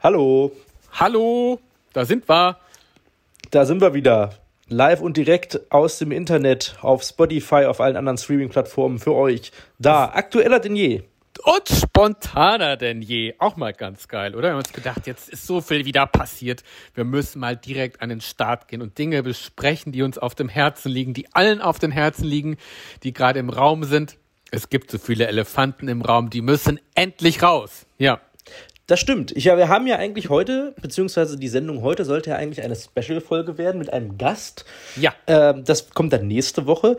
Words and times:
Hallo, 0.00 0.52
Hallo, 0.92 1.58
da 1.92 2.04
sind 2.04 2.28
wir. 2.28 2.56
da 3.50 3.66
sind 3.66 3.80
wir 3.80 3.94
wieder. 3.94 4.30
Live 4.68 5.00
und 5.00 5.16
direkt 5.16 5.72
aus 5.72 5.98
dem 5.98 6.12
Internet, 6.12 6.76
auf 6.82 7.02
Spotify, 7.02 7.64
auf 7.64 7.80
allen 7.80 7.96
anderen 7.96 8.16
Streaming-Plattformen 8.16 9.00
für 9.00 9.12
euch. 9.12 9.50
Da, 9.80 10.04
aktueller 10.04 10.60
denn 10.60 10.76
je. 10.76 11.02
Und 11.42 11.68
spontaner 11.68 12.76
denn 12.76 13.02
je. 13.02 13.34
Auch 13.38 13.56
mal 13.56 13.72
ganz 13.72 14.06
geil, 14.06 14.36
oder? 14.36 14.44
Wir 14.44 14.50
haben 14.52 14.58
uns 14.58 14.72
gedacht, 14.72 15.08
jetzt 15.08 15.28
ist 15.30 15.44
so 15.44 15.60
viel 15.60 15.84
wieder 15.84 16.06
passiert. 16.06 16.62
Wir 16.94 17.02
müssen 17.02 17.40
mal 17.40 17.56
direkt 17.56 18.00
an 18.00 18.08
den 18.08 18.20
Start 18.20 18.68
gehen 18.68 18.82
und 18.82 18.98
Dinge 18.98 19.24
besprechen, 19.24 19.90
die 19.90 20.02
uns 20.02 20.16
auf 20.16 20.36
dem 20.36 20.48
Herzen 20.48 20.92
liegen, 20.92 21.12
die 21.12 21.26
allen 21.34 21.60
auf 21.60 21.80
dem 21.80 21.90
Herzen 21.90 22.24
liegen, 22.24 22.56
die 23.02 23.12
gerade 23.12 23.40
im 23.40 23.50
Raum 23.50 23.82
sind. 23.82 24.16
Es 24.52 24.68
gibt 24.68 24.92
so 24.92 24.98
viele 24.98 25.26
Elefanten 25.26 25.88
im 25.88 26.02
Raum, 26.02 26.30
die 26.30 26.40
müssen 26.40 26.78
endlich 26.94 27.42
raus. 27.42 27.84
Ja. 27.98 28.20
Das 28.88 28.98
stimmt. 29.00 29.32
Ich, 29.36 29.44
ja, 29.44 29.58
wir 29.58 29.68
haben 29.68 29.86
ja 29.86 29.96
eigentlich 29.96 30.30
heute, 30.30 30.74
beziehungsweise 30.80 31.36
die 31.36 31.48
Sendung 31.48 31.82
heute 31.82 32.06
sollte 32.06 32.30
ja 32.30 32.36
eigentlich 32.36 32.64
eine 32.64 32.74
Special-Folge 32.74 33.58
werden 33.58 33.78
mit 33.78 33.92
einem 33.92 34.16
Gast. 34.16 34.64
Ja. 34.96 35.12
Ähm, 35.26 35.62
das 35.64 35.90
kommt 35.90 36.14
dann 36.14 36.26
nächste 36.26 36.66
Woche. 36.66 36.96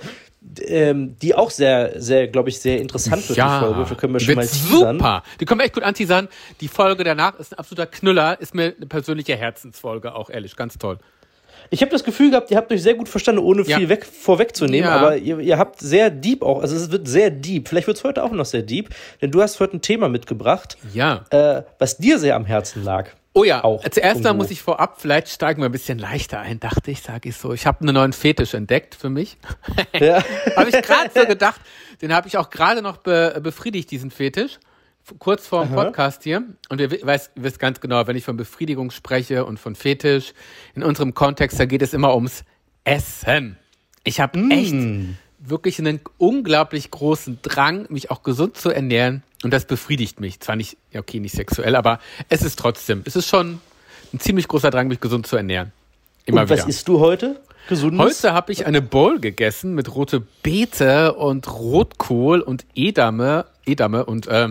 Ähm, 0.62 1.18
die 1.20 1.34
auch 1.34 1.50
sehr, 1.50 2.00
sehr, 2.00 2.28
glaube 2.28 2.50
ich, 2.50 2.60
sehr 2.60 2.80
interessant 2.80 3.28
wird, 3.28 3.40
die 3.40 3.42
Folge. 3.42 3.86
Da 3.90 3.96
können 3.96 4.14
wir 4.14 4.20
schon 4.20 4.36
mal 4.36 4.48
teasern. 4.48 5.00
super. 5.00 5.24
Die 5.40 5.46
wir 5.46 5.62
echt 5.62 5.74
gut 5.74 5.84
anteasern. 5.84 6.28
Die 6.62 6.68
Folge 6.68 7.04
danach 7.04 7.40
ist 7.40 7.54
ein 7.54 7.58
absoluter 7.58 7.88
Knüller. 7.88 8.40
Ist 8.40 8.54
mir 8.54 8.76
eine 8.78 8.86
persönliche 8.86 9.36
Herzensfolge, 9.36 10.14
auch 10.14 10.30
ehrlich. 10.30 10.56
Ganz 10.56 10.78
toll. 10.78 11.00
Ich 11.72 11.82
habe 11.82 11.92
das 11.92 12.04
Gefühl 12.04 12.32
gehabt, 12.32 12.50
ihr 12.52 12.58
habt 12.58 12.72
euch 12.72 12.82
sehr 12.82 12.96
gut 12.96 13.10
verstanden, 13.10 13.42
ohne 13.42 13.62
Ja. 13.64 13.78
viel 13.78 13.90
weg, 13.90 14.06
vorwegzunehmen, 14.06 14.90
Ja. 14.90 14.96
aber 14.96 15.18
ihr, 15.18 15.40
ihr 15.40 15.58
habt 15.58 15.80
sehr 15.80 16.10
deep 16.10 16.42
auch, 16.42 16.62
also 16.62 16.76
es 16.76 16.92
wird 16.92 17.08
sehr 17.08 17.30
deep. 17.30 17.68
Vielleicht 17.68 17.88
wird 17.88 17.98
es 17.98 18.04
heute 18.04 18.24
auch 18.24 18.32
noch 18.32 18.46
sehr 18.46 18.62
deep, 18.64 18.90
denn 19.22 19.32
du 19.32 19.42
hast 19.42 19.60
heute 19.60 19.78
ein 19.78 19.82
Thema 19.82 20.10
mitgebracht, 20.10 20.78
Ja. 20.94 21.26
äh, 21.30 21.64
was 21.78 21.98
dir 21.98 22.18
sehr 22.20 22.36
am 22.36 22.46
Herzen 22.46 22.84
lag. 22.84 23.10
Oh 23.34 23.44
ja, 23.44 23.64
Auch 23.64 23.88
zuerst 23.88 24.24
mal 24.24 24.34
muss 24.34 24.50
ich 24.50 24.62
vorab, 24.62 24.96
vielleicht 25.00 25.30
steigen 25.30 25.62
wir 25.62 25.70
ein 25.70 25.72
bisschen 25.72 26.00
leichter 26.00 26.40
ein, 26.40 26.60
dachte 26.60 26.90
ich, 26.90 27.02
sage 27.02 27.30
ich 27.30 27.38
so. 27.38 27.54
Ich 27.54 27.68
habe 27.68 27.82
einen 27.82 27.94
neuen 27.94 28.12
Fetisch 28.12 28.56
entdeckt 28.56 28.96
für 28.96 29.10
mich. 29.12 29.38
Ja. 29.94 30.24
habe 30.56 30.70
ich 30.70 30.82
gerade 30.82 31.12
so 31.14 31.26
gedacht, 31.28 31.62
den 32.02 32.12
habe 32.12 32.28
ich 32.28 32.38
auch 32.38 32.50
gerade 32.50 32.82
noch 32.82 32.98
be 32.98 33.40
befriedigt, 33.42 33.92
diesen 33.92 34.10
Fetisch. 34.10 34.60
Kurz 35.18 35.48
vor 35.48 35.66
dem 35.66 35.74
Podcast 35.74 36.24
hier. 36.24 36.44
Und 36.70 36.80
ihr 36.82 36.92
we- 36.92 37.00
weißt, 37.02 37.32
ihr 37.36 37.44
wisst 37.44 37.60
ganz 37.60 37.80
genau, 37.80 38.06
wenn 38.08 38.16
ich 38.16 38.24
von 38.26 38.38
Befriedigung 38.38 38.92
spreche 38.92 39.46
und 39.46 39.60
von 39.60 39.76
Fetisch, 39.76 40.34
in 40.76 40.84
unserem 40.84 41.14
Kontext, 41.14 41.60
da 41.60 41.66
geht 41.66 41.82
es 41.82 41.94
immer 41.94 42.14
ums 42.16 42.44
Essen. 42.84 43.58
Ich 44.04 44.20
habe 44.20 44.40
echt 44.52 44.74
wirklich 45.40 45.80
einen 45.80 46.00
unglaublich 46.18 46.92
großen 46.92 47.40
Drang, 47.42 47.86
mich 47.90 48.12
auch 48.12 48.24
gesund 48.24 48.58
zu 48.58 48.70
ernähren. 48.70 49.24
Und 49.44 49.52
das 49.54 49.66
befriedigt 49.66 50.20
mich. 50.20 50.40
Zwar 50.42 50.56
nicht, 50.58 50.78
ja, 50.92 51.00
okay, 51.00 51.20
nicht 51.20 51.34
sexuell, 51.36 51.76
aber 51.76 52.00
es 52.28 52.42
ist 52.42 52.60
trotzdem, 52.60 53.04
es 53.06 53.16
ist 53.16 53.28
schon 53.28 53.60
ein 54.14 54.20
ziemlich 54.20 54.48
großer 54.48 54.70
Drang, 54.70 54.88
mich 54.90 55.00
gesund 55.00 55.28
zu 55.28 55.38
ernähren. 55.38 55.72
Immer 56.26 56.42
Und 56.42 56.50
was 56.50 56.60
wieder. 56.60 56.70
isst 56.70 56.88
du 56.88 57.00
heute? 57.00 57.40
Gesundes? 57.70 58.24
Heute 58.24 58.34
habe 58.34 58.52
ich 58.52 58.66
eine 58.66 58.82
Bowl 58.82 59.20
gegessen 59.20 59.76
mit 59.76 59.94
rote 59.96 60.22
Beete 60.44 61.14
und 61.14 61.48
Rotkohl 61.52 62.42
und 62.42 62.66
Edame, 62.76 63.46
Edame 63.66 64.06
und 64.06 64.28
äh, 64.28 64.50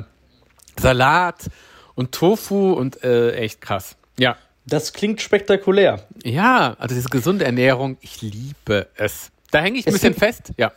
Salat 0.81 1.48
und 1.95 2.12
Tofu 2.12 2.73
und 2.73 3.03
äh, 3.03 3.33
echt 3.33 3.61
krass. 3.61 3.97
Ja. 4.19 4.37
Das 4.67 4.93
klingt 4.93 5.23
spektakulär. 5.23 6.05
Ja, 6.25 6.77
also 6.79 6.95
diese 6.95 7.09
gesunde 7.09 7.45
Ernährung, 7.47 7.97
ich 8.03 8.21
liebe 8.21 8.89
es. 8.97 9.31
Da 9.51 9.61
hänge 9.61 9.79
ich 9.79 9.87
ein 9.87 9.95
Es 9.95 10.01
bisschen 10.01 10.15
fest. 10.15 10.53
Ja. 10.59 10.73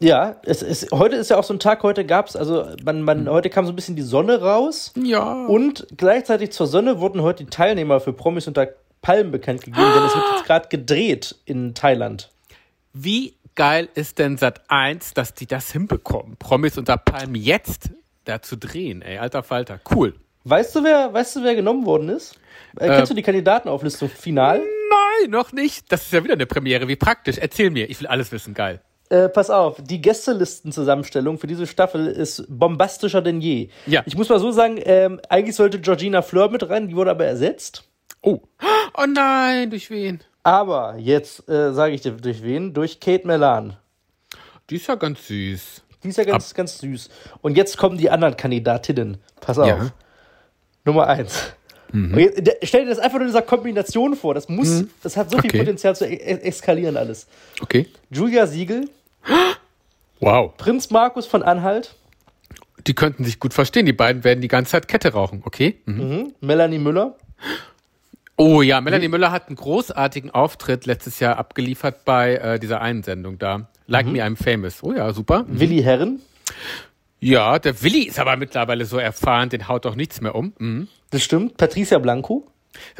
Ja, 0.00 0.36
es 0.44 0.62
ist, 0.62 0.90
heute 0.92 1.14
ist 1.16 1.30
ja 1.30 1.36
auch 1.36 1.44
so 1.44 1.52
ein 1.54 1.60
Tag, 1.60 1.82
heute 1.82 2.04
gab's, 2.06 2.34
also 2.34 2.66
man, 2.84 3.02
man, 3.02 3.28
heute 3.28 3.50
kam 3.50 3.66
so 3.66 3.72
ein 3.72 3.76
bisschen 3.76 3.96
die 3.96 4.02
Sonne 4.02 4.40
raus 4.40 4.92
Ja. 4.96 5.44
und 5.46 5.86
gleichzeitig 5.96 6.52
zur 6.52 6.66
Sonne 6.66 7.00
wurden 7.00 7.20
heute 7.22 7.44
die 7.44 7.50
Teilnehmer 7.50 8.00
für 8.00 8.14
Promis 8.14 8.48
unter 8.48 8.66
Palmen 9.02 9.30
bekannt 9.30 9.60
gegeben, 9.62 9.86
denn 9.94 10.04
es 10.04 10.14
wird 10.14 10.24
jetzt 10.36 10.44
gerade 10.46 10.68
gedreht 10.68 11.36
in 11.44 11.74
Thailand. 11.74 12.30
Wie 12.94 13.36
geil 13.54 13.88
ist 13.94 14.18
denn 14.18 14.38
Sat 14.38 14.62
1, 14.68 15.12
dass 15.14 15.34
die 15.34 15.46
das 15.46 15.70
hinbekommen? 15.70 16.36
Promis 16.38 16.78
unter 16.78 16.96
Palmen 16.96 17.34
jetzt 17.34 17.90
da 18.30 18.42
zu 18.42 18.56
drehen, 18.56 19.02
ey, 19.02 19.18
alter 19.18 19.42
Falter. 19.42 19.80
Cool. 19.94 20.14
Weißt 20.44 20.74
du, 20.74 20.84
wer, 20.84 21.12
weißt 21.12 21.36
du, 21.36 21.44
wer 21.44 21.54
genommen 21.54 21.84
worden 21.84 22.08
ist? 22.08 22.36
Äh, 22.78 22.86
kennst 22.86 23.10
du 23.10 23.14
die 23.14 23.22
Kandidatenauflistung 23.22 24.08
final? 24.08 24.58
Nein, 24.58 25.30
noch 25.30 25.52
nicht. 25.52 25.92
Das 25.92 26.02
ist 26.02 26.12
ja 26.12 26.24
wieder 26.24 26.34
eine 26.34 26.46
Premiere. 26.46 26.88
Wie 26.88 26.96
praktisch. 26.96 27.36
Erzähl 27.38 27.70
mir. 27.70 27.90
Ich 27.90 28.00
will 28.00 28.06
alles 28.06 28.32
wissen. 28.32 28.54
Geil. 28.54 28.80
Äh, 29.10 29.28
pass 29.28 29.50
auf, 29.50 29.82
die 29.82 30.00
Gästelistenzusammenstellung 30.00 31.38
für 31.38 31.48
diese 31.48 31.66
Staffel 31.66 32.06
ist 32.06 32.44
bombastischer 32.48 33.20
denn 33.20 33.40
je. 33.40 33.68
Ja. 33.86 34.02
Ich 34.06 34.16
muss 34.16 34.28
mal 34.28 34.38
so 34.38 34.52
sagen, 34.52 34.78
ähm, 34.84 35.20
eigentlich 35.28 35.56
sollte 35.56 35.80
Georgina 35.80 36.22
Fleur 36.22 36.48
mit 36.48 36.68
rein, 36.68 36.86
die 36.86 36.94
wurde 36.94 37.10
aber 37.10 37.26
ersetzt. 37.26 37.84
Oh. 38.22 38.40
Oh 38.96 39.06
nein, 39.12 39.68
durch 39.70 39.90
wen? 39.90 40.20
Aber 40.44 40.96
jetzt 40.96 41.48
äh, 41.48 41.72
sage 41.72 41.94
ich 41.94 42.02
dir 42.02 42.12
durch 42.12 42.42
wen? 42.44 42.72
Durch 42.72 43.00
Kate 43.00 43.26
Melan. 43.26 43.76
Die 44.70 44.76
ist 44.76 44.86
ja 44.86 44.94
ganz 44.94 45.26
süß. 45.26 45.82
Die 46.02 46.08
ist 46.08 46.16
ja 46.18 46.24
ganz, 46.24 46.54
ganz 46.54 46.78
süß. 46.78 47.10
Und 47.42 47.56
jetzt 47.56 47.76
kommen 47.76 47.98
die 47.98 48.10
anderen 48.10 48.36
Kandidatinnen. 48.36 49.18
Pass 49.40 49.58
auf. 49.58 49.66
Ja. 49.66 49.90
Nummer 50.84 51.06
eins. 51.06 51.52
Mhm. 51.92 52.18
Jetzt, 52.18 52.56
stell 52.62 52.84
dir 52.84 52.90
das 52.90 52.98
einfach 52.98 53.18
nur 53.18 53.22
in 53.22 53.32
dieser 53.32 53.42
Kombination 53.42 54.16
vor. 54.16 54.34
Das 54.34 54.48
muss, 54.48 54.84
das 55.02 55.16
hat 55.16 55.30
so 55.30 55.38
viel 55.38 55.50
Okay. 55.50 55.58
Potenzial 55.58 55.94
zu 55.96 56.06
e 56.06 56.16
eskalieren 56.16 56.96
alles. 56.96 57.26
Okay. 57.60 57.86
Julia 58.10 58.46
Siegel, 58.46 58.88
Wow. 60.20 60.56
Prinz 60.56 60.90
Markus 60.90 61.26
von 61.26 61.42
Anhalt, 61.42 61.96
Die 62.86 62.94
könnten 62.94 63.24
sich 63.24 63.40
gut 63.40 63.52
verstehen. 63.52 63.86
Die 63.86 63.92
beiden 63.92 64.22
werden 64.24 64.40
die 64.40 64.48
ganze 64.48 64.72
Zeit 64.72 64.88
Kette 64.88 65.12
rauchen. 65.12 65.42
Okay. 65.44 65.80
Mhm. 65.86 65.94
mhm. 65.96 66.34
Melanie 66.40 66.78
Müller, 66.78 67.16
Oh 68.36 68.62
ja, 68.62 68.80
Melanie 68.80 69.08
Müller 69.08 69.32
hat 69.32 69.48
einen 69.48 69.56
großartigen 69.56 70.30
Auftritt 70.30 70.86
letztes 70.86 71.20
Jahr 71.20 71.36
abgeliefert 71.36 72.06
bei 72.06 72.36
äh, 72.36 72.58
dieser 72.58 72.80
einen 72.80 73.02
Sendung 73.02 73.38
da. 73.38 73.68
Like 73.90 74.06
Me 74.06 74.22
I'm 74.24 74.36
Famous. 74.36 74.82
Oh 74.82 74.92
ja, 74.92 75.12
super. 75.12 75.42
Mhm. 75.42 75.60
Willi 75.60 75.82
Herren. 75.82 76.20
Ja, 77.18 77.58
der 77.58 77.82
Willi 77.82 78.04
ist 78.04 78.18
aber 78.18 78.36
mittlerweile 78.36 78.84
so 78.86 78.96
erfahren, 78.98 79.50
den 79.50 79.68
haut 79.68 79.84
doch 79.84 79.94
nichts 79.96 80.20
mehr 80.20 80.34
um. 80.34 80.54
Mhm. 80.58 80.88
Das 81.10 81.22
stimmt. 81.22 81.56
Patricia 81.56 81.98
Blanco. 81.98 82.46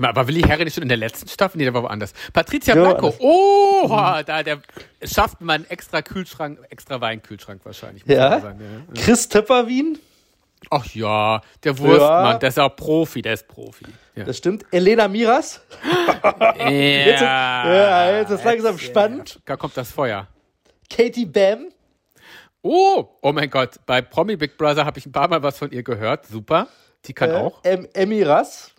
Aber 0.02 0.26
Willi 0.26 0.42
Herren 0.42 0.66
ist 0.66 0.74
schon 0.74 0.82
in 0.82 0.88
der 0.88 0.98
letzten 0.98 1.28
Staffel? 1.28 1.58
Nee, 1.58 1.64
der 1.64 1.72
war 1.74 1.84
woanders. 1.84 2.12
Patricia 2.32 2.74
Ja, 2.74 2.82
Blanco. 2.82 3.14
Oh, 3.20 3.88
da, 3.88 4.42
der 4.42 4.58
schafft 5.04 5.40
man 5.40 5.62
einen 5.62 5.70
extra 5.70 6.02
Kühlschrank, 6.02 6.58
extra 6.70 7.00
Weinkühlschrank 7.00 7.60
wahrscheinlich. 7.64 8.04
muss 8.04 8.14
Ja. 8.16 8.40
sagen, 8.40 8.60
ja. 8.60 9.00
Chris 9.00 9.28
Töpperwien. 9.28 9.98
Ach 10.70 10.84
ja, 10.92 11.40
der 11.64 11.78
Wurstmann, 11.78 12.32
Ja. 12.32 12.38
der 12.38 12.48
ist 12.50 12.58
auch 12.58 12.76
Profi, 12.76 13.22
der 13.22 13.34
ist 13.34 13.48
Profi. 13.48 13.86
Ja. 14.16 14.24
Das 14.24 14.36
stimmt. 14.36 14.66
Elena 14.72 15.08
Miras. 15.08 15.62
Jetzt, 16.68 17.22
ja, 17.22 18.18
jetzt 18.18 18.30
ist 18.30 18.44
langsam 18.44 18.76
spannend. 18.78 19.40
Da 19.46 19.56
kommt 19.56 19.76
das 19.76 19.90
Feuer. 19.90 20.26
Katie 20.90 21.26
Bam. 21.26 21.68
Oh, 22.62 23.08
oh 23.22 23.32
mein 23.32 23.48
Gott, 23.48 23.76
bei 23.86 24.02
Promi 24.02 24.36
Big 24.36 24.58
Brother 24.58 24.84
habe 24.84 24.98
ich 24.98 25.06
ein 25.06 25.12
paar 25.12 25.28
Mal 25.28 25.42
was 25.42 25.56
von 25.58 25.70
ihr 25.70 25.82
gehört. 25.82 26.26
Super. 26.26 26.68
Die 27.06 27.14
kann 27.14 27.30
Äh, 27.30 27.34
auch. 27.34 27.64
em 27.64 27.88
Emmy 27.94 28.22
Rass. 28.22 28.72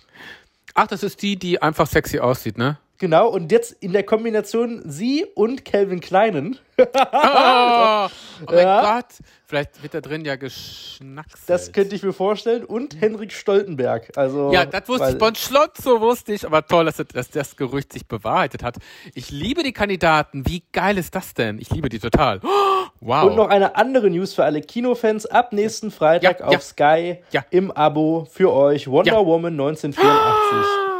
Ach, 0.75 0.85
das 0.87 1.01
ist 1.03 1.21
die, 1.21 1.35
die 1.37 1.61
einfach 1.61 1.87
sexy 1.87 2.19
aussieht, 2.19 2.57
ne? 2.57 2.77
Genau. 3.01 3.29
Und 3.29 3.51
jetzt 3.51 3.71
in 3.81 3.93
der 3.93 4.03
Kombination 4.03 4.83
sie 4.85 5.25
und 5.33 5.65
Calvin 5.65 5.99
Kleinen. 5.99 6.57
Oh, 6.83 8.07
oh 8.07 8.51
mein 8.51 8.57
Ja. 8.59 8.95
Gott. 8.97 9.05
Vielleicht 9.45 9.83
wird 9.83 9.93
da 9.93 10.01
drin 10.01 10.25
ja 10.25 10.35
geschnackselt. 10.35 11.43
Das 11.47 11.71
könnte 11.71 11.95
ich 11.95 12.01
mir 12.01 12.13
vorstellen. 12.13 12.63
Und 12.63 12.99
Henrik 12.99 13.31
Stoltenberg. 13.33 14.11
Also, 14.17 14.51
Ja, 14.51 14.65
das 14.65 14.87
wusste 14.89 15.11
ich. 15.11 15.17
Von 15.19 15.35
Schlotzo 15.35 15.99
wusste 16.01 16.33
ich. 16.33 16.45
Aber 16.45 16.65
toll, 16.65 16.85
dass, 16.85 16.97
das- 16.97 17.07
dass 17.13 17.29
das 17.29 17.55
Gerücht 17.55 17.93
sich 17.93 18.07
bewahrheitet 18.07 18.63
hat. 18.63 18.77
Ich 19.13 19.29
liebe 19.29 19.61
die 19.61 19.73
Kandidaten. 19.73 20.47
Wie 20.47 20.63
geil 20.71 20.97
ist 20.97 21.13
das 21.13 21.33
denn? 21.35 21.59
Ich 21.59 21.69
liebe 21.69 21.89
die 21.89 21.99
total. 21.99 22.39
Oh, 22.43 22.47
wow. 23.01 23.23
Und 23.25 23.35
noch 23.35 23.49
eine 23.49 23.75
andere 23.75 24.09
News 24.09 24.33
für 24.33 24.43
alle 24.43 24.61
Kinofans. 24.61 25.25
Ab 25.27 25.53
nächsten 25.53 25.91
Freitag 25.91 26.39
Ja, 26.39 26.45
auf 26.47 26.53
ja. 26.53 26.59
Sky 26.61 27.17
im 27.51 27.69
Abo 27.71 28.27
für 28.31 28.51
euch. 28.53 28.87
Wonder. 28.87 29.23
Woman 29.25 29.53
1984. 29.59 30.90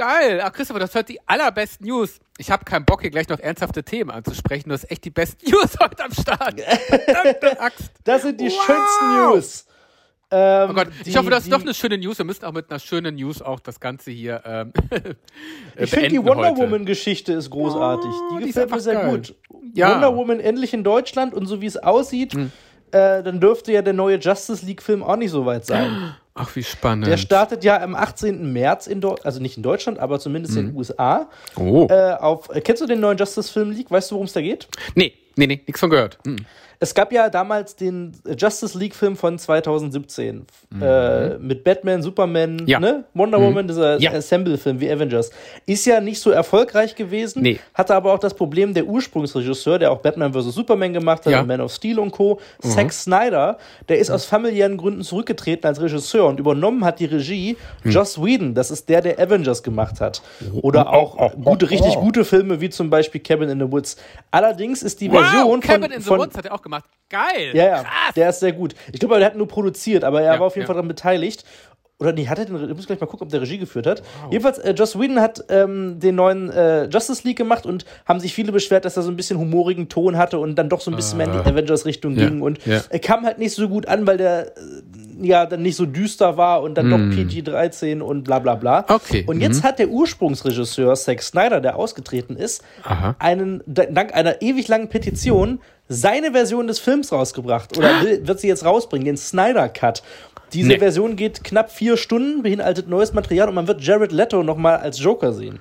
Geil. 0.00 0.40
Ach, 0.42 0.50
Christopher, 0.52 0.80
das 0.80 0.94
hört 0.94 1.10
die 1.10 1.20
allerbesten 1.26 1.86
News. 1.86 2.20
Ich 2.38 2.50
habe 2.50 2.64
keinen 2.64 2.86
Bock, 2.86 3.02
hier 3.02 3.10
gleich 3.10 3.28
noch 3.28 3.38
ernsthafte 3.38 3.82
Themen 3.84 4.10
anzusprechen. 4.10 4.70
Du 4.70 4.74
hast 4.74 4.90
echt 4.90 5.04
die 5.04 5.10
besten 5.10 5.44
News 5.50 5.76
heute 5.78 6.02
am 6.04 6.12
Start. 6.12 6.58
Verdammte 6.60 7.60
Axt. 7.60 7.90
Das 8.04 8.22
sind 8.22 8.40
die 8.40 8.46
Wow. 8.46 8.64
schönsten 8.64 9.16
News. 9.16 9.66
Ähm, 10.30 10.70
Oh 10.70 10.74
Gott, 10.74 10.88
ich 11.04 11.12
die- 11.12 11.18
hoffe, 11.18 11.28
du 11.28 11.36
hast 11.36 11.46
die- 11.46 11.50
noch 11.50 11.60
eine 11.60 11.74
schöne 11.74 11.98
News. 11.98 12.16
Wir 12.16 12.24
müssen 12.24 12.44
auch 12.46 12.52
mit 12.52 12.70
einer 12.70 12.78
schönen 12.78 13.16
News 13.16 13.42
auch 13.42 13.60
das 13.60 13.78
Ganze 13.78 14.10
hier 14.10 14.40
ähm, 14.46 14.72
Ich 15.76 15.90
finde 15.90 16.08
die 16.08 16.24
Wonder. 16.24 16.56
Woman-Geschichte 16.56 17.34
ist 17.34 17.50
großartig. 17.50 18.10
Oh, 18.10 18.38
die 18.38 18.44
die 18.44 18.48
ist 18.50 18.54
gefällt 18.54 18.70
mir 18.70 18.74
einfach 18.76 18.84
sehr 18.84 18.94
geil. 18.94 19.10
gut. 19.10 19.34
Ja. 19.74 19.88
Hm. 19.88 19.94
Wonder 19.96 20.16
Woman 20.16 20.40
endlich 20.40 20.72
in 20.72 20.82
Deutschland 20.82 21.34
und 21.34 21.44
so 21.46 21.60
wie 21.60 21.66
es 21.66 21.76
aussieht, 21.76 22.34
äh, 22.34 22.48
dann 23.22 23.38
dürfte 23.40 23.70
ja 23.72 23.82
der 23.82 23.92
neue 23.92 24.16
Justice 24.18 24.64
League-Film 24.64 25.02
auch 25.02 25.16
nicht 25.16 25.30
so 25.30 25.44
weit 25.44 25.66
sein. 25.66 26.14
Ach, 26.42 26.56
wie 26.56 26.64
spannend. 26.64 27.06
Der 27.06 27.18
startet 27.18 27.64
ja 27.64 27.80
am 27.82 27.94
18. 27.94 28.52
März 28.52 28.86
in 28.86 29.00
Deutschland, 29.00 29.26
also 29.26 29.40
nicht 29.40 29.58
in 29.58 29.62
Deutschland, 29.62 29.98
aber 29.98 30.18
zumindest 30.18 30.56
in 30.56 30.68
den 30.68 30.76
USA. 30.76 31.28
oh. 31.56 31.86
Äh, 31.90 32.14
auf, 32.14 32.48
äh, 32.54 32.62
kennst 32.62 32.80
du 32.80 32.86
den 32.86 33.00
neuen 33.00 33.18
Justice 33.18 33.52
Film 33.52 33.70
League? 33.72 33.90
Weißt 33.90 34.10
du, 34.10 34.14
worum 34.14 34.26
es 34.26 34.32
da 34.32 34.40
geht? 34.40 34.66
nee, 34.94 35.12
nee, 35.36 35.46
nee, 35.46 35.60
nichts 35.66 35.80
von 35.80 35.90
gehört. 35.90 36.18
Hm. 36.24 36.36
Es 36.82 36.94
gab 36.94 37.12
ja 37.12 37.28
damals 37.28 37.76
den 37.76 38.12
Justice 38.38 38.76
League-Film 38.76 39.14
von 39.14 39.38
2017 39.38 40.46
mhm. 40.70 40.82
äh, 40.82 41.36
mit 41.36 41.62
Batman, 41.62 42.02
Superman, 42.02 42.66
ja. 42.66 42.80
ne? 42.80 43.04
Wonder 43.12 43.38
mhm. 43.38 43.44
Woman, 43.44 43.68
dieser 43.68 44.00
ja. 44.00 44.12
Assemble-Film 44.12 44.80
wie 44.80 44.90
Avengers. 44.90 45.30
Ist 45.66 45.84
ja 45.84 46.00
nicht 46.00 46.20
so 46.20 46.30
erfolgreich 46.30 46.94
gewesen, 46.94 47.42
nee. 47.42 47.60
hatte 47.74 47.94
aber 47.94 48.14
auch 48.14 48.18
das 48.18 48.32
Problem, 48.32 48.72
der 48.72 48.86
Ursprungsregisseur, 48.86 49.78
der 49.78 49.92
auch 49.92 49.98
Batman 49.98 50.32
vs. 50.32 50.54
Superman 50.54 50.94
gemacht 50.94 51.26
hat, 51.26 51.32
ja. 51.32 51.44
Man 51.44 51.60
of 51.60 51.70
Steel 51.70 51.98
und 51.98 52.12
Co., 52.12 52.40
mhm. 52.64 52.68
Zack 52.70 52.92
Snyder, 52.94 53.58
der 53.90 53.98
ist 53.98 54.10
aus 54.10 54.24
familiären 54.24 54.78
Gründen 54.78 55.02
zurückgetreten 55.02 55.66
als 55.66 55.82
Regisseur 55.82 56.26
und 56.26 56.40
übernommen 56.40 56.86
hat 56.86 56.98
die 56.98 57.04
Regie 57.04 57.58
mhm. 57.84 57.90
Joss 57.90 58.22
Whedon, 58.22 58.54
das 58.54 58.70
ist 58.70 58.88
der, 58.88 59.02
der 59.02 59.18
Avengers 59.18 59.62
gemacht 59.62 60.00
hat. 60.00 60.22
Oder 60.62 60.86
oh, 60.86 60.96
auch 60.96 61.16
oh, 61.18 61.30
oh, 61.36 61.40
gute, 61.42 61.68
richtig 61.68 61.96
gute 61.96 62.24
Filme, 62.24 62.62
wie 62.62 62.70
zum 62.70 62.88
Beispiel 62.88 63.20
Cabin 63.20 63.50
in 63.50 63.60
the 63.60 63.70
Woods. 63.70 63.96
Allerdings 64.30 64.82
ist 64.82 65.02
die 65.02 65.10
Version 65.10 65.44
wow, 65.44 65.60
Cabin 65.60 65.82
von, 65.82 65.92
in 65.92 66.00
the 66.00 66.10
Woods 66.10 66.38
hat 66.38 66.46
er 66.46 66.54
auch 66.54 66.62
gemacht. 66.62 66.69
Geil. 67.10 67.50
Ja, 67.54 67.64
ja. 67.64 67.82
Krass. 67.82 68.14
Der 68.14 68.30
ist 68.30 68.40
sehr 68.40 68.52
gut. 68.52 68.74
Ich 68.92 69.00
glaube, 69.00 69.18
er 69.18 69.26
hat 69.26 69.34
nur 69.34 69.48
produziert, 69.48 70.04
aber 70.04 70.22
er 70.22 70.34
ja, 70.34 70.40
war 70.40 70.46
auf 70.46 70.54
jeden 70.54 70.62
ja. 70.62 70.66
Fall 70.66 70.76
daran 70.76 70.88
beteiligt. 70.88 71.44
Oder 72.00 72.12
nee, 72.12 72.26
hat 72.26 72.38
er 72.38 72.46
den, 72.46 72.70
ich 72.70 72.74
muss 72.74 72.86
gleich 72.86 72.98
mal 72.98 73.06
gucken, 73.06 73.26
ob 73.26 73.30
der 73.30 73.42
Regie 73.42 73.58
geführt 73.58 73.86
hat. 73.86 74.02
Wow. 74.22 74.32
Jedenfalls, 74.32 74.58
äh, 74.58 74.72
Joss 74.72 74.98
Whedon 74.98 75.20
hat 75.20 75.44
ähm, 75.50 76.00
den 76.00 76.14
neuen 76.14 76.50
äh, 76.50 76.86
Justice 76.86 77.22
League 77.24 77.36
gemacht 77.36 77.66
und 77.66 77.84
haben 78.06 78.20
sich 78.20 78.34
viele 78.34 78.52
beschwert, 78.52 78.86
dass 78.86 78.96
er 78.96 79.02
so 79.02 79.10
ein 79.10 79.16
bisschen 79.16 79.38
humorigen 79.38 79.88
Ton 79.90 80.16
hatte 80.16 80.38
und 80.38 80.56
dann 80.56 80.70
doch 80.70 80.80
so 80.80 80.90
ein 80.90 80.96
bisschen 80.96 81.18
mehr 81.18 81.26
in 81.26 81.32
die 81.32 81.38
ah. 81.38 81.46
Avengers-Richtung 81.46 82.16
ja, 82.16 82.28
ging. 82.28 82.40
Und 82.40 82.64
ja. 82.64 82.80
er 82.88 82.98
kam 83.00 83.24
halt 83.26 83.38
nicht 83.38 83.54
so 83.54 83.68
gut 83.68 83.86
an, 83.86 84.06
weil 84.06 84.16
der 84.16 84.46
äh, 84.46 84.50
ja 85.20 85.44
dann 85.44 85.60
nicht 85.60 85.76
so 85.76 85.84
düster 85.84 86.38
war 86.38 86.62
und 86.62 86.74
dann 86.76 86.88
mm. 86.88 86.90
doch 86.90 87.16
PG-13 87.16 88.00
und 88.00 88.24
bla 88.24 88.38
bla 88.38 88.54
bla. 88.54 88.86
Okay. 88.88 89.24
Und 89.26 89.40
jetzt 89.40 89.62
mm. 89.62 89.66
hat 89.66 89.78
der 89.78 89.88
Ursprungsregisseur 89.88 90.94
Zack 90.94 91.22
Snyder, 91.22 91.60
der 91.60 91.76
ausgetreten 91.76 92.36
ist, 92.36 92.62
Aha. 92.84 93.14
einen, 93.18 93.62
dank 93.66 94.14
einer 94.14 94.40
ewig 94.40 94.68
langen 94.68 94.88
Petition 94.88 95.60
seine 95.90 96.32
Version 96.32 96.68
des 96.68 96.78
Films 96.78 97.12
rausgebracht. 97.12 97.76
Oder 97.76 98.00
will, 98.02 98.26
wird 98.26 98.40
sie 98.40 98.48
jetzt 98.48 98.64
rausbringen, 98.64 99.04
den 99.04 99.16
Snyder 99.18 99.68
Cut. 99.68 100.02
Diese 100.52 100.68
nee. 100.68 100.78
Version 100.78 101.16
geht 101.16 101.44
knapp 101.44 101.70
vier 101.70 101.96
Stunden, 101.96 102.42
beinhaltet 102.42 102.88
neues 102.88 103.12
Material 103.12 103.48
und 103.48 103.54
man 103.54 103.66
wird 103.66 103.82
Jared 103.82 104.12
Leto 104.12 104.42
nochmal 104.42 104.76
als 104.76 104.98
Joker 104.98 105.32
sehen. 105.32 105.60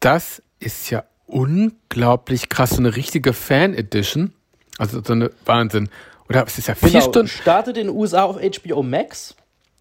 Das 0.00 0.42
ist 0.58 0.90
ja 0.90 1.04
unglaublich 1.26 2.48
krass, 2.48 2.70
so 2.70 2.78
eine 2.78 2.96
richtige 2.96 3.32
Fan-Edition. 3.32 4.32
Also 4.78 5.02
so 5.04 5.12
eine 5.12 5.30
Wahnsinn. 5.44 5.88
Oder 6.28 6.44
es 6.46 6.58
ist 6.58 6.68
ja 6.68 6.74
vier 6.74 6.90
genau, 6.90 7.02
Stunden. 7.02 7.28
Startet 7.28 7.76
in 7.76 7.88
den 7.88 7.96
USA 7.96 8.24
auf 8.24 8.36
HBO 8.36 8.82
Max. 8.82 9.34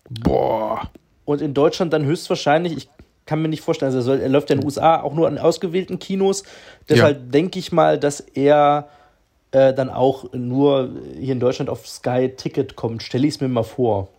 Boah. 0.10 0.90
Und 1.26 1.42
in 1.42 1.54
Deutschland 1.54 1.94
dann 1.94 2.06
höchstwahrscheinlich, 2.06 2.76
ich 2.76 2.90
kann 3.26 3.42
mir 3.42 3.48
nicht 3.48 3.62
vorstellen, 3.62 3.94
also 3.94 4.14
er, 4.14 4.28
läuft 4.28 4.50
ja 4.50 4.56
in 4.56 4.62
den 4.62 4.66
USA 4.66 5.02
auch 5.02 5.14
nur 5.14 5.28
an 5.28 5.38
ausgewählten 5.38 6.00
Kinos. 6.00 6.44
Deshalb 6.90 7.18
ja. 7.18 7.24
denke 7.24 7.60
ich 7.60 7.72
mal, 7.72 8.00
dass 8.00 8.20
er 8.20 8.90
äh, 9.52 9.74
dann 9.74 9.90
auch 9.90 10.32
nur 10.34 10.90
hier 11.18 11.34
in 11.34 11.40
Deutschland 11.40 11.70
auf 11.70 11.88
Sky 11.88 12.34
Ticket 12.36 12.76
kommt. 12.76 13.04
Stelle 13.04 13.28
ich 13.28 13.36
es 13.36 13.42
mir 13.42 13.48
mal 13.48 13.64
vor. 13.64 14.10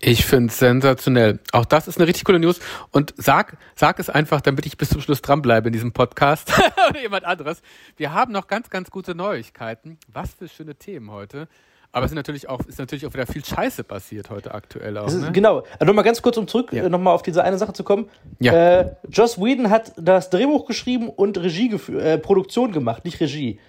Ich 0.00 0.24
finde 0.24 0.48
es 0.48 0.58
sensationell. 0.58 1.38
Auch 1.52 1.64
das 1.64 1.86
ist 1.86 1.98
eine 1.98 2.08
richtig 2.08 2.24
coole 2.24 2.40
News. 2.40 2.60
Und 2.90 3.14
sag, 3.16 3.56
sag 3.76 3.98
es 3.98 4.10
einfach, 4.10 4.40
damit 4.40 4.66
ich 4.66 4.76
bis 4.76 4.88
zum 4.88 5.00
Schluss 5.00 5.22
dranbleibe 5.22 5.68
in 5.68 5.72
diesem 5.72 5.92
Podcast 5.92 6.52
oder 6.90 7.00
jemand 7.00 7.24
anderes. 7.24 7.62
Wir 7.96 8.12
haben 8.12 8.32
noch 8.32 8.48
ganz, 8.48 8.70
ganz 8.70 8.90
gute 8.90 9.14
Neuigkeiten. 9.14 9.98
Was 10.12 10.34
für 10.34 10.48
schöne 10.48 10.74
Themen 10.74 11.10
heute. 11.10 11.48
Aber 11.94 12.06
es 12.06 12.12
ist 12.12 12.16
natürlich 12.16 12.48
auch, 12.48 12.60
ist 12.60 12.78
natürlich 12.78 13.04
auch 13.06 13.12
wieder 13.12 13.26
viel 13.26 13.44
Scheiße 13.44 13.84
passiert 13.84 14.30
heute 14.30 14.54
aktuell 14.54 14.96
auch. 14.96 15.12
Ne? 15.12 15.30
Genau. 15.32 15.58
Also 15.74 15.84
nochmal 15.84 16.04
ganz 16.04 16.22
kurz, 16.22 16.38
um 16.38 16.48
zurück 16.48 16.72
ja. 16.72 16.84
Äh, 16.84 16.88
nochmal 16.88 17.14
auf 17.14 17.22
diese 17.22 17.44
eine 17.44 17.58
Sache 17.58 17.74
zu 17.74 17.84
kommen. 17.84 18.08
Ja. 18.40 18.80
Äh, 18.80 18.96
Joss 19.10 19.38
Whedon 19.38 19.68
hat 19.68 19.92
das 19.96 20.30
Drehbuch 20.30 20.64
geschrieben 20.64 21.10
und 21.10 21.36
Regie 21.36 21.70
äh, 21.92 22.16
Produktion 22.16 22.72
gemacht, 22.72 23.04
nicht 23.04 23.20
Regie. 23.20 23.60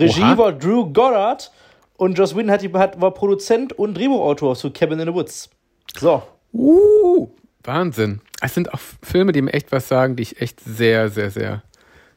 Regie 0.00 0.22
Oha. 0.22 0.38
war 0.38 0.52
Drew 0.52 0.86
Goddard 0.92 1.50
und 1.96 2.16
Joss 2.16 2.34
Whedon 2.34 2.50
hat, 2.50 2.62
hat, 2.74 3.00
war 3.00 3.12
Produzent 3.12 3.72
und 3.72 3.94
Drehbuchautor 3.94 4.56
zu 4.56 4.70
Cabin 4.70 4.98
in 5.00 5.08
the 5.08 5.14
Woods. 5.14 5.50
So. 5.98 6.22
Uh, 6.52 7.28
Wahnsinn. 7.62 8.20
Es 8.40 8.54
sind 8.54 8.72
auch 8.72 8.80
Filme, 9.02 9.32
die 9.32 9.42
mir 9.42 9.52
echt 9.52 9.70
was 9.70 9.88
sagen, 9.88 10.16
die 10.16 10.22
ich 10.22 10.40
echt 10.40 10.60
sehr, 10.60 11.10
sehr, 11.10 11.30
sehr 11.30 11.62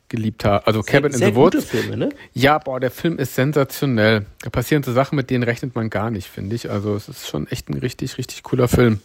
geliebt 0.07 0.45
habe. 0.45 0.65
Also 0.65 0.81
sehr, 0.81 0.93
Cabin 0.93 1.11
in 1.11 1.19
the 1.19 1.35
Woods. 1.35 1.65
Filme, 1.65 1.97
ne? 1.97 2.09
Ja, 2.33 2.57
boah, 2.59 2.79
der 2.79 2.91
Film 2.91 3.19
ist 3.19 3.35
sensationell. 3.35 4.25
Da 4.41 4.49
passieren 4.49 4.83
so 4.83 4.93
Sachen, 4.93 5.15
mit 5.15 5.29
denen 5.29 5.43
rechnet 5.43 5.75
man 5.75 5.89
gar 5.89 6.11
nicht, 6.11 6.27
finde 6.27 6.55
ich. 6.55 6.69
Also 6.69 6.95
es 6.95 7.09
ist 7.09 7.27
schon 7.27 7.47
echt 7.47 7.69
ein 7.69 7.77
richtig, 7.77 8.17
richtig 8.17 8.43
cooler 8.43 8.67
Film. 8.67 9.01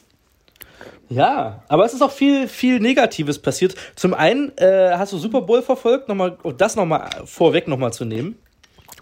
Ja, 1.09 1.65
aber 1.69 1.87
es 1.87 1.95
ist 1.95 2.03
auch 2.03 2.13
viel, 2.13 2.49
viel 2.49 2.81
Negatives 2.81 3.39
passiert. 3.39 3.75
Zum 3.97 4.13
einen 4.13 4.57
äh, 4.59 4.93
hast 4.93 5.13
du 5.13 5.19
Super 5.19 5.41
Bowl 5.41 5.63
verfolgt, 5.63 6.09
nochmal, 6.09 6.37
das 6.57 6.77
nochmal 6.77 7.09
vorweg 7.25 7.67
nochmal 7.67 7.93
zu 7.93 8.05
nehmen. 8.05 8.37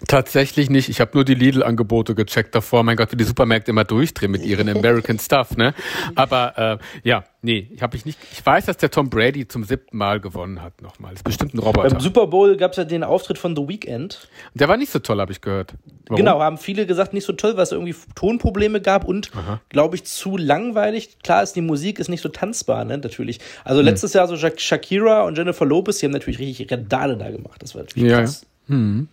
Tatsächlich 0.06 0.69
nicht. 0.69 0.88
Ich 0.88 1.00
habe 1.00 1.12
nur 1.14 1.25
die 1.25 1.34
Lidl-Angebote 1.34 2.14
gecheckt 2.14 2.54
davor. 2.54 2.82
Mein 2.82 2.96
Gott, 2.96 3.12
wie 3.12 3.16
die 3.16 3.25
Supermärkte 3.25 3.70
immer 3.70 3.84
durchdrehen 3.84 4.31
mit 4.31 4.44
ihren 4.44 4.69
American 4.69 5.19
Stuff, 5.19 5.56
ne? 5.56 5.75
Aber 6.14 6.81
äh, 6.82 7.08
ja, 7.08 7.25
nee, 7.40 7.70
habe 7.81 7.96
ich 7.96 8.04
nicht. 8.04 8.19
Ich 8.31 8.44
weiß, 8.44 8.66
dass 8.66 8.76
der 8.76 8.90
Tom 8.90 9.08
Brady 9.08 9.48
zum 9.48 9.64
siebten 9.64 9.96
Mal 9.96 10.20
gewonnen 10.20 10.62
hat 10.62 10.82
nochmal. 10.82 11.12
Das 11.12 11.20
ist 11.20 11.25
bestimmt 11.25 11.54
ein 11.54 11.60
Roboter. 11.60 11.88
Beim 11.88 12.00
Super 12.00 12.26
Bowl 12.26 12.56
gab 12.58 12.72
es 12.72 12.76
ja 12.76 12.84
den 12.84 13.04
Auftritt 13.04 13.38
von 13.38 13.56
The 13.56 13.66
Weeknd. 13.66 14.28
Der 14.54 14.69
war 14.69 14.76
nicht 14.76 14.93
so 14.93 14.98
toll, 14.98 15.19
habe 15.19 15.32
ich 15.32 15.40
gehört. 15.40 15.75
Warum? 16.08 16.16
Genau, 16.16 16.40
haben 16.40 16.58
viele 16.58 16.87
gesagt, 16.87 17.14
nicht 17.14 17.25
so 17.25 17.32
toll, 17.32 17.56
weil 17.56 17.62
es 17.62 17.72
irgendwie 17.72 17.94
Tonprobleme 18.14 18.82
gab 18.82 19.04
und, 19.04 19.31
glaube 19.70 19.96
ich, 19.96 20.04
zu 20.04 20.37
langweilig. 20.37 21.19
Klar 21.22 21.42
ist, 21.42 21.54
die 21.56 21.62
Musik 21.62 21.99
ist 21.99 22.08
nicht 22.08 22.20
so 22.20 22.28
tanzbar, 22.28 22.84
ne, 22.84 22.99
natürlich. 22.99 23.40
Also 23.64 23.81
hm. 23.81 23.87
letztes 23.87 24.12
Jahr 24.12 24.28
so 24.28 24.37
Shakira 24.37 25.22
und 25.22 25.38
Jennifer 25.38 25.64
Lopez, 25.64 25.99
die 25.99 26.06
haben 26.06 26.12
natürlich 26.12 26.38
richtig 26.38 26.70
Redale 26.70 27.16
da 27.16 27.31
gemacht. 27.31 27.62
Das 27.62 27.75
war 27.75 27.82
natürlich 27.82 28.10
ja, 28.10 28.20
krass. 28.20 28.46
Ja. 28.69 28.75
Hm. 28.75 29.08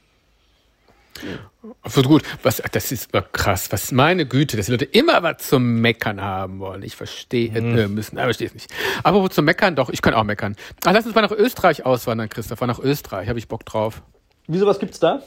So 1.86 2.01
gut, 2.01 2.24
was, 2.42 2.62
das 2.71 2.92
ist 2.92 3.10
krass. 3.31 3.71
Was 3.71 3.92
meine 3.92 4.25
Güte, 4.25 4.57
dass 4.57 4.65
die 4.65 4.71
Leute 4.74 4.86
immer 4.86 5.24
was 5.24 5.48
zum 5.48 5.81
Meckern 5.81 6.21
haben 6.21 6.60
wollen. 6.60 6.83
Ich 6.83 6.95
verstehe 6.95 7.50
mhm. 7.50 7.77
äh, 7.77 7.88
müssen, 7.88 8.18
aber 8.18 8.31
ich 8.31 8.38
verstehe 8.38 8.48
es 8.48 8.54
nicht. 8.54 8.71
Aber 9.04 9.21
wo 9.21 9.27
zum 9.27 9.45
Meckern, 9.45 9.75
doch, 9.75 9.89
ich 9.89 10.01
kann 10.01 10.13
auch 10.13 10.24
meckern. 10.24 10.56
Ach, 10.86 10.92
lass 10.92 11.06
uns 11.06 11.15
mal 11.15 11.21
nach 11.21 11.31
Österreich 11.31 11.86
auswandern, 11.86 12.30
Christopher. 12.30 12.68
Nach 12.68 12.80
Österreich, 12.80 13.30
habe 13.30 13.39
ich 13.39 13.48
Bock 13.48 13.65
drauf. 13.65 14.01
Wieso, 14.48 14.65
was 14.65 14.80
gibt's 14.80 15.00
da? 15.00 15.21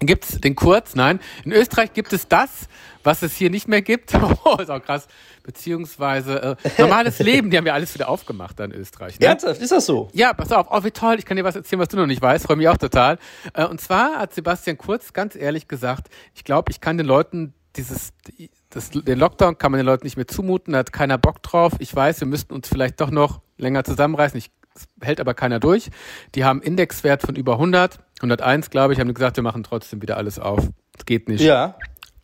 Gibt's 0.00 0.40
den 0.40 0.54
Kurz? 0.54 0.94
Nein. 0.94 1.20
In 1.44 1.52
Österreich 1.52 1.92
gibt 1.92 2.12
es 2.12 2.28
das, 2.28 2.68
was 3.02 3.22
es 3.22 3.34
hier 3.34 3.50
nicht 3.50 3.68
mehr 3.68 3.82
gibt. 3.82 4.12
Oh, 4.44 4.56
ist 4.56 4.70
auch 4.70 4.82
krass. 4.82 5.08
Beziehungsweise 5.42 6.56
äh, 6.64 6.70
normales 6.78 7.18
Leben, 7.18 7.50
die 7.50 7.56
haben 7.56 7.66
ja 7.66 7.74
alles 7.74 7.92
wieder 7.94 8.08
aufgemacht 8.08 8.58
da 8.58 8.64
in 8.64 8.72
Österreich. 8.72 9.18
Ne? 9.18 9.26
Ernsthaft, 9.26 9.60
ist 9.60 9.72
das 9.72 9.84
so? 9.86 10.08
Ja, 10.12 10.32
pass 10.32 10.52
auf, 10.52 10.68
oh 10.70 10.84
wie 10.84 10.90
toll, 10.90 11.16
ich 11.18 11.24
kann 11.24 11.36
dir 11.36 11.44
was 11.44 11.56
erzählen, 11.56 11.80
was 11.80 11.88
du 11.88 11.96
noch 11.96 12.06
nicht 12.06 12.22
weißt, 12.22 12.46
freue 12.46 12.56
mich 12.56 12.68
auch 12.68 12.76
total. 12.76 13.18
Äh, 13.54 13.66
und 13.66 13.80
zwar 13.80 14.18
hat 14.18 14.34
Sebastian 14.34 14.78
Kurz 14.78 15.12
ganz 15.12 15.34
ehrlich 15.34 15.68
gesagt, 15.68 16.08
ich 16.34 16.44
glaube, 16.44 16.70
ich 16.70 16.80
kann 16.80 16.96
den 16.96 17.06
Leuten 17.06 17.54
dieses, 17.76 18.12
das, 18.70 18.90
den 18.90 19.18
Lockdown 19.18 19.58
kann 19.58 19.72
man 19.72 19.78
den 19.78 19.86
Leuten 19.86 20.06
nicht 20.06 20.16
mehr 20.16 20.26
zumuten, 20.26 20.72
da 20.72 20.80
hat 20.80 20.92
keiner 20.92 21.18
Bock 21.18 21.42
drauf. 21.42 21.72
Ich 21.78 21.94
weiß, 21.94 22.20
wir 22.20 22.28
müssten 22.28 22.54
uns 22.54 22.68
vielleicht 22.68 23.00
doch 23.00 23.10
noch 23.10 23.40
länger 23.56 23.84
zusammenreißen. 23.84 24.38
Ich 24.38 24.50
hält 25.00 25.20
aber 25.20 25.34
keiner 25.34 25.60
durch. 25.60 25.90
Die 26.34 26.44
haben 26.44 26.62
Indexwert 26.62 27.22
von 27.22 27.36
über 27.36 27.54
100, 27.54 27.98
101 28.20 28.70
glaube 28.70 28.92
ich, 28.92 29.00
haben 29.00 29.12
gesagt, 29.12 29.36
wir 29.36 29.42
machen 29.42 29.64
trotzdem 29.64 30.02
wieder 30.02 30.16
alles 30.16 30.38
auf. 30.38 30.68
Das 30.92 31.06
geht 31.06 31.28
nicht. 31.28 31.40
Ja. 31.40 31.76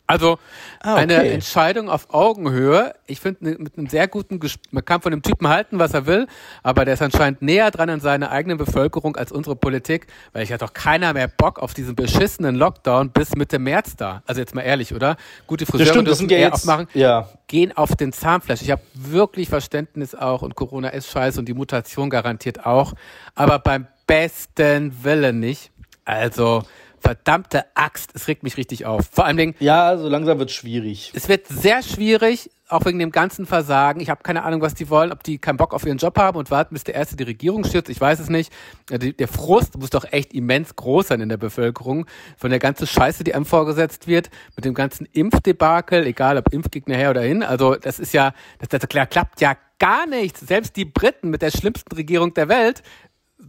Also 0.07 0.37
ah, 0.81 0.93
okay. 0.93 1.01
eine 1.01 1.29
Entscheidung 1.29 1.89
auf 1.89 2.13
Augenhöhe. 2.13 2.93
Ich 3.07 3.19
finde 3.19 3.43
ne, 3.43 3.55
mit 3.57 3.77
einem 3.77 3.87
sehr 3.87 4.07
guten, 4.07 4.39
Ges 4.39 4.55
man 4.69 4.85
kann 4.85 5.01
von 5.01 5.11
dem 5.11 5.23
Typen 5.23 5.47
halten, 5.47 5.79
was 5.79 5.93
er 5.93 6.05
will, 6.05 6.27
aber 6.61 6.85
der 6.85 6.93
ist 6.93 7.01
anscheinend 7.01 7.41
näher 7.41 7.71
dran 7.71 7.89
an 7.89 7.99
seiner 7.99 8.29
eigenen 8.31 8.57
Bevölkerung 8.57 9.15
als 9.15 9.31
unsere 9.31 9.55
Politik, 9.55 10.07
weil 10.33 10.43
ich 10.43 10.53
hat 10.53 10.61
doch 10.61 10.73
keiner 10.73 11.13
mehr 11.13 11.27
Bock 11.27 11.57
auf 11.57 11.73
diesen 11.73 11.95
beschissenen 11.95 12.55
Lockdown 12.55 13.09
bis 13.09 13.35
Mitte 13.35 13.57
März 13.57 13.95
da. 13.95 14.21
Also 14.27 14.41
jetzt 14.41 14.53
mal 14.53 14.61
ehrlich, 14.61 14.93
oder? 14.93 15.17
Gute 15.47 15.65
Friseure 15.65 15.87
stimmt, 15.87 16.07
dürfen 16.07 16.29
ja 16.29 16.37
eher 16.37 16.53
aufmachen, 16.53 16.87
ja. 16.93 17.29
gehen 17.47 17.75
auf 17.75 17.95
den 17.95 18.13
Zahnfleisch. 18.13 18.61
Ich 18.61 18.69
habe 18.69 18.81
wirklich 18.93 19.49
Verständnis 19.49 20.13
auch 20.13 20.43
und 20.43 20.55
Corona 20.55 20.89
ist 20.89 21.09
scheiße 21.09 21.39
und 21.39 21.47
die 21.47 21.55
Mutation 21.55 22.11
garantiert 22.11 22.65
auch, 22.65 22.93
aber 23.33 23.57
beim 23.57 23.87
besten 24.05 25.03
Willen 25.03 25.39
nicht. 25.39 25.71
Also 26.05 26.63
verdammte 27.05 27.65
Axt, 27.75 28.11
es 28.15 28.27
regt 28.27 28.41
mich 28.41 28.57
richtig 28.57 28.85
auf. 28.85 29.07
Vor 29.11 29.25
allen 29.25 29.37
Dingen. 29.37 29.55
Ja, 29.59 29.95
so 29.95 30.07
langsam 30.07 30.39
wird 30.39 30.49
schwierig. 30.49 31.11
Es 31.13 31.29
wird 31.29 31.45
sehr 31.47 31.83
schwierig, 31.83 32.49
auch 32.67 32.83
wegen 32.85 32.97
dem 32.97 33.11
ganzen 33.11 33.45
Versagen. 33.45 33.99
Ich 33.99 34.09
habe 34.09 34.23
keine 34.23 34.43
Ahnung, 34.43 34.61
was 34.61 34.73
die 34.73 34.89
wollen, 34.89 35.11
ob 35.11 35.21
die 35.21 35.37
keinen 35.37 35.57
Bock 35.57 35.75
auf 35.75 35.85
ihren 35.85 35.99
Job 35.99 36.17
haben 36.17 36.35
und 36.35 36.49
warten, 36.49 36.73
bis 36.73 36.83
der 36.83 36.95
erste 36.95 37.15
die 37.15 37.23
Regierung 37.23 37.63
stürzt. 37.63 37.89
Ich 37.89 38.01
weiß 38.01 38.19
es 38.19 38.29
nicht. 38.29 38.51
Der 38.89 39.27
Frust 39.27 39.77
muss 39.77 39.91
doch 39.91 40.05
echt 40.11 40.33
immens 40.33 40.75
groß 40.75 41.09
sein 41.09 41.21
in 41.21 41.29
der 41.29 41.37
Bevölkerung 41.37 42.07
von 42.37 42.49
der 42.49 42.59
ganzen 42.59 42.87
Scheiße, 42.87 43.23
die 43.23 43.35
einem 43.35 43.45
vorgesetzt 43.45 44.07
wird, 44.07 44.31
mit 44.55 44.65
dem 44.65 44.73
ganzen 44.73 45.07
Impfdebakel, 45.11 46.07
egal 46.07 46.37
ob 46.37 46.51
Impfgegner 46.51 46.95
her 46.95 47.11
oder 47.11 47.21
hin. 47.21 47.43
Also 47.43 47.75
das 47.75 47.99
ist 47.99 48.13
ja, 48.13 48.33
das, 48.57 48.69
das 48.69 48.89
klappt 48.89 49.41
ja 49.41 49.55
gar 49.77 50.07
nichts. 50.07 50.39
Selbst 50.39 50.75
die 50.75 50.85
Briten 50.85 51.29
mit 51.29 51.43
der 51.43 51.51
schlimmsten 51.51 51.93
Regierung 51.95 52.33
der 52.33 52.49
Welt 52.49 52.81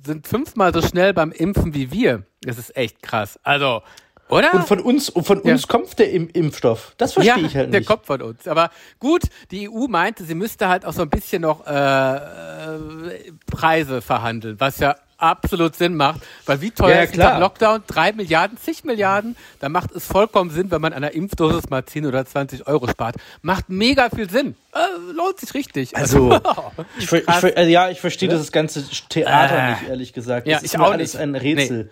sind 0.04 0.26
fünfmal 0.26 0.72
so 0.72 0.82
schnell 0.82 1.12
beim 1.14 1.32
Impfen 1.32 1.74
wie 1.74 1.90
wir. 1.90 2.24
Das 2.42 2.58
ist 2.58 2.76
echt 2.76 3.02
krass. 3.02 3.38
Also, 3.42 3.82
oder? 4.28 4.54
Und 4.54 4.66
von 4.66 4.80
uns, 4.80 5.08
und 5.08 5.24
von 5.24 5.42
ja. 5.44 5.52
uns 5.52 5.68
kommt 5.68 5.98
der 5.98 6.10
Impfstoff. 6.12 6.94
Das 6.96 7.12
verstehe 7.12 7.42
ja, 7.42 7.46
ich 7.46 7.56
halt 7.56 7.70
nicht. 7.70 7.74
Der 7.74 7.84
kommt 7.84 8.06
von 8.06 8.22
uns. 8.22 8.48
Aber 8.48 8.70
gut, 8.98 9.22
die 9.50 9.68
EU 9.68 9.86
meinte, 9.86 10.24
sie 10.24 10.34
müsste 10.34 10.68
halt 10.68 10.84
auch 10.84 10.92
so 10.92 11.02
ein 11.02 11.10
bisschen 11.10 11.42
noch 11.42 11.66
äh, 11.66 12.16
äh, 12.16 13.32
Preise 13.46 14.02
verhandeln, 14.02 14.58
was 14.58 14.78
ja 14.78 14.96
absolut 15.18 15.76
Sinn 15.76 15.94
macht. 15.94 16.20
Weil 16.44 16.60
wie 16.60 16.70
teuer 16.70 16.96
ja, 16.96 17.02
ist 17.02 17.16
der 17.16 17.38
Lockdown? 17.38 17.82
Drei 17.86 18.12
Milliarden, 18.12 18.58
zig 18.58 18.84
Milliarden? 18.84 19.36
Da 19.60 19.68
macht 19.68 19.92
es 19.92 20.06
vollkommen 20.06 20.50
Sinn, 20.50 20.70
wenn 20.70 20.80
man 20.80 20.92
an 20.92 21.02
einer 21.02 21.12
Impfdosis 21.12 21.70
mal 21.70 21.84
10 21.84 22.06
oder 22.06 22.24
20 22.24 22.66
Euro 22.66 22.88
spart. 22.88 23.16
Macht 23.42 23.68
mega 23.68 24.10
viel 24.10 24.28
Sinn. 24.30 24.56
Äh, 24.72 25.12
lohnt 25.12 25.38
sich 25.38 25.54
richtig. 25.54 25.96
Also, 25.96 26.40
ich, 26.98 27.12
ich, 27.12 27.28
also 27.28 27.48
ja, 27.48 27.90
ich 27.90 28.00
verstehe 28.00 28.28
das 28.28 28.52
ganze 28.52 28.84
Theater 29.08 29.56
äh, 29.56 29.70
nicht, 29.70 29.88
ehrlich 29.88 30.12
gesagt. 30.12 30.46
Das 30.46 30.52
ja, 30.52 30.58
ist 30.58 30.74
ich 30.74 30.78
auch 30.78 30.90
alles 30.90 31.14
nicht. 31.14 31.22
ein 31.22 31.34
Rätsel. 31.34 31.84
Nee. 31.84 31.90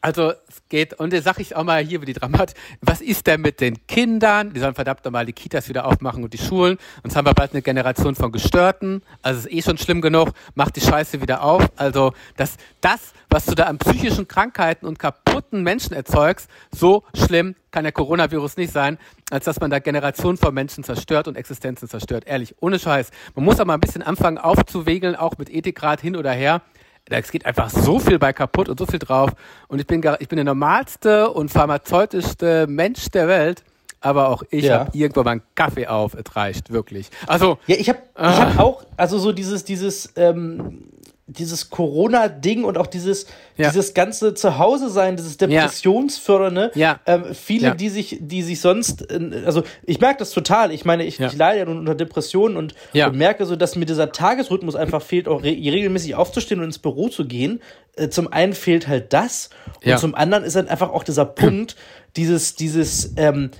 Also 0.00 0.32
es 0.48 0.62
geht, 0.68 0.94
und 0.94 1.12
da 1.12 1.20
sage 1.20 1.42
ich 1.42 1.56
auch 1.56 1.64
mal 1.64 1.82
hier 1.82 2.00
wie 2.00 2.06
die 2.06 2.12
Dramat, 2.12 2.54
was 2.80 3.00
ist 3.00 3.26
denn 3.26 3.40
mit 3.40 3.60
den 3.60 3.84
Kindern? 3.88 4.52
Die 4.52 4.60
sollen 4.60 4.74
verdammt 4.74 5.04
nochmal 5.04 5.26
die 5.26 5.32
Kitas 5.32 5.68
wieder 5.68 5.86
aufmachen 5.86 6.22
und 6.22 6.32
die 6.32 6.38
Schulen. 6.38 6.78
Sonst 7.02 7.16
haben 7.16 7.26
wir 7.26 7.34
bald 7.34 7.52
eine 7.52 7.62
Generation 7.62 8.14
von 8.14 8.30
Gestörten. 8.30 9.02
Also 9.22 9.40
es 9.40 9.46
ist 9.46 9.52
eh 9.52 9.62
schon 9.62 9.78
schlimm 9.78 10.00
genug, 10.00 10.30
macht 10.54 10.76
die 10.76 10.80
Scheiße 10.80 11.20
wieder 11.20 11.42
auf. 11.42 11.68
Also 11.76 12.12
das, 12.36 12.56
das, 12.80 13.12
was 13.28 13.46
du 13.46 13.56
da 13.56 13.64
an 13.64 13.78
psychischen 13.78 14.28
Krankheiten 14.28 14.86
und 14.86 14.98
kaputten 15.00 15.64
Menschen 15.64 15.94
erzeugst, 15.94 16.48
so 16.70 17.02
schlimm 17.14 17.56
kann 17.72 17.82
der 17.82 17.92
Coronavirus 17.92 18.56
nicht 18.56 18.72
sein, 18.72 18.98
als 19.30 19.44
dass 19.44 19.60
man 19.60 19.70
da 19.70 19.80
Generationen 19.80 20.38
von 20.38 20.54
Menschen 20.54 20.84
zerstört 20.84 21.28
und 21.28 21.36
Existenzen 21.36 21.88
zerstört. 21.88 22.24
Ehrlich, 22.26 22.54
ohne 22.60 22.78
Scheiß. 22.78 23.10
Man 23.34 23.44
muss 23.44 23.60
aber 23.60 23.74
ein 23.74 23.80
bisschen 23.80 24.02
anfangen 24.02 24.38
aufzuwegeln, 24.38 25.16
auch 25.16 25.38
mit 25.38 25.50
Ethikrat 25.50 26.00
hin 26.00 26.16
oder 26.16 26.32
her 26.32 26.62
es 27.10 27.30
geht 27.30 27.46
einfach 27.46 27.70
so 27.70 27.98
viel 27.98 28.18
bei 28.18 28.32
kaputt 28.32 28.68
und 28.68 28.78
so 28.78 28.86
viel 28.86 28.98
drauf. 28.98 29.30
Und 29.68 29.80
ich 29.80 29.86
bin, 29.86 30.02
ich 30.18 30.28
bin 30.28 30.36
der 30.36 30.44
normalste 30.44 31.30
und 31.30 31.50
pharmazeutischste 31.50 32.66
Mensch 32.66 33.08
der 33.10 33.28
Welt. 33.28 33.64
Aber 34.00 34.28
auch 34.28 34.44
ich 34.50 34.64
ja. 34.64 34.80
habe 34.80 34.96
irgendwo 34.96 35.24
mal 35.24 35.32
einen 35.32 35.42
Kaffee 35.54 35.88
auf. 35.88 36.14
Es 36.14 36.36
reicht 36.36 36.70
wirklich. 36.70 37.10
Also 37.26 37.58
ja, 37.66 37.76
ich 37.76 37.88
habe 37.88 37.98
ah. 38.14 38.30
ich 38.30 38.40
hab 38.40 38.58
auch 38.60 38.84
also 38.96 39.18
so 39.18 39.32
dieses 39.32 39.64
dieses 39.64 40.12
ähm, 40.14 40.84
dieses 41.28 41.68
Corona-Ding 41.68 42.64
und 42.64 42.78
auch 42.78 42.86
dieses, 42.86 43.26
ja. 43.58 43.68
dieses 43.68 43.92
ganze 43.92 44.32
Zuhause 44.32 44.88
sein, 44.88 45.16
dieses 45.16 45.36
Depressionsfördernde. 45.36 46.72
Ja. 46.74 47.00
Ähm, 47.06 47.34
viele, 47.34 47.68
ja. 47.68 47.74
die 47.74 47.90
sich, 47.90 48.18
die 48.20 48.42
sich 48.42 48.60
sonst, 48.60 49.12
also 49.44 49.62
ich 49.84 50.00
merke 50.00 50.18
das 50.20 50.30
total. 50.30 50.72
Ich 50.72 50.86
meine, 50.86 51.04
ich, 51.04 51.18
ja. 51.18 51.26
ich 51.26 51.36
leide 51.36 51.58
ja 51.60 51.64
nun 51.66 51.78
unter 51.78 51.94
Depressionen 51.94 52.56
und, 52.56 52.74
und, 52.94 53.16
merke 53.16 53.44
so, 53.44 53.56
dass 53.56 53.76
mir 53.76 53.84
dieser 53.84 54.10
Tagesrhythmus 54.10 54.74
einfach 54.74 55.02
fehlt, 55.02 55.28
auch 55.28 55.42
re 55.42 55.50
regelmäßig 55.50 56.14
aufzustehen 56.14 56.60
und 56.60 56.66
ins 56.66 56.78
Büro 56.78 57.08
zu 57.08 57.26
gehen. 57.26 57.60
Äh, 57.96 58.08
zum 58.08 58.32
einen 58.32 58.54
fehlt 58.54 58.88
halt 58.88 59.12
das 59.12 59.50
und 59.84 59.98
zum 59.98 60.14
anderen 60.14 60.44
ist 60.44 60.56
dann 60.56 60.68
einfach 60.68 60.90
auch 60.90 61.04
dieser 61.04 61.26
Punkt, 61.26 61.76
dieses, 62.16 62.54
dieses, 62.54 63.12
ähm, 63.16 63.50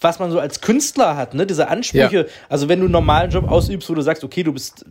was 0.00 0.18
man 0.18 0.30
so 0.30 0.40
als 0.40 0.60
Künstler 0.60 1.16
hat, 1.16 1.34
ne? 1.34 1.46
Diese 1.46 1.68
Ansprüche. 1.68 2.16
Ja. 2.16 2.24
Also 2.48 2.68
wenn 2.68 2.80
du 2.80 2.86
einen 2.86 2.92
normalen 2.92 3.30
Job 3.30 3.50
ausübst, 3.50 3.88
wo 3.90 3.94
du 3.94 4.02
sagst, 4.02 4.24
okay, 4.24 4.42
du 4.42 4.52
bist, 4.52 4.86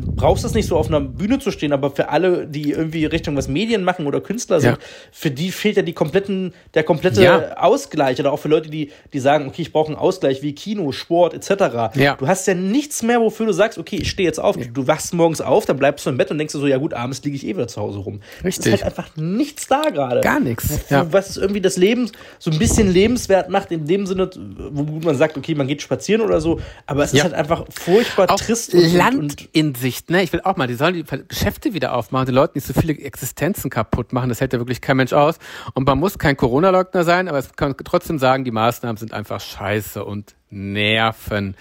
du 0.00 0.12
brauchst 0.12 0.44
es 0.44 0.54
nicht 0.54 0.66
so 0.66 0.76
auf 0.76 0.88
einer 0.88 1.00
Bühne 1.00 1.38
zu 1.38 1.50
stehen, 1.50 1.72
aber 1.72 1.90
für 1.90 2.08
alle, 2.08 2.46
die 2.46 2.72
irgendwie 2.72 3.04
Richtung 3.06 3.36
was 3.36 3.48
Medien 3.48 3.84
machen 3.84 4.06
oder 4.06 4.20
Künstler 4.20 4.60
sind, 4.60 4.72
ja. 4.72 4.78
für 5.12 5.30
die 5.30 5.50
fehlt 5.50 5.76
ja 5.76 5.82
die 5.82 5.92
kompletten, 5.92 6.52
der 6.74 6.82
komplette 6.82 7.22
ja. 7.22 7.56
Ausgleich. 7.56 8.18
Oder 8.20 8.32
auch 8.32 8.38
für 8.38 8.48
Leute, 8.48 8.70
die, 8.70 8.90
die 9.12 9.20
sagen, 9.20 9.48
okay, 9.48 9.62
ich 9.62 9.72
brauche 9.72 9.88
einen 9.88 9.96
Ausgleich 9.96 10.42
wie 10.42 10.54
Kino, 10.54 10.92
Sport, 10.92 11.34
etc. 11.34 11.96
Ja. 11.96 12.16
Du 12.16 12.26
hast 12.26 12.46
ja 12.46 12.54
nichts 12.54 13.02
mehr, 13.02 13.20
wofür 13.20 13.46
du 13.46 13.52
sagst, 13.52 13.78
okay, 13.78 13.96
ich 13.96 14.10
stehe 14.10 14.28
jetzt 14.28 14.40
auf. 14.40 14.56
Du 14.56 14.86
wachst 14.86 15.14
morgens 15.14 15.40
auf, 15.40 15.66
dann 15.66 15.76
bleibst 15.76 16.04
du 16.06 16.10
im 16.10 16.16
Bett 16.16 16.30
und 16.30 16.38
denkst 16.38 16.52
du 16.52 16.58
so, 16.58 16.66
ja 16.66 16.78
gut, 16.78 16.94
abends 16.94 17.22
liege 17.22 17.36
ich 17.36 17.46
eh 17.46 17.54
wieder 17.54 17.68
zu 17.68 17.80
Hause 17.80 17.98
rum. 17.98 18.20
Richtig. 18.44 18.66
Es 18.66 18.66
ist 18.66 18.72
halt 18.72 18.84
einfach 18.84 19.16
nichts 19.16 19.66
da 19.66 19.90
gerade. 19.90 20.20
Gar 20.20 20.40
nichts. 20.40 20.68
Was 20.90 21.30
es 21.30 21.36
irgendwie 21.36 21.60
das 21.60 21.76
Leben 21.76 22.10
so 22.38 22.50
ein 22.50 22.58
bisschen 22.58 22.92
lebenswert 22.92 23.48
macht, 23.48 23.70
in 23.70 23.86
dem 23.86 24.06
Sinne, 24.06 24.30
wo 24.70 24.82
man 25.00 25.16
sagt, 25.16 25.36
okay, 25.36 25.54
man 25.54 25.66
geht 25.66 25.82
spazieren 25.82 26.22
oder 26.22 26.40
so, 26.40 26.60
aber 26.86 27.04
es 27.04 27.12
ist 27.12 27.22
halt 27.22 27.34
einfach 27.34 27.64
furchtbar 27.70 28.30
auch 28.30 28.36
trist. 28.36 28.74
Und, 28.74 28.94
Land 28.94 29.18
und, 29.18 29.48
in 29.52 29.82
Sicht, 29.84 30.08
ne? 30.08 30.22
Ich 30.22 30.32
will 30.32 30.40
auch 30.44 30.56
mal, 30.56 30.66
die 30.66 30.76
sollen 30.76 30.94
die 30.94 31.04
Geschäfte 31.28 31.74
wieder 31.74 31.94
aufmachen, 31.94 32.24
die 32.24 32.32
Leute 32.32 32.54
nicht 32.54 32.66
so 32.66 32.72
viele 32.72 32.94
Existenzen 32.94 33.68
kaputt 33.68 34.14
machen, 34.14 34.30
das 34.30 34.40
hält 34.40 34.54
ja 34.54 34.58
wirklich 34.58 34.80
kein 34.80 34.96
Mensch 34.96 35.12
aus. 35.12 35.38
Und 35.74 35.86
man 35.86 35.98
muss 35.98 36.18
kein 36.18 36.38
Corona-Leugner 36.38 37.04
sein, 37.04 37.28
aber 37.28 37.36
es 37.36 37.54
kann 37.54 37.74
trotzdem 37.84 38.18
sagen, 38.18 38.44
die 38.44 38.50
Maßnahmen 38.50 38.96
sind 38.96 39.12
einfach 39.12 39.40
scheiße 39.40 40.02
und 40.02 40.34
nerven. 40.48 41.54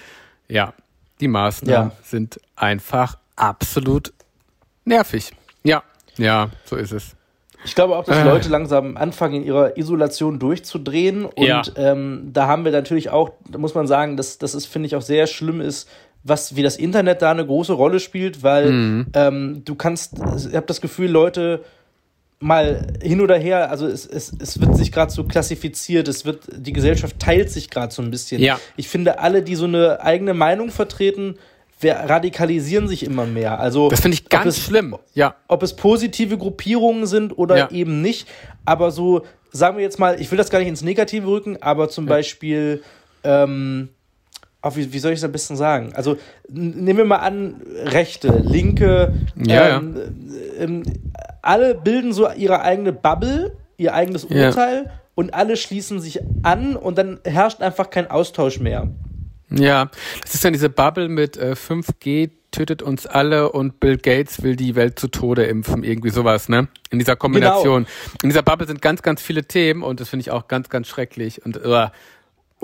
Ja, 0.47 0.73
die 1.19 1.27
Maßnahmen 1.27 1.89
ja. 1.89 1.97
sind 2.01 2.39
einfach 2.55 3.17
absolut 3.35 4.13
nervig. 4.85 5.31
Ja, 5.63 5.83
ja, 6.15 6.49
so 6.63 6.77
ist 6.77 6.93
es. 6.93 7.17
Ich 7.65 7.75
glaube 7.75 7.97
auch, 7.97 8.05
dass 8.05 8.17
äh. 8.17 8.23
Leute 8.23 8.47
langsam 8.47 8.95
anfangen, 8.95 9.35
in 9.35 9.43
ihrer 9.43 9.77
Isolation 9.77 10.39
durchzudrehen. 10.39 11.25
Und 11.25 11.45
ja. 11.45 11.61
ähm, 11.75 12.29
da 12.31 12.47
haben 12.47 12.63
wir 12.63 12.71
natürlich 12.71 13.09
auch, 13.09 13.31
da 13.49 13.57
muss 13.57 13.75
man 13.75 13.85
sagen, 13.85 14.15
dass, 14.15 14.37
dass 14.37 14.53
es, 14.53 14.65
finde 14.65 14.87
ich, 14.87 14.95
auch 14.95 15.01
sehr 15.01 15.27
schlimm 15.27 15.59
ist, 15.59 15.89
was, 16.23 16.55
wie 16.55 16.63
das 16.63 16.77
Internet 16.77 17.21
da 17.21 17.31
eine 17.31 17.45
große 17.45 17.73
Rolle 17.73 17.99
spielt, 17.99 18.43
weil 18.43 18.71
mhm. 18.71 19.05
ähm, 19.13 19.61
du 19.65 19.75
kannst, 19.75 20.13
ich 20.37 20.55
habe 20.55 20.65
das 20.65 20.81
Gefühl, 20.81 21.09
Leute 21.09 21.63
mal 22.39 22.87
hin 23.01 23.21
oder 23.21 23.37
her, 23.37 23.71
also 23.71 23.87
es, 23.87 24.05
es, 24.05 24.33
es 24.37 24.59
wird 24.59 24.75
sich 24.75 24.91
gerade 24.91 25.11
so 25.11 25.23
klassifiziert, 25.23 26.07
es 26.07 26.25
wird, 26.25 26.41
die 26.51 26.73
Gesellschaft 26.73 27.17
teilt 27.19 27.49
sich 27.49 27.69
gerade 27.69 27.93
so 27.93 28.01
ein 28.01 28.11
bisschen. 28.11 28.41
Ja. 28.41 28.59
Ich 28.75 28.89
finde, 28.89 29.19
alle, 29.19 29.41
die 29.41 29.55
so 29.55 29.65
eine 29.65 30.01
eigene 30.01 30.33
Meinung 30.33 30.69
vertreten, 30.69 31.35
radikalisieren 31.81 32.87
sich 32.87 33.03
immer 33.03 33.25
mehr. 33.25 33.59
Also 33.59 33.89
das 33.89 33.99
finde 33.99 34.15
ich 34.15 34.29
ganz 34.29 34.57
es, 34.57 34.63
schlimm. 34.63 34.95
Ja. 35.13 35.35
Ob 35.47 35.63
es 35.63 35.75
positive 35.75 36.37
Gruppierungen 36.37 37.07
sind 37.07 37.37
oder 37.37 37.57
ja. 37.57 37.71
eben 37.71 38.01
nicht. 38.01 38.27
Aber 38.65 38.91
so, 38.91 39.25
sagen 39.51 39.77
wir 39.77 39.83
jetzt 39.83 39.99
mal, 39.99 40.19
ich 40.21 40.31
will 40.31 40.37
das 40.37 40.49
gar 40.49 40.59
nicht 40.59 40.69
ins 40.69 40.81
Negative 40.81 41.27
rücken, 41.27 41.57
aber 41.61 41.89
zum 41.89 42.05
ja. 42.05 42.09
Beispiel, 42.09 42.83
ähm, 43.23 43.89
auch 44.63 44.77
wie, 44.77 44.93
wie 44.93 44.99
soll 44.99 45.11
ich 45.11 45.19
es 45.19 45.23
am 45.25 45.31
besten 45.31 45.55
sagen? 45.55 45.91
Also 45.93 46.17
nehmen 46.49 46.97
wir 46.97 47.05
mal 47.05 47.17
an, 47.17 47.61
Rechte, 47.83 48.29
Linke, 48.43 49.13
ja, 49.35 49.77
ähm, 49.77 49.95
ähm, 50.57 50.83
alle 51.41 51.75
bilden 51.75 52.13
so 52.13 52.31
ihre 52.31 52.61
eigene 52.61 52.93
Bubble, 52.93 53.57
ihr 53.77 53.93
eigenes 53.93 54.23
Urteil 54.23 54.89
und 55.15 55.33
alle 55.33 55.57
schließen 55.57 55.99
sich 55.99 56.21
an 56.43 56.77
und 56.77 56.97
dann 56.97 57.19
herrscht 57.25 57.61
einfach 57.61 57.89
kein 57.89 58.09
Austausch 58.09 58.61
mehr. 58.61 58.89
Ja, 59.49 59.91
das 60.21 60.33
ist 60.33 60.45
dann 60.45 60.53
diese 60.53 60.69
Bubble 60.69 61.09
mit 61.09 61.37
äh, 61.37 61.51
5G 61.51 62.31
tötet 62.51 62.81
uns 62.81 63.05
alle 63.05 63.51
und 63.51 63.79
Bill 63.79 63.97
Gates 63.97 64.43
will 64.43 64.55
die 64.55 64.75
Welt 64.75 64.97
zu 64.97 65.09
Tode 65.09 65.43
impfen, 65.43 65.83
irgendwie 65.83 66.11
sowas, 66.11 66.49
ne? 66.49 66.67
In 66.91 66.99
dieser 66.99 67.15
Kombination. 67.15 67.83
Genau. 67.83 68.17
In 68.21 68.29
dieser 68.29 68.43
Bubble 68.43 68.67
sind 68.67 68.81
ganz, 68.81 69.01
ganz 69.01 69.21
viele 69.21 69.43
Themen 69.43 69.83
und 69.83 69.99
das 69.99 70.09
finde 70.09 70.21
ich 70.21 70.31
auch 70.31 70.47
ganz, 70.47 70.69
ganz 70.69 70.87
schrecklich. 70.87 71.43
Und 71.43 71.57
uh, 71.65 71.87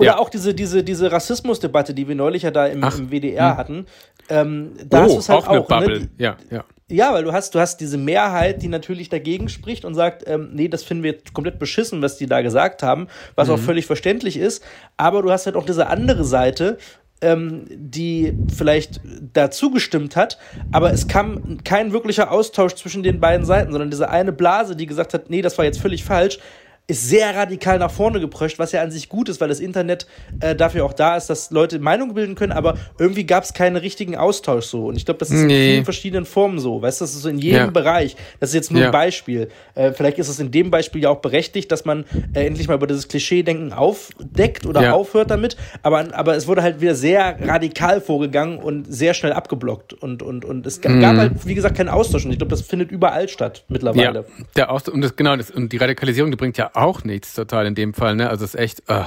oder 0.00 0.12
ja. 0.12 0.18
auch 0.18 0.30
diese, 0.30 0.54
diese, 0.54 0.82
diese 0.82 1.12
Rassismusdebatte, 1.12 1.92
die 1.92 2.08
wir 2.08 2.14
neulich 2.14 2.42
ja 2.42 2.50
da 2.50 2.66
im, 2.66 2.82
im 2.82 3.10
WDR 3.10 3.50
hm. 3.50 3.56
hatten. 3.58 3.86
Ähm, 4.30 4.72
da 4.86 5.00
oh, 5.00 5.02
hast 5.02 5.14
du 5.14 5.18
es 5.18 5.28
halt 5.28 5.46
auch. 5.46 5.70
auch 5.70 5.80
ne? 5.80 6.08
Ja, 6.16 6.36
ja. 6.50 6.64
Ja, 6.88 7.12
weil 7.12 7.22
du 7.22 7.32
hast, 7.32 7.54
du 7.54 7.60
hast 7.60 7.80
diese 7.80 7.98
Mehrheit, 7.98 8.62
die 8.62 8.68
natürlich 8.68 9.10
dagegen 9.10 9.48
spricht 9.48 9.84
und 9.84 9.94
sagt, 9.94 10.24
ähm, 10.26 10.50
nee, 10.54 10.68
das 10.68 10.82
finden 10.82 11.04
wir 11.04 11.18
komplett 11.34 11.58
beschissen, 11.58 12.00
was 12.02 12.16
die 12.16 12.26
da 12.26 12.40
gesagt 12.40 12.82
haben, 12.82 13.06
was 13.36 13.46
mhm. 13.46 13.54
auch 13.54 13.58
völlig 13.58 13.86
verständlich 13.86 14.36
ist. 14.38 14.64
Aber 14.96 15.22
du 15.22 15.30
hast 15.30 15.46
halt 15.46 15.54
auch 15.54 15.66
diese 15.66 15.86
andere 15.86 16.24
Seite, 16.24 16.78
ähm, 17.20 17.66
die 17.68 18.34
vielleicht 18.52 19.02
dazu 19.34 19.70
gestimmt 19.70 20.16
hat, 20.16 20.38
aber 20.72 20.92
es 20.92 21.06
kam 21.06 21.62
kein 21.62 21.92
wirklicher 21.92 22.32
Austausch 22.32 22.74
zwischen 22.74 23.02
den 23.02 23.20
beiden 23.20 23.44
Seiten, 23.44 23.70
sondern 23.70 23.90
diese 23.90 24.08
eine 24.08 24.32
Blase, 24.32 24.74
die 24.74 24.86
gesagt 24.86 25.12
hat, 25.12 25.28
nee, 25.28 25.42
das 25.42 25.58
war 25.58 25.66
jetzt 25.66 25.80
völlig 25.80 26.02
falsch, 26.02 26.38
ist 26.90 27.08
sehr 27.08 27.34
radikal 27.34 27.78
nach 27.78 27.90
vorne 27.90 28.20
geprescht, 28.20 28.58
was 28.58 28.72
ja 28.72 28.82
an 28.82 28.90
sich 28.90 29.08
gut 29.08 29.28
ist, 29.28 29.40
weil 29.40 29.48
das 29.48 29.60
Internet 29.60 30.06
äh, 30.40 30.54
dafür 30.54 30.84
auch 30.84 30.92
da 30.92 31.16
ist, 31.16 31.30
dass 31.30 31.50
Leute 31.50 31.78
Meinung 31.78 32.14
bilden 32.14 32.34
können, 32.34 32.52
aber 32.52 32.76
irgendwie 32.98 33.24
gab 33.24 33.44
es 33.44 33.54
keinen 33.54 33.76
richtigen 33.76 34.16
Austausch 34.16 34.66
so. 34.66 34.86
Und 34.86 34.96
ich 34.96 35.04
glaube, 35.04 35.18
das 35.18 35.30
ist 35.30 35.42
nee. 35.44 35.66
in 35.66 35.72
vielen 35.72 35.84
verschiedenen 35.84 36.24
Formen 36.26 36.58
so. 36.58 36.82
Weißt 36.82 37.00
du, 37.00 37.04
das 37.04 37.14
ist 37.14 37.22
so 37.22 37.28
in 37.28 37.38
jedem 37.38 37.66
ja. 37.66 37.70
Bereich. 37.70 38.16
Das 38.40 38.50
ist 38.50 38.54
jetzt 38.54 38.72
nur 38.72 38.80
ja. 38.80 38.88
ein 38.88 38.92
Beispiel. 38.92 39.48
Äh, 39.74 39.92
vielleicht 39.92 40.18
ist 40.18 40.28
es 40.28 40.40
in 40.40 40.50
dem 40.50 40.70
Beispiel 40.70 41.02
ja 41.02 41.10
auch 41.10 41.20
berechtigt, 41.20 41.70
dass 41.70 41.84
man 41.84 42.04
äh, 42.34 42.46
endlich 42.46 42.68
mal 42.68 42.74
über 42.74 42.86
dieses 42.86 43.08
Klischee-Denken 43.08 43.72
aufdeckt 43.72 44.66
oder 44.66 44.82
ja. 44.82 44.92
aufhört 44.92 45.30
damit. 45.30 45.56
Aber, 45.82 46.06
aber 46.12 46.36
es 46.36 46.46
wurde 46.46 46.62
halt 46.62 46.80
wieder 46.80 46.94
sehr 46.94 47.36
radikal 47.46 48.00
vorgegangen 48.00 48.58
und 48.58 48.92
sehr 48.92 49.14
schnell 49.14 49.32
abgeblockt. 49.32 49.92
Und, 49.92 50.22
und, 50.22 50.44
und 50.44 50.66
es 50.66 50.80
gab, 50.80 50.92
mhm. 50.92 51.06
halt, 51.16 51.46
wie 51.46 51.54
gesagt, 51.54 51.76
keinen 51.76 51.88
Austausch. 51.88 52.24
Und 52.24 52.32
ich 52.32 52.38
glaube, 52.38 52.50
das 52.50 52.62
findet 52.62 52.90
überall 52.90 53.28
statt 53.28 53.64
mittlerweile. 53.68 54.24
Ja, 54.28 54.44
der 54.56 54.70
Austausch, 54.72 54.94
und 54.94 55.02
das, 55.02 55.14
genau, 55.14 55.36
das, 55.36 55.50
und 55.50 55.72
die 55.72 55.76
Radikalisierung, 55.76 56.30
die 56.30 56.36
bringt 56.36 56.58
ja 56.58 56.70
auch 56.80 57.04
nichts 57.04 57.34
total 57.34 57.66
in 57.66 57.74
dem 57.74 57.94
Fall, 57.94 58.16
ne? 58.16 58.30
Also 58.30 58.44
es 58.44 58.54
ist 58.54 58.60
echt 58.60 58.82
äh, 58.88 59.04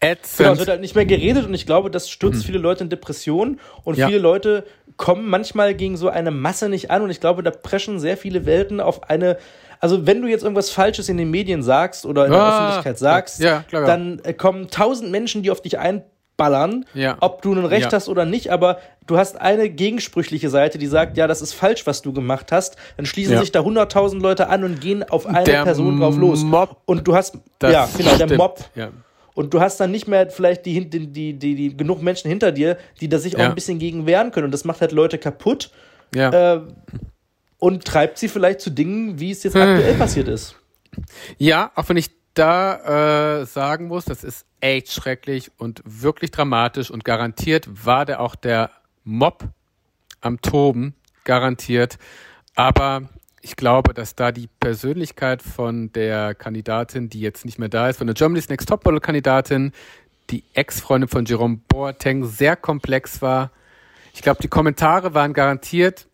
ätzend. 0.00 0.38
Genau, 0.38 0.52
es 0.52 0.58
wird 0.58 0.68
halt 0.68 0.80
nicht 0.80 0.94
mehr 0.94 1.06
geredet 1.06 1.46
und 1.46 1.54
ich 1.54 1.66
glaube, 1.66 1.90
das 1.90 2.08
stürzt 2.10 2.42
mhm. 2.42 2.46
viele 2.46 2.58
Leute 2.58 2.84
in 2.84 2.90
Depressionen 2.90 3.60
und 3.84 3.96
ja. 3.98 4.06
viele 4.06 4.18
Leute 4.18 4.64
kommen 4.96 5.28
manchmal 5.28 5.74
gegen 5.74 5.96
so 5.96 6.08
eine 6.08 6.30
Masse 6.30 6.68
nicht 6.68 6.90
an 6.90 7.02
und 7.02 7.10
ich 7.10 7.20
glaube, 7.20 7.42
da 7.42 7.50
preschen 7.50 8.00
sehr 8.00 8.16
viele 8.16 8.46
Welten 8.46 8.80
auf 8.80 9.08
eine 9.08 9.38
also 9.80 10.06
wenn 10.06 10.20
du 10.20 10.28
jetzt 10.28 10.42
irgendwas 10.42 10.70
Falsches 10.70 11.08
in 11.08 11.16
den 11.16 11.30
Medien 11.30 11.62
sagst 11.62 12.04
oder 12.04 12.26
in 12.26 12.32
der 12.32 12.40
ah, 12.40 12.48
Öffentlichkeit 12.48 12.98
sagst, 12.98 13.40
ja, 13.40 13.64
klar, 13.68 13.86
dann 13.86 14.20
äh, 14.24 14.32
kommen 14.32 14.68
tausend 14.68 15.10
Menschen, 15.10 15.42
die 15.42 15.50
auf 15.52 15.62
dich 15.62 15.78
ein 15.78 16.02
ballern, 16.38 16.86
ja. 16.94 17.18
ob 17.20 17.42
du 17.42 17.54
nun 17.54 17.66
recht 17.66 17.86
ja. 17.86 17.92
hast 17.92 18.08
oder 18.08 18.24
nicht, 18.24 18.50
aber 18.50 18.78
du 19.06 19.18
hast 19.18 19.38
eine 19.38 19.68
gegensprüchliche 19.68 20.48
Seite, 20.48 20.78
die 20.78 20.86
sagt, 20.86 21.18
ja, 21.18 21.26
das 21.26 21.42
ist 21.42 21.52
falsch, 21.52 21.86
was 21.86 22.00
du 22.00 22.14
gemacht 22.14 22.50
hast, 22.52 22.76
dann 22.96 23.04
schließen 23.04 23.34
ja. 23.34 23.40
sich 23.40 23.52
da 23.52 23.60
hunderttausend 23.60 24.22
Leute 24.22 24.48
an 24.48 24.64
und 24.64 24.80
gehen 24.80 25.02
auf 25.02 25.26
eine 25.26 25.44
der 25.44 25.64
Person 25.64 26.00
drauf 26.00 26.16
los. 26.16 26.42
Mob, 26.42 26.80
und 26.86 27.06
du 27.06 27.14
hast, 27.14 27.36
ja, 27.62 27.86
genau, 27.98 28.14
stimmt. 28.14 28.30
der 28.30 28.38
Mob. 28.38 28.64
Und 29.34 29.54
du 29.54 29.60
hast 29.60 29.78
dann 29.78 29.90
nicht 29.90 30.08
mehr 30.08 30.30
vielleicht 30.30 30.64
die, 30.66 30.88
die, 30.88 31.06
die, 31.06 31.34
die, 31.38 31.76
genug 31.76 32.02
Menschen 32.02 32.28
hinter 32.28 32.50
dir, 32.50 32.78
die 33.00 33.08
da 33.08 33.18
sich 33.18 33.36
auch 33.36 33.42
ein 33.42 33.54
bisschen 33.54 33.78
gegen 33.78 34.06
wehren 34.06 34.32
können. 34.32 34.46
Und 34.46 34.52
das 34.52 34.64
macht 34.64 34.80
halt 34.80 34.90
Leute 34.90 35.18
kaputt. 35.18 35.70
Äh, 36.14 36.60
und 37.58 37.84
treibt 37.84 38.18
sie 38.18 38.28
vielleicht 38.28 38.60
zu 38.60 38.70
Dingen, 38.70 39.20
wie 39.20 39.30
es 39.30 39.42
jetzt 39.42 39.56
aktuell 39.56 39.94
passiert 39.98 40.28
ist. 40.28 40.56
Ja, 41.36 41.70
auch 41.74 41.88
wenn 41.88 41.96
ich 41.96 42.10
da 42.38 43.40
äh, 43.40 43.46
sagen 43.46 43.88
muss, 43.88 44.04
das 44.04 44.24
ist 44.24 44.46
echt 44.60 44.92
schrecklich 44.92 45.50
und 45.58 45.82
wirklich 45.84 46.30
dramatisch 46.30 46.90
und 46.90 47.04
garantiert 47.04 47.68
war 47.86 48.04
der 48.04 48.20
auch 48.20 48.34
der 48.34 48.70
Mob 49.04 49.44
am 50.20 50.40
Toben, 50.40 50.94
garantiert. 51.24 51.98
Aber 52.54 53.02
ich 53.42 53.56
glaube, 53.56 53.94
dass 53.94 54.14
da 54.14 54.32
die 54.32 54.48
Persönlichkeit 54.60 55.42
von 55.42 55.92
der 55.92 56.34
Kandidatin, 56.34 57.08
die 57.08 57.20
jetzt 57.20 57.44
nicht 57.44 57.58
mehr 57.58 57.68
da 57.68 57.88
ist, 57.88 57.98
von 57.98 58.06
der 58.06 58.14
Germany's 58.14 58.48
Next 58.48 58.68
Topmodel-Kandidatin, 58.68 59.72
die 60.30 60.44
Ex-Freundin 60.54 61.08
von 61.08 61.24
Jerome 61.24 61.60
Boateng, 61.68 62.24
sehr 62.24 62.56
komplex 62.56 63.22
war. 63.22 63.50
Ich 64.12 64.22
glaube, 64.22 64.42
die 64.42 64.48
Kommentare 64.48 65.14
waren 65.14 65.32
garantiert 65.32 66.08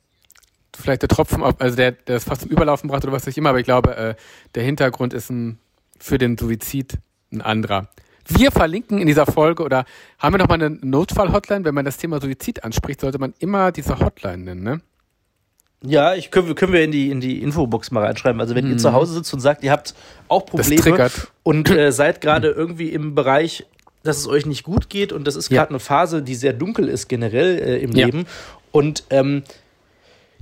vielleicht 0.77 1.03
der 1.03 1.09
Tropfen, 1.09 1.43
also 1.43 1.77
der, 1.77 1.93
der 1.93 2.17
es 2.17 2.25
fast 2.25 2.43
zum 2.43 2.51
Überlaufen 2.51 2.89
brachte 2.89 3.07
oder 3.07 3.17
was 3.17 3.29
auch 3.29 3.37
immer, 3.37 3.51
aber 3.51 3.61
ich 3.61 3.65
glaube, 3.65 3.97
äh, 3.97 4.15
der 4.55 4.63
Hintergrund 4.63 5.13
ist 5.13 5.31
ein, 5.31 5.59
für 5.99 6.19
den 6.19 6.37
Suizid 6.39 6.99
ein 7.33 7.41
anderer. 7.41 7.89
Wir 8.27 8.51
verlinken 8.51 8.99
in 8.99 9.07
dieser 9.07 9.27
Folge 9.27 9.63
oder 9.63 9.85
haben 10.19 10.35
wir 10.35 10.39
noch 10.39 10.49
mal 10.49 10.55
eine 10.55 10.71
Notfall-Hotline? 10.71 11.65
Wenn 11.65 11.75
man 11.75 11.85
das 11.85 11.99
Thema 11.99 12.21
Suizid 12.21 12.65
anspricht, 12.65 13.01
sollte 13.01 13.19
man 13.19 13.35
immer 13.39 13.71
diese 13.71 13.99
Hotline 13.99 14.39
nennen, 14.39 14.63
ne? 14.63 14.81
Ja, 15.87 16.15
ich 16.15 16.31
können, 16.31 16.55
können 16.55 16.73
wir 16.73 16.83
in 16.83 16.93
die, 16.93 17.11
in 17.11 17.21
die 17.21 17.43
Infobox 17.43 17.91
mal 17.91 18.05
reinschreiben. 18.05 18.41
Also 18.41 18.55
wenn 18.55 18.65
mhm. 18.65 18.73
ihr 18.73 18.79
zu 18.79 18.93
Hause 18.93 19.13
sitzt 19.13 19.35
und 19.35 19.41
sagt, 19.41 19.63
ihr 19.63 19.71
habt 19.71 19.95
auch 20.29 20.47
Probleme 20.47 21.11
und 21.43 21.71
äh, 21.71 21.93
seid 21.93 22.23
gerade 22.23 22.49
irgendwie 22.49 22.89
im 22.89 23.15
Bereich, 23.15 23.67
dass 24.03 24.17
es 24.17 24.27
euch 24.27 24.47
nicht 24.47 24.65
gut 24.65 24.89
geht 24.89 25.13
und 25.13 25.27
das 25.27 25.37
ist 25.37 25.51
gerade 25.51 25.67
ja. 25.67 25.71
eine 25.71 25.81
Phase, 25.81 26.23
die 26.23 26.35
sehr 26.35 26.55
dunkel 26.55 26.89
ist 26.89 27.09
generell 27.09 27.59
äh, 27.59 27.79
im 27.79 27.93
ja. 27.93 28.07
Leben 28.07 28.27
und 28.73 29.05
ähm, 29.11 29.43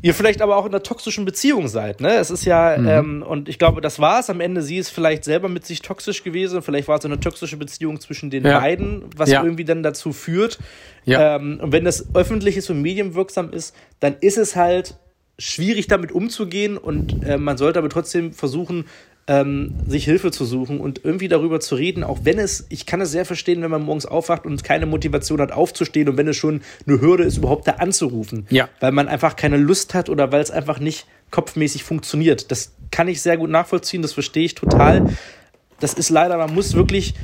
ihr 0.02 0.14
vielleicht 0.14 0.42
aber 0.42 0.56
auch 0.56 0.66
in 0.66 0.72
einer 0.72 0.82
toxischen 0.82 1.24
Beziehung 1.24 1.68
seid. 1.68 2.00
Ne? 2.00 2.14
Es 2.16 2.30
ist 2.30 2.44
ja, 2.44 2.76
mhm. 2.76 2.88
ähm, 2.88 3.22
und 3.22 3.48
ich 3.48 3.58
glaube, 3.58 3.80
das 3.80 4.00
war 4.00 4.20
es 4.20 4.28
am 4.28 4.40
Ende. 4.40 4.60
Sie 4.60 4.76
ist 4.76 4.90
vielleicht 4.90 5.24
selber 5.24 5.48
mit 5.48 5.64
sich 5.64 5.80
toxisch 5.80 6.24
gewesen. 6.24 6.60
Vielleicht 6.60 6.88
war 6.88 6.98
es 6.98 7.04
eine 7.04 7.20
toxische 7.20 7.56
Beziehung 7.56 8.00
zwischen 8.00 8.28
den 8.28 8.44
ja. 8.44 8.58
beiden, 8.58 9.04
was 9.16 9.30
ja. 9.30 9.42
irgendwie 9.42 9.64
dann 9.64 9.82
dazu 9.82 10.12
führt. 10.12 10.58
Ja. 11.04 11.36
Ähm, 11.36 11.60
und 11.62 11.72
wenn 11.72 11.84
das 11.84 12.14
öffentlich 12.14 12.56
ist 12.56 12.68
und 12.68 12.82
medienwirksam 12.82 13.50
ist, 13.50 13.74
dann 14.00 14.16
ist 14.20 14.38
es 14.38 14.56
halt 14.56 14.96
schwierig 15.38 15.86
damit 15.86 16.12
umzugehen 16.12 16.76
und 16.76 17.24
äh, 17.24 17.38
man 17.38 17.56
sollte 17.56 17.78
aber 17.78 17.88
trotzdem 17.88 18.32
versuchen, 18.32 18.84
ähm, 19.28 19.74
sich 19.86 20.04
Hilfe 20.04 20.30
zu 20.30 20.44
suchen 20.44 20.80
und 20.80 21.04
irgendwie 21.04 21.28
darüber 21.28 21.60
zu 21.60 21.74
reden, 21.74 22.02
auch 22.02 22.20
wenn 22.24 22.38
es, 22.38 22.66
ich 22.70 22.86
kann 22.86 23.00
es 23.00 23.12
sehr 23.12 23.24
verstehen, 23.24 23.62
wenn 23.62 23.70
man 23.70 23.82
morgens 23.82 24.06
aufwacht 24.06 24.46
und 24.46 24.64
keine 24.64 24.86
Motivation 24.86 25.40
hat, 25.40 25.52
aufzustehen 25.52 26.08
und 26.08 26.16
wenn 26.16 26.26
es 26.26 26.36
schon 26.36 26.62
eine 26.86 27.00
Hürde 27.00 27.24
ist, 27.24 27.36
überhaupt 27.36 27.68
da 27.68 27.72
anzurufen. 27.72 28.46
Ja. 28.50 28.68
Weil 28.80 28.92
man 28.92 29.08
einfach 29.08 29.36
keine 29.36 29.56
Lust 29.56 29.94
hat 29.94 30.08
oder 30.08 30.32
weil 30.32 30.40
es 30.40 30.50
einfach 30.50 30.80
nicht 30.80 31.06
kopfmäßig 31.30 31.84
funktioniert. 31.84 32.50
Das 32.50 32.72
kann 32.90 33.08
ich 33.08 33.22
sehr 33.22 33.36
gut 33.36 33.50
nachvollziehen, 33.50 34.02
das 34.02 34.12
verstehe 34.12 34.44
ich 34.44 34.54
total. 34.54 35.10
Das 35.78 35.94
ist 35.94 36.10
leider, 36.10 36.36
man 36.36 36.52
muss 36.54 36.74
wirklich 36.74 37.14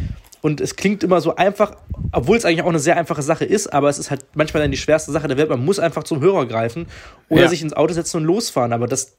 und 0.41 0.61
es 0.61 0.77
klingt 0.77 1.03
immer 1.03 1.21
so 1.21 1.35
einfach, 1.35 1.77
obwohl 2.13 2.37
es 2.37 2.45
eigentlich 2.45 2.63
auch 2.63 2.69
eine 2.69 2.79
sehr 2.79 2.97
einfache 2.97 3.23
Sache 3.23 3.45
ist, 3.45 3.73
aber 3.73 3.89
es 3.89 3.99
ist 3.99 4.11
halt 4.11 4.25
manchmal 4.35 4.63
dann 4.63 4.71
die 4.71 4.77
schwerste 4.77 5.11
Sache 5.11 5.27
der 5.27 5.37
Welt. 5.37 5.51
Man 5.51 5.65
muss 5.65 5.79
einfach 5.79 6.05
zum 6.05 6.21
Hörer 6.21 6.47
greifen 6.47 6.87
oder 7.29 7.43
ja. 7.43 7.49
sich 7.49 7.61
ins 7.61 7.73
Auto 7.73 7.93
setzen 7.93 8.19
und 8.19 8.25
losfahren. 8.25 8.73
Aber 8.73 8.87
das. 8.87 9.17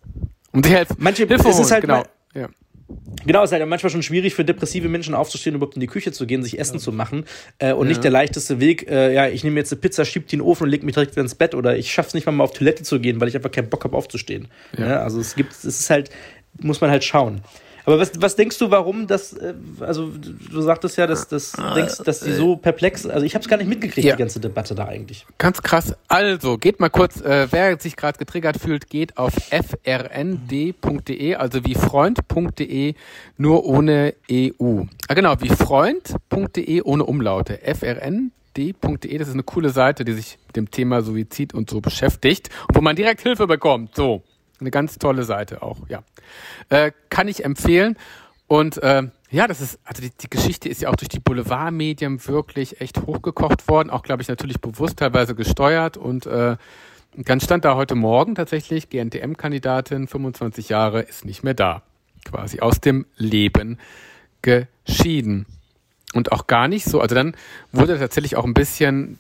Und 0.52 0.66
die 0.66 0.70
Hilfe, 0.70 0.96
manche, 0.98 1.28
Hilfe 1.28 1.50
es 1.50 1.60
ist 1.60 1.72
halt 1.72 1.82
genau. 1.82 2.04
ja. 2.34 2.48
Genau, 3.26 3.44
es 3.44 3.52
ist 3.52 3.60
halt 3.60 3.68
manchmal 3.68 3.92
schon 3.92 4.02
schwierig 4.02 4.34
für 4.34 4.46
depressive 4.46 4.88
Menschen 4.88 5.14
aufzustehen, 5.14 5.56
überhaupt 5.56 5.76
in 5.76 5.82
die 5.82 5.88
Küche 5.88 6.12
zu 6.12 6.26
gehen, 6.26 6.42
sich 6.42 6.58
Essen 6.58 6.76
ja. 6.76 6.80
zu 6.80 6.92
machen. 6.92 7.26
Äh, 7.60 7.74
und 7.74 7.86
ja. 7.86 7.90
nicht 7.90 8.04
der 8.04 8.12
leichteste 8.12 8.60
Weg, 8.60 8.90
äh, 8.90 9.14
ja, 9.14 9.28
ich 9.28 9.44
nehme 9.44 9.60
jetzt 9.60 9.72
eine 9.72 9.82
Pizza, 9.82 10.06
schieb 10.06 10.28
die 10.28 10.36
in 10.36 10.40
den 10.40 10.48
Ofen 10.48 10.64
und 10.64 10.70
leg 10.70 10.84
mich 10.84 10.96
direkt 10.96 11.12
wieder 11.12 11.22
ins 11.22 11.36
Bett. 11.36 11.54
Oder 11.54 11.78
ich 11.78 11.92
schaff's 11.92 12.14
nicht 12.14 12.26
mal, 12.26 12.32
mal 12.32 12.44
auf 12.44 12.54
Toilette 12.54 12.84
zu 12.84 13.00
gehen, 13.00 13.20
weil 13.20 13.28
ich 13.28 13.36
einfach 13.36 13.52
keinen 13.52 13.70
Bock 13.70 13.84
habe 13.84 13.96
aufzustehen. 13.96 14.48
Ja. 14.78 15.02
also 15.04 15.20
es 15.20 15.36
gibt, 15.36 15.52
es 15.52 15.66
ist 15.66 15.90
halt, 15.90 16.10
muss 16.60 16.82
man 16.82 16.90
halt 16.90 17.04
schauen. 17.04 17.42
Aber 17.86 18.00
was, 18.00 18.12
was 18.20 18.36
denkst 18.36 18.58
du, 18.58 18.72
warum 18.72 19.08
das, 19.08 19.34
äh, 19.34 19.54
also 19.80 20.10
du 20.10 20.62
sagtest 20.62 20.98
ja, 20.98 21.08
dass, 21.08 21.28
dass, 21.28 21.58
ah, 21.58 21.74
denkst, 21.74 21.98
dass 22.04 22.22
die 22.22 22.34
so 22.34 22.56
perplex, 22.56 23.06
also 23.06 23.26
ich 23.26 23.36
habe 23.36 23.44
es 23.44 23.50
gar 23.50 23.58
nicht 23.58 23.68
mitgekriegt, 23.68 24.06
ja. 24.06 24.16
die 24.16 24.20
ganze 24.20 24.40
Debatte 24.40 24.76
da 24.76 24.86
eigentlich. 24.86 25.26
Ganz 25.38 25.62
krass. 25.62 25.96
Also, 26.08 26.58
geht 26.58 26.80
mal 26.80 26.90
kurz, 26.90 27.22
äh, 27.22 27.48
wer 27.52 27.80
sich 27.80 27.96
gerade 27.96 28.18
getriggert 28.18 28.58
fühlt, 28.58 28.90
geht 28.90 29.18
auf 29.18 29.34
frnd.de, 29.34 31.36
also 31.36 31.66
wie 31.66 31.76
freund.de, 31.76 32.94
nur 33.38 33.66
ohne 33.66 34.14
EU. 34.32 34.84
Ah 35.08 35.14
genau, 35.14 35.36
wie 35.40 35.50
freund.de 35.50 36.82
ohne 36.84 37.06
Umlaute. 37.06 37.60
frnd.de, 37.64 39.18
das 39.18 39.28
ist 39.28 39.34
eine 39.34 39.44
coole 39.44 39.70
Seite, 39.70 40.06
die 40.06 40.14
sich 40.14 40.38
mit 40.48 40.56
dem 40.56 40.72
Thema 40.72 41.02
Suizid 41.02 41.54
und 41.54 41.70
so 41.70 41.82
beschäftigt 41.82 42.50
und 42.68 42.78
wo 42.78 42.82
man 42.82 42.96
direkt 42.96 43.22
Hilfe 43.22 43.48
bekommt. 43.48 43.96
So. 43.96 44.24
Eine 44.60 44.72
ganz 44.72 44.98
tolle 44.98 45.24
Seite 45.24 45.62
auch, 45.62 45.78
ja. 45.88 46.04
Äh, 46.70 46.92
kann 47.10 47.28
ich 47.28 47.46
empfehlen. 47.46 47.98
Und 48.48 48.82
äh, 48.82 49.04
ja, 49.32 49.48
das 49.48 49.62
ist, 49.62 49.80
also 49.84 50.02
die, 50.02 50.10
die 50.10 50.30
Geschichte 50.30 50.70
ist 50.70 50.82
ja 50.82 50.90
auch 50.90 50.96
durch 50.96 51.10
die 51.10 51.20
Boulevardmedien 51.20 52.26
wirklich 52.28 52.82
echt 52.82 53.02
hochgekocht 53.06 53.68
worden, 53.68 53.90
auch 53.92 54.02
glaube 54.02 54.24
ich 54.24 54.28
natürlich 54.28 54.60
bewusst 54.60 54.98
teilweise 54.98 55.36
gesteuert 55.36 55.98
und 55.98 56.26
äh, 56.26 56.58
ganz 57.26 57.44
stand 57.44 57.64
da 57.64 57.76
heute 57.76 57.96
Morgen 57.96 58.34
tatsächlich, 58.36 58.90
GNTM-Kandidatin, 58.90 60.08
25 60.08 60.70
Jahre, 60.70 61.02
ist 61.02 61.26
nicht 61.26 61.44
mehr 61.44 61.54
da. 61.54 61.84
Quasi 62.26 62.60
aus 62.60 62.82
dem 62.82 63.06
Leben 63.16 63.78
geschieden. 64.42 65.46
Und 66.14 66.32
auch 66.32 66.48
gar 66.48 66.68
nicht 66.68 66.86
so, 66.86 67.00
also 67.00 67.14
dann 67.16 67.36
wurde 67.72 68.00
tatsächlich 68.00 68.36
auch 68.36 68.46
ein 68.46 68.56
bisschen 68.56 69.20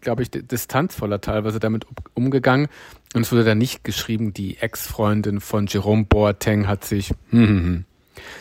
glaube 0.00 0.22
ich, 0.22 0.30
distanzvoller 0.30 1.20
teilweise 1.20 1.60
damit 1.60 1.86
umgegangen. 2.14 2.68
Und 3.14 3.22
es 3.22 3.32
wurde 3.32 3.44
dann 3.44 3.58
nicht 3.58 3.82
geschrieben, 3.82 4.32
die 4.32 4.58
Ex-Freundin 4.58 5.40
von 5.40 5.66
Jerome 5.66 6.04
Boateng 6.04 6.68
hat 6.68 6.84
sich, 6.84 7.10
hm, 7.30 7.48
hm, 7.48 7.64
hm. 7.64 7.84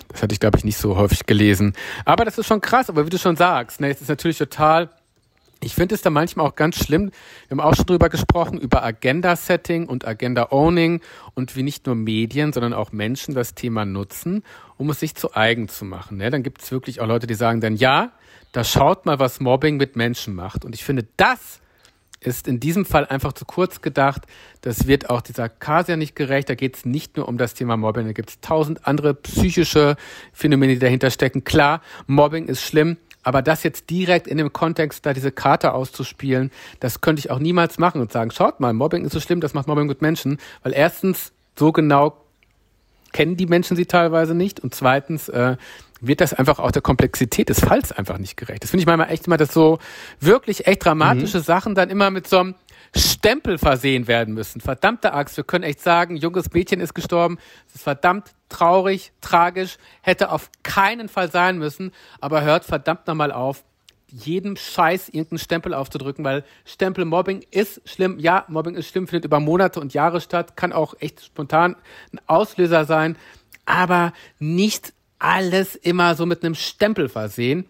Das 0.10 0.22
hatte 0.22 0.34
ich, 0.34 0.40
glaube 0.40 0.58
ich, 0.58 0.64
nicht 0.64 0.78
so 0.78 0.96
häufig 0.96 1.26
gelesen. 1.26 1.74
Aber 2.06 2.26
das 2.26 2.38
ist 2.38 2.48
schon 2.48 2.62
krass, 2.62 2.90
aber 2.90 3.06
wie 3.06 3.10
du 3.10 3.18
schon 3.18 3.36
sagst, 3.36 3.80
ne, 3.80 3.90
es 3.90 4.02
ist 4.02 4.10
natürlich 4.10 4.38
total, 4.38 4.90
ich 5.62 5.76
finde 5.76 5.96
es 5.96 6.02
da 6.02 6.10
manchmal 6.10 6.46
auch 6.46 6.56
ganz 6.56 6.78
schlimm. 6.78 7.12
Wir 7.48 7.58
haben 7.58 7.60
auch 7.60 7.76
schon 7.76 7.86
drüber 7.86 8.10
gesprochen, 8.10 8.60
über 8.60 8.84
Agenda-Setting 8.84 9.88
und 9.88 10.08
Agenda-Owning 10.08 11.02
und 11.34 11.56
wie 11.56 11.64
nicht 11.64 11.86
nur 11.86 11.96
Medien, 11.96 12.54
sondern 12.54 12.74
auch 12.74 12.92
Menschen 12.92 13.36
das 13.36 13.56
Thema 13.56 13.86
nutzen, 13.86 14.44
um 14.78 14.90
es 14.90 15.00
sich 15.00 15.16
zu 15.16 15.36
eigen 15.36 15.68
zu 15.68 15.86
machen. 15.86 16.18
Ne? 16.18 16.30
Dann 16.30 16.44
gibt 16.44 16.62
es 16.62 16.72
wirklich 16.72 17.02
auch 17.02 17.08
Leute, 17.08 17.28
die 17.28 17.34
sagen 17.34 17.62
dann, 17.62 17.76
ja, 17.76 18.12
da 18.52 18.64
schaut 18.64 19.06
mal, 19.06 19.20
was 19.20 19.40
Mobbing 19.40 19.78
mit 19.78 19.96
Menschen 19.96 20.34
macht. 20.34 20.66
Und 20.66 20.76
ich 20.76 20.84
finde, 20.84 21.08
das 21.18 21.62
ist 22.22 22.48
in 22.48 22.60
diesem 22.60 22.86
Fall 22.86 23.06
einfach 23.06 23.34
zu 23.34 23.46
kurz 23.46 23.82
gedacht. 23.82 24.24
Das 24.62 24.88
wird 24.88 25.10
auch 25.10 25.22
dieser 25.22 25.50
Kasia 25.50 25.96
nicht 25.96 26.16
gerecht. 26.16 26.50
Da 26.50 26.56
geht 26.56 26.78
es 26.78 26.86
nicht 26.86 27.18
nur 27.18 27.28
um 27.28 27.38
das 27.38 27.54
Thema 27.54 27.78
Mobbing, 27.78 28.08
da 28.08 28.14
gibt 28.14 28.30
es 28.30 28.42
tausend 28.42 28.86
andere 28.88 29.14
psychische 29.14 29.96
Phänomene, 30.34 30.74
die 30.74 30.80
dahinter 30.80 31.12
stecken. 31.12 31.44
Klar, 31.44 31.82
Mobbing 32.08 32.48
ist 32.48 32.62
schlimm, 32.62 32.98
aber 33.24 33.42
das 33.42 33.64
jetzt 33.64 33.90
direkt 33.90 34.28
in 34.28 34.38
dem 34.38 34.52
Kontext, 34.52 35.06
da 35.06 35.14
diese 35.14 35.32
Karte 35.32 35.74
auszuspielen, 35.74 36.52
das 36.80 37.02
könnte 37.02 37.20
ich 37.20 37.32
auch 37.32 37.40
niemals 37.40 37.78
machen 37.78 38.02
und 38.02 38.12
sagen, 38.12 38.32
schaut 38.32 38.60
mal, 38.60 38.74
Mobbing 38.74 39.06
ist 39.06 39.14
so 39.14 39.20
schlimm, 39.20 39.42
das 39.42 39.54
macht 39.54 39.68
Mobbing 39.68 39.88
mit 39.88 40.02
Menschen. 40.02 40.40
Weil 40.64 40.74
erstens, 40.74 41.32
so 41.58 41.72
genau 41.72 42.18
kennen 43.12 43.38
die 43.38 43.46
Menschen 43.46 43.76
sie 43.76 43.86
teilweise 43.86 44.36
nicht 44.36 44.60
und 44.60 44.76
zweitens, 44.76 45.30
äh, 45.30 45.58
wird 46.02 46.22
das 46.22 46.34
einfach 46.34 46.60
auch 46.60 46.72
der 46.72 46.82
Komplexität 46.82 47.50
des 47.50 47.60
Falls 47.60 47.92
einfach 47.92 48.18
nicht 48.18 48.38
gerecht. 48.38 48.64
Das 48.64 48.72
finde 48.72 48.82
ich 48.82 48.88
manchmal 48.88 49.12
echt 49.12 49.28
immer, 49.28 49.38
dass 49.38 49.54
so 49.54 49.80
wirklich 50.20 50.68
echt 50.68 50.86
dramatische 50.86 51.40
mhm. 51.40 51.44
Sachen 51.44 51.76
dann 51.76 51.90
immer 51.90 52.10
mit 52.10 52.28
so 52.28 52.40
einem 52.40 52.56
Stempel 52.96 53.58
versehen 53.58 54.08
werden 54.08 54.34
müssen. 54.34 54.62
Verdammte 54.62 55.14
Axt, 55.14 55.38
wir 55.38 55.44
können 55.44 55.64
echt 55.64 55.82
sagen, 55.82 56.16
junges 56.16 56.52
Mädchen 56.54 56.80
ist 56.80 56.94
gestorben. 56.94 57.38
Das 57.68 57.76
ist 57.76 57.84
verdammt 57.84 58.32
traurig, 58.50 59.12
tragisch, 59.22 59.78
hätte 60.02 60.32
auf 60.32 60.50
keinen 60.64 61.08
Fall 61.08 61.30
sein 61.30 61.60
müssen, 61.60 61.92
aber 62.20 62.42
hört 62.42 62.66
verdammt 62.66 63.06
nochmal 63.06 63.32
auf, 63.32 63.64
jedem 64.12 64.56
Scheiß 64.56 65.10
irgendeinen 65.10 65.40
Stempel 65.40 65.74
aufzudrücken, 65.74 66.26
weil 66.26 66.44
Stempelmobbing 66.66 67.46
ist 67.52 67.82
schlimm. 67.86 68.20
Ja, 68.20 68.46
Mobbing 68.48 68.76
ist 68.76 68.90
schlimm, 68.90 69.08
findet 69.08 69.26
über 69.26 69.40
Monate 69.40 69.80
und 69.80 69.94
Jahre 69.94 70.22
statt, 70.22 70.56
kann 70.58 70.74
auch 70.74 70.96
echt 71.00 71.24
spontan 71.24 71.76
ein 72.14 72.20
Auslöser 72.28 72.86
sein, 72.86 73.18
aber 73.66 74.14
nicht 74.40 74.94
alles 75.20 75.76
immer 75.76 76.16
so 76.16 76.26
mit 76.26 76.44
einem 76.44 76.56
Stempel 76.56 77.10
versehen. 77.10 77.66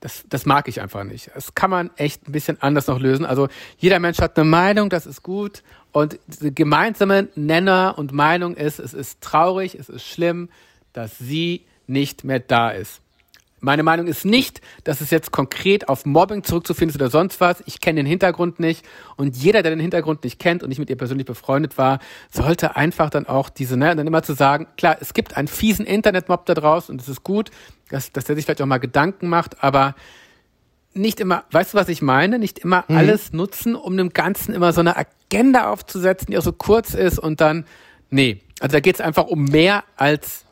Das, 0.00 0.24
das 0.28 0.46
mag 0.46 0.68
ich 0.68 0.80
einfach 0.80 1.04
nicht. 1.04 1.30
Das 1.34 1.54
kann 1.54 1.70
man 1.70 1.90
echt 1.96 2.28
ein 2.28 2.32
bisschen 2.32 2.60
anders 2.60 2.86
noch 2.86 3.00
lösen. 3.00 3.24
Also 3.24 3.48
jeder 3.78 3.98
Mensch 3.98 4.18
hat 4.18 4.36
eine 4.38 4.48
Meinung, 4.48 4.90
das 4.90 5.06
ist 5.06 5.22
gut. 5.22 5.62
Und 5.92 6.18
die 6.26 6.54
gemeinsame 6.54 7.28
Nenner 7.34 7.94
und 7.96 8.12
Meinung 8.12 8.54
ist, 8.54 8.78
es 8.78 8.92
ist 8.92 9.20
traurig, 9.20 9.74
es 9.74 9.88
ist 9.88 10.04
schlimm, 10.04 10.50
dass 10.92 11.18
sie 11.18 11.64
nicht 11.86 12.24
mehr 12.24 12.40
da 12.40 12.70
ist. 12.70 13.00
Meine 13.60 13.82
Meinung 13.82 14.06
ist 14.06 14.24
nicht, 14.24 14.60
dass 14.84 15.00
es 15.00 15.10
jetzt 15.10 15.32
konkret 15.32 15.88
auf 15.88 16.04
Mobbing 16.04 16.44
zurückzufinden 16.44 16.90
ist 16.90 17.00
oder 17.00 17.10
sonst 17.10 17.40
was. 17.40 17.62
Ich 17.66 17.80
kenne 17.80 18.00
den 18.00 18.06
Hintergrund 18.06 18.60
nicht. 18.60 18.84
Und 19.16 19.36
jeder, 19.36 19.62
der 19.62 19.70
den 19.70 19.80
Hintergrund 19.80 20.24
nicht 20.24 20.38
kennt 20.38 20.62
und 20.62 20.68
nicht 20.68 20.78
mit 20.78 20.90
ihr 20.90 20.96
persönlich 20.96 21.26
befreundet 21.26 21.78
war, 21.78 21.98
sollte 22.30 22.76
einfach 22.76 23.08
dann 23.08 23.26
auch 23.26 23.48
diese, 23.48 23.76
ne, 23.76 23.96
dann 23.96 24.06
immer 24.06 24.22
zu 24.22 24.34
sagen, 24.34 24.66
klar, 24.76 24.96
es 25.00 25.14
gibt 25.14 25.36
einen 25.36 25.48
fiesen 25.48 25.86
Internetmob 25.86 26.44
da 26.46 26.54
draußen 26.54 26.92
und 26.92 27.00
es 27.00 27.08
ist 27.08 27.22
gut, 27.22 27.50
dass, 27.88 28.12
dass 28.12 28.24
der 28.24 28.36
sich 28.36 28.44
vielleicht 28.44 28.60
auch 28.60 28.66
mal 28.66 28.78
Gedanken 28.78 29.28
macht, 29.28 29.62
aber 29.62 29.94
nicht 30.92 31.20
immer, 31.20 31.44
weißt 31.50 31.74
du, 31.74 31.78
was 31.78 31.88
ich 31.88 32.02
meine? 32.02 32.38
Nicht 32.38 32.58
immer 32.58 32.84
mhm. 32.88 32.96
alles 32.96 33.32
nutzen, 33.32 33.74
um 33.74 33.96
dem 33.96 34.10
Ganzen 34.10 34.54
immer 34.54 34.72
so 34.72 34.80
eine 34.80 34.96
Agenda 34.96 35.70
aufzusetzen, 35.70 36.28
die 36.30 36.38
auch 36.38 36.42
so 36.42 36.52
kurz 36.52 36.94
ist 36.94 37.18
und 37.18 37.40
dann 37.40 37.64
Nee, 38.10 38.40
also 38.60 38.72
da 38.74 38.80
geht 38.80 38.96
es 38.96 39.00
einfach 39.00 39.26
um 39.26 39.44
mehr 39.44 39.84
als 39.96 40.45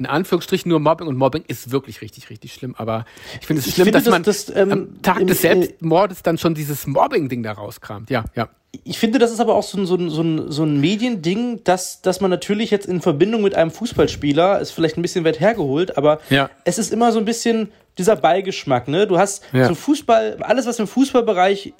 in 0.00 0.06
Anführungsstrichen 0.06 0.68
nur 0.70 0.80
Mobbing 0.80 1.06
und 1.06 1.16
Mobbing 1.16 1.44
ist 1.46 1.70
wirklich 1.72 2.00
richtig, 2.00 2.30
richtig 2.30 2.54
schlimm. 2.54 2.74
Aber 2.78 3.04
ich 3.38 3.46
finde 3.46 3.60
es 3.60 3.66
ich 3.66 3.74
schlimm, 3.74 3.84
finde, 3.84 3.98
dass, 3.98 4.04
dass 4.04 4.10
man 4.10 4.22
das, 4.22 4.52
ähm, 4.56 4.72
am 4.72 5.02
Tag 5.02 5.20
im, 5.20 5.26
des 5.26 5.44
äh, 5.44 5.52
Selbstmordes 5.52 6.22
dann 6.22 6.38
schon 6.38 6.54
dieses 6.54 6.86
Mobbing-Ding 6.86 7.42
da 7.42 7.52
rauskramt. 7.52 8.08
Ja, 8.08 8.24
ja. 8.34 8.48
Ich 8.84 8.98
finde, 8.98 9.18
das 9.18 9.30
ist 9.30 9.40
aber 9.40 9.54
auch 9.54 9.62
so 9.62 9.76
ein, 9.78 9.84
so 9.84 9.96
ein, 9.96 10.08
so 10.08 10.22
ein, 10.22 10.50
so 10.50 10.64
ein 10.64 10.80
Mediending, 10.80 11.62
dass, 11.64 12.00
dass 12.00 12.22
man 12.22 12.30
natürlich 12.30 12.70
jetzt 12.70 12.86
in 12.86 13.02
Verbindung 13.02 13.42
mit 13.42 13.54
einem 13.54 13.70
Fußballspieler, 13.70 14.58
ist 14.60 14.70
vielleicht 14.70 14.96
ein 14.96 15.02
bisschen 15.02 15.24
weit 15.24 15.38
hergeholt, 15.38 15.98
aber 15.98 16.20
ja. 16.30 16.48
es 16.64 16.78
ist 16.78 16.92
immer 16.92 17.12
so 17.12 17.18
ein 17.18 17.24
bisschen 17.26 17.70
dieser 17.98 18.16
Beigeschmack. 18.16 18.88
Ne? 18.88 19.06
Du 19.06 19.18
hast 19.18 19.42
ja. 19.52 19.68
so 19.68 19.74
Fußball, 19.74 20.38
alles, 20.40 20.66
was 20.66 20.78
im 20.78 20.86
Fußballbereich 20.86 21.74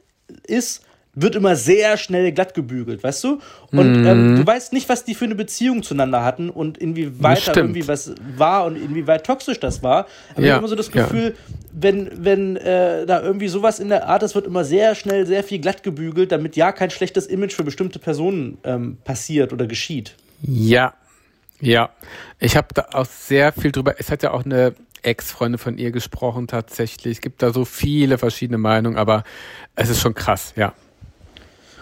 ist, 0.47 0.83
wird 1.14 1.35
immer 1.35 1.57
sehr 1.57 1.96
schnell 1.96 2.31
glatt 2.33 2.55
gebügelt, 2.55 3.03
weißt 3.03 3.25
du? 3.25 3.40
Und 3.73 4.01
mhm. 4.01 4.07
ähm, 4.07 4.37
du 4.37 4.46
weißt 4.46 4.73
nicht, 4.73 4.88
was 4.88 5.05
die 5.05 5.14
für 5.14 5.25
eine 5.25 5.35
Beziehung 5.35 5.83
zueinander 5.83 6.25
hatten 6.25 6.51
und 6.51 6.79
inwieweit 6.79 7.49
da 7.49 7.55
irgendwie 7.57 7.88
was 7.88 8.14
war 8.37 8.64
und 8.64 8.77
inwieweit 8.77 9.27
toxisch 9.27 9.59
das 9.59 9.83
war. 9.83 10.07
Aber 10.33 10.40
ja. 10.40 10.46
ich 10.46 10.51
habe 10.53 10.59
immer 10.61 10.68
so 10.68 10.77
das 10.77 10.90
Gefühl, 10.90 11.35
ja. 11.37 11.55
wenn, 11.73 12.25
wenn 12.25 12.57
äh, 12.57 13.07
da 13.07 13.20
irgendwie 13.23 13.49
sowas 13.49 13.81
in 13.81 13.88
der 13.88 14.09
Art 14.09 14.23
ist, 14.23 14.35
wird 14.35 14.46
immer 14.46 14.64
sehr 14.64 14.94
schnell 14.94 15.27
sehr 15.27 15.42
viel 15.42 15.59
glatt 15.59 15.83
gebügelt, 15.83 16.31
damit 16.31 16.55
ja 16.55 16.70
kein 16.70 16.90
schlechtes 16.90 17.27
Image 17.27 17.55
für 17.55 17.64
bestimmte 17.64 17.99
Personen 17.99 18.59
ähm, 18.62 18.99
passiert 19.03 19.53
oder 19.53 19.66
geschieht. 19.66 20.14
Ja, 20.42 20.94
ja. 21.61 21.90
Ich 22.38 22.57
habe 22.57 22.68
da 22.73 22.87
auch 22.92 23.07
sehr 23.07 23.53
viel 23.53 23.73
drüber. 23.73 23.96
Es 23.99 24.11
hat 24.11 24.23
ja 24.23 24.31
auch 24.31 24.44
eine 24.44 24.75
Ex-Freunde 25.03 25.59
von 25.59 25.77
ihr 25.77 25.90
gesprochen 25.90 26.46
tatsächlich. 26.46 27.18
Es 27.18 27.20
gibt 27.20 27.42
da 27.42 27.53
so 27.53 27.64
viele 27.64 28.18
verschiedene 28.18 28.59
Meinungen, 28.59 28.96
aber 28.96 29.25
es 29.75 29.88
ist 29.88 30.01
schon 30.01 30.14
krass, 30.14 30.53
ja. 30.57 30.73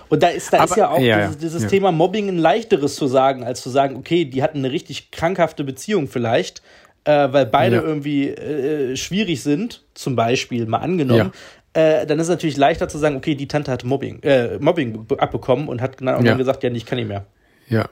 Und 0.09 0.23
da 0.23 0.29
ist, 0.29 0.53
da 0.53 0.59
Aber, 0.59 0.71
ist 0.71 0.77
ja 0.77 0.91
auch 0.91 1.01
ja, 1.01 1.23
dieses, 1.23 1.39
dieses 1.39 1.63
ja. 1.65 1.69
Thema 1.69 1.93
Mobbing 1.93 2.29
ein 2.29 2.39
leichteres 2.39 2.97
zu 2.97 3.07
sagen, 3.07 3.45
als 3.45 3.61
zu 3.61 3.71
sagen, 3.71 3.97
okay, 3.97 4.25
die 4.25 4.43
hatten 4.43 4.59
eine 4.59 4.73
richtig 4.73 5.11
krankhafte 5.11 5.65
Beziehung 5.65 6.09
vielleicht, 6.09 6.63
äh, 7.05 7.29
weil 7.31 7.47
beide 7.47 7.77
ja. 7.77 7.83
irgendwie 7.83 8.29
äh, 8.29 8.97
schwierig 8.97 9.43
sind, 9.43 9.85
zum 9.95 10.17
Beispiel, 10.17 10.67
mal 10.67 10.79
angenommen. 10.79 11.33
Äh, 11.75 12.07
dann 12.07 12.19
ist 12.19 12.25
es 12.25 12.31
natürlich 12.31 12.57
leichter 12.57 12.89
zu 12.89 12.99
sagen, 12.99 13.17
okay, 13.17 13.35
die 13.35 13.47
Tante 13.47 13.71
hat 13.71 13.85
Mobbing, 13.85 14.23
äh, 14.23 14.59
Mobbing 14.59 15.07
abbekommen 15.19 15.69
und 15.69 15.83
hat 15.83 16.01
dann 16.01 16.39
gesagt, 16.39 16.63
ja, 16.63 16.71
ich 16.71 16.87
kann 16.87 16.99
nicht 16.99 17.09
mehr. 17.09 17.27
Ja, 17.69 17.89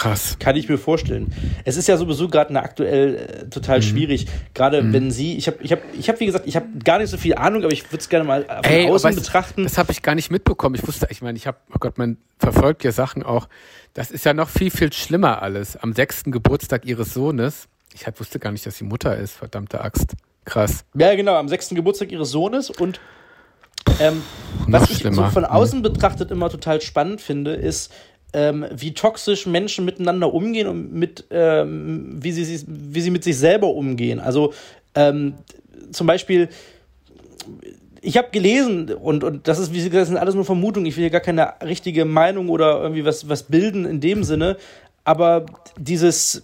Krass. 0.00 0.36
Kann 0.38 0.56
ich 0.56 0.66
mir 0.66 0.78
vorstellen. 0.78 1.30
Es 1.66 1.76
ist 1.76 1.86
ja 1.86 1.98
sowieso 1.98 2.26
gerade 2.28 2.58
aktuell 2.58 3.16
äh, 3.16 3.50
total 3.50 3.80
mhm. 3.80 3.82
schwierig. 3.82 4.28
Gerade 4.54 4.80
mhm. 4.80 4.94
wenn 4.94 5.10
sie, 5.10 5.36
ich 5.36 5.46
habe, 5.46 5.58
ich 5.60 5.72
habe, 5.72 5.82
ich 5.92 6.08
habe, 6.08 6.18
wie 6.20 6.24
gesagt, 6.24 6.46
ich 6.46 6.56
habe 6.56 6.66
gar 6.82 6.98
nicht 6.98 7.10
so 7.10 7.18
viel 7.18 7.34
Ahnung, 7.34 7.64
aber 7.64 7.72
ich 7.74 7.84
würde 7.92 7.98
es 7.98 8.08
gerne 8.08 8.24
mal 8.24 8.44
von 8.44 8.64
Ey, 8.64 8.88
außen 8.88 9.14
betrachten. 9.14 9.64
Das 9.64 9.76
habe 9.76 9.92
ich 9.92 10.00
gar 10.00 10.14
nicht 10.14 10.30
mitbekommen. 10.30 10.74
Ich 10.74 10.88
wusste, 10.88 11.06
ich 11.10 11.20
meine, 11.20 11.36
ich 11.36 11.46
habe, 11.46 11.58
oh 11.74 11.76
Gott, 11.78 11.98
man 11.98 12.16
verfolgt 12.38 12.82
ja 12.82 12.92
Sachen 12.92 13.22
auch. 13.22 13.46
Das 13.92 14.10
ist 14.10 14.24
ja 14.24 14.32
noch 14.32 14.48
viel, 14.48 14.70
viel 14.70 14.90
schlimmer 14.90 15.42
alles. 15.42 15.76
Am 15.76 15.92
sechsten 15.92 16.32
Geburtstag 16.32 16.86
ihres 16.86 17.12
Sohnes. 17.12 17.68
Ich 17.92 18.06
halt 18.06 18.18
wusste 18.20 18.38
gar 18.38 18.52
nicht, 18.52 18.64
dass 18.64 18.78
sie 18.78 18.84
Mutter 18.84 19.18
ist, 19.18 19.34
verdammte 19.34 19.82
Axt. 19.82 20.14
Krass. 20.46 20.86
Ja, 20.94 21.14
genau, 21.14 21.36
am 21.36 21.48
sechsten 21.48 21.74
Geburtstag 21.74 22.10
ihres 22.10 22.30
Sohnes 22.30 22.70
und 22.70 23.00
ähm, 23.98 24.22
was 24.66 24.90
ich 24.90 25.02
so 25.02 25.10
von 25.10 25.44
außen 25.44 25.78
mhm. 25.78 25.82
betrachtet 25.82 26.30
immer 26.30 26.48
total 26.48 26.80
spannend 26.80 27.20
finde, 27.20 27.52
ist, 27.52 27.92
ähm, 28.32 28.66
wie 28.74 28.94
toxisch 28.94 29.46
Menschen 29.46 29.84
miteinander 29.84 30.32
umgehen 30.32 30.68
und 30.68 30.92
mit, 30.92 31.24
ähm, 31.30 32.18
wie, 32.22 32.32
sie, 32.32 32.64
wie 32.66 33.00
sie 33.00 33.10
mit 33.10 33.24
sich 33.24 33.36
selber 33.38 33.68
umgehen. 33.68 34.20
Also 34.20 34.52
ähm, 34.94 35.34
zum 35.92 36.06
Beispiel, 36.06 36.48
ich 38.00 38.16
habe 38.16 38.28
gelesen, 38.30 38.92
und, 38.94 39.24
und 39.24 39.48
das 39.48 39.58
ist, 39.58 39.72
wie 39.72 39.78
gesagt, 39.78 39.94
das 39.94 40.08
sind 40.08 40.16
alles 40.16 40.34
nur 40.34 40.44
Vermutungen, 40.44 40.86
ich 40.86 40.96
will 40.96 41.02
hier 41.02 41.10
gar 41.10 41.20
keine 41.20 41.54
richtige 41.62 42.04
Meinung 42.04 42.48
oder 42.48 42.80
irgendwie 42.80 43.04
was, 43.04 43.28
was 43.28 43.44
bilden 43.44 43.84
in 43.84 44.00
dem 44.00 44.24
Sinne, 44.24 44.56
aber 45.04 45.46
dieses, 45.78 46.42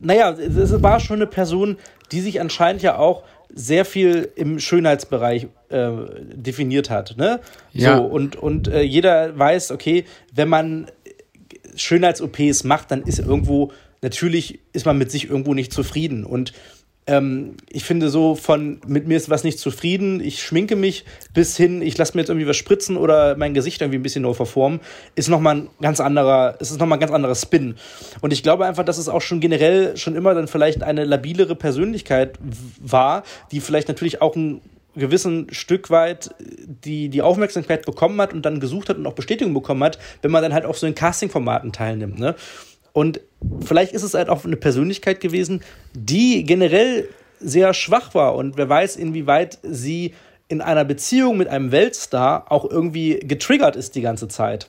naja, 0.00 0.30
es 0.32 0.82
war 0.82 1.00
schon 1.00 1.16
eine 1.16 1.26
Person, 1.26 1.76
die 2.12 2.20
sich 2.20 2.40
anscheinend 2.40 2.82
ja 2.82 2.98
auch 2.98 3.24
sehr 3.52 3.84
viel 3.84 4.30
im 4.36 4.58
Schönheitsbereich 4.58 5.48
äh, 5.70 5.90
definiert 6.34 6.90
hat. 6.90 7.16
Ne? 7.16 7.40
Ja. 7.72 7.96
So, 7.96 8.04
und 8.04 8.36
und 8.36 8.68
äh, 8.68 8.82
jeder 8.82 9.36
weiß, 9.36 9.72
okay, 9.72 10.04
wenn 10.32 10.48
man 10.48 10.86
Schönheits-OPs 11.80 12.64
macht, 12.64 12.90
dann 12.90 13.02
ist 13.02 13.18
irgendwo, 13.18 13.72
natürlich 14.02 14.60
ist 14.72 14.86
man 14.86 14.98
mit 14.98 15.10
sich 15.10 15.28
irgendwo 15.28 15.54
nicht 15.54 15.72
zufrieden. 15.72 16.24
Und 16.24 16.52
ähm, 17.06 17.56
ich 17.68 17.84
finde 17.84 18.08
so 18.08 18.34
von, 18.34 18.80
mit 18.86 19.08
mir 19.08 19.16
ist 19.16 19.30
was 19.30 19.42
nicht 19.42 19.58
zufrieden, 19.58 20.20
ich 20.20 20.42
schminke 20.42 20.76
mich 20.76 21.04
bis 21.34 21.56
hin, 21.56 21.82
ich 21.82 21.96
lasse 21.98 22.14
mir 22.14 22.22
jetzt 22.22 22.28
irgendwie 22.28 22.46
was 22.46 22.56
spritzen 22.56 22.96
oder 22.96 23.36
mein 23.36 23.54
Gesicht 23.54 23.80
irgendwie 23.80 23.98
ein 23.98 24.02
bisschen 24.02 24.22
neu 24.22 24.34
verformen, 24.34 24.80
ist 25.16 25.28
nochmal 25.28 25.56
ein 25.56 25.68
ganz 25.80 26.00
anderer, 26.00 26.60
ist 26.60 26.78
nochmal 26.78 26.98
ein 26.98 27.00
ganz 27.00 27.12
anderer 27.12 27.34
Spin. 27.34 27.74
Und 28.20 28.32
ich 28.32 28.42
glaube 28.42 28.66
einfach, 28.66 28.84
dass 28.84 28.98
es 28.98 29.08
auch 29.08 29.22
schon 29.22 29.40
generell 29.40 29.96
schon 29.96 30.14
immer 30.14 30.34
dann 30.34 30.46
vielleicht 30.46 30.82
eine 30.82 31.04
labilere 31.04 31.56
Persönlichkeit 31.56 32.38
war, 32.80 33.24
die 33.50 33.60
vielleicht 33.60 33.88
natürlich 33.88 34.22
auch 34.22 34.36
ein 34.36 34.60
gewissen 34.96 35.46
Stück 35.52 35.90
weit 35.90 36.34
die, 36.38 37.08
die 37.08 37.22
Aufmerksamkeit 37.22 37.86
bekommen 37.86 38.20
hat 38.20 38.32
und 38.32 38.44
dann 38.44 38.60
gesucht 38.60 38.88
hat 38.88 38.96
und 38.96 39.06
auch 39.06 39.14
Bestätigung 39.14 39.54
bekommen 39.54 39.82
hat, 39.84 39.98
wenn 40.22 40.30
man 40.30 40.42
dann 40.42 40.52
halt 40.52 40.64
auf 40.64 40.78
so 40.78 40.86
den 40.86 40.94
Casting-Formaten 40.94 41.72
teilnimmt. 41.72 42.18
Ne? 42.18 42.34
Und 42.92 43.20
vielleicht 43.64 43.92
ist 43.92 44.02
es 44.02 44.14
halt 44.14 44.28
auch 44.28 44.44
eine 44.44 44.56
Persönlichkeit 44.56 45.20
gewesen, 45.20 45.62
die 45.94 46.44
generell 46.44 47.08
sehr 47.38 47.72
schwach 47.72 48.14
war 48.14 48.34
und 48.34 48.56
wer 48.56 48.68
weiß, 48.68 48.96
inwieweit 48.96 49.58
sie 49.62 50.14
in 50.48 50.60
einer 50.60 50.84
Beziehung 50.84 51.38
mit 51.38 51.48
einem 51.48 51.72
Weltstar 51.72 52.50
auch 52.50 52.68
irgendwie 52.68 53.20
getriggert 53.20 53.76
ist 53.76 53.94
die 53.94 54.02
ganze 54.02 54.28
Zeit. 54.28 54.68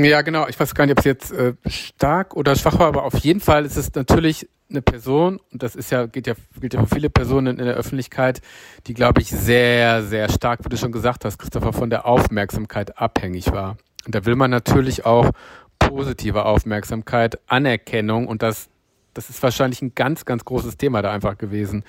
Ja, 0.00 0.22
genau. 0.22 0.48
Ich 0.48 0.58
weiß 0.58 0.74
gar 0.74 0.86
nicht, 0.86 0.92
ob 0.92 0.98
es 0.98 1.04
jetzt 1.04 1.32
äh, 1.32 1.54
stark 1.66 2.34
oder 2.36 2.56
schwach 2.56 2.78
war, 2.78 2.88
aber 2.88 3.04
auf 3.04 3.18
jeden 3.18 3.40
Fall 3.40 3.64
ist 3.64 3.76
es 3.76 3.94
natürlich 3.94 4.48
eine 4.70 4.82
Person, 4.82 5.40
und 5.50 5.62
das 5.62 5.74
ist 5.74 5.90
ja, 5.90 6.06
geht 6.06 6.26
ja, 6.26 6.34
gilt 6.60 6.74
ja 6.74 6.80
für 6.84 6.94
viele 6.94 7.10
Personen 7.10 7.58
in 7.58 7.64
der 7.64 7.74
Öffentlichkeit, 7.74 8.42
die, 8.86 8.94
glaube 8.94 9.22
ich, 9.22 9.30
sehr, 9.30 10.02
sehr 10.02 10.30
stark, 10.30 10.64
wie 10.64 10.68
du 10.68 10.76
schon 10.76 10.92
gesagt 10.92 11.24
hast, 11.24 11.38
Christopher, 11.38 11.72
von 11.72 11.90
der 11.90 12.06
Aufmerksamkeit 12.06 12.98
abhängig 12.98 13.50
war. 13.52 13.78
Und 14.04 14.14
da 14.14 14.24
will 14.26 14.36
man 14.36 14.50
natürlich 14.50 15.06
auch 15.06 15.30
positive 15.78 16.44
Aufmerksamkeit, 16.44 17.38
Anerkennung 17.46 18.26
und 18.26 18.42
das, 18.42 18.68
das 19.14 19.30
ist 19.30 19.42
wahrscheinlich 19.42 19.82
ein 19.82 19.94
ganz, 19.94 20.24
ganz 20.24 20.44
großes 20.44 20.76
Thema 20.76 21.02
da 21.02 21.12
einfach 21.12 21.38
gewesen 21.38 21.84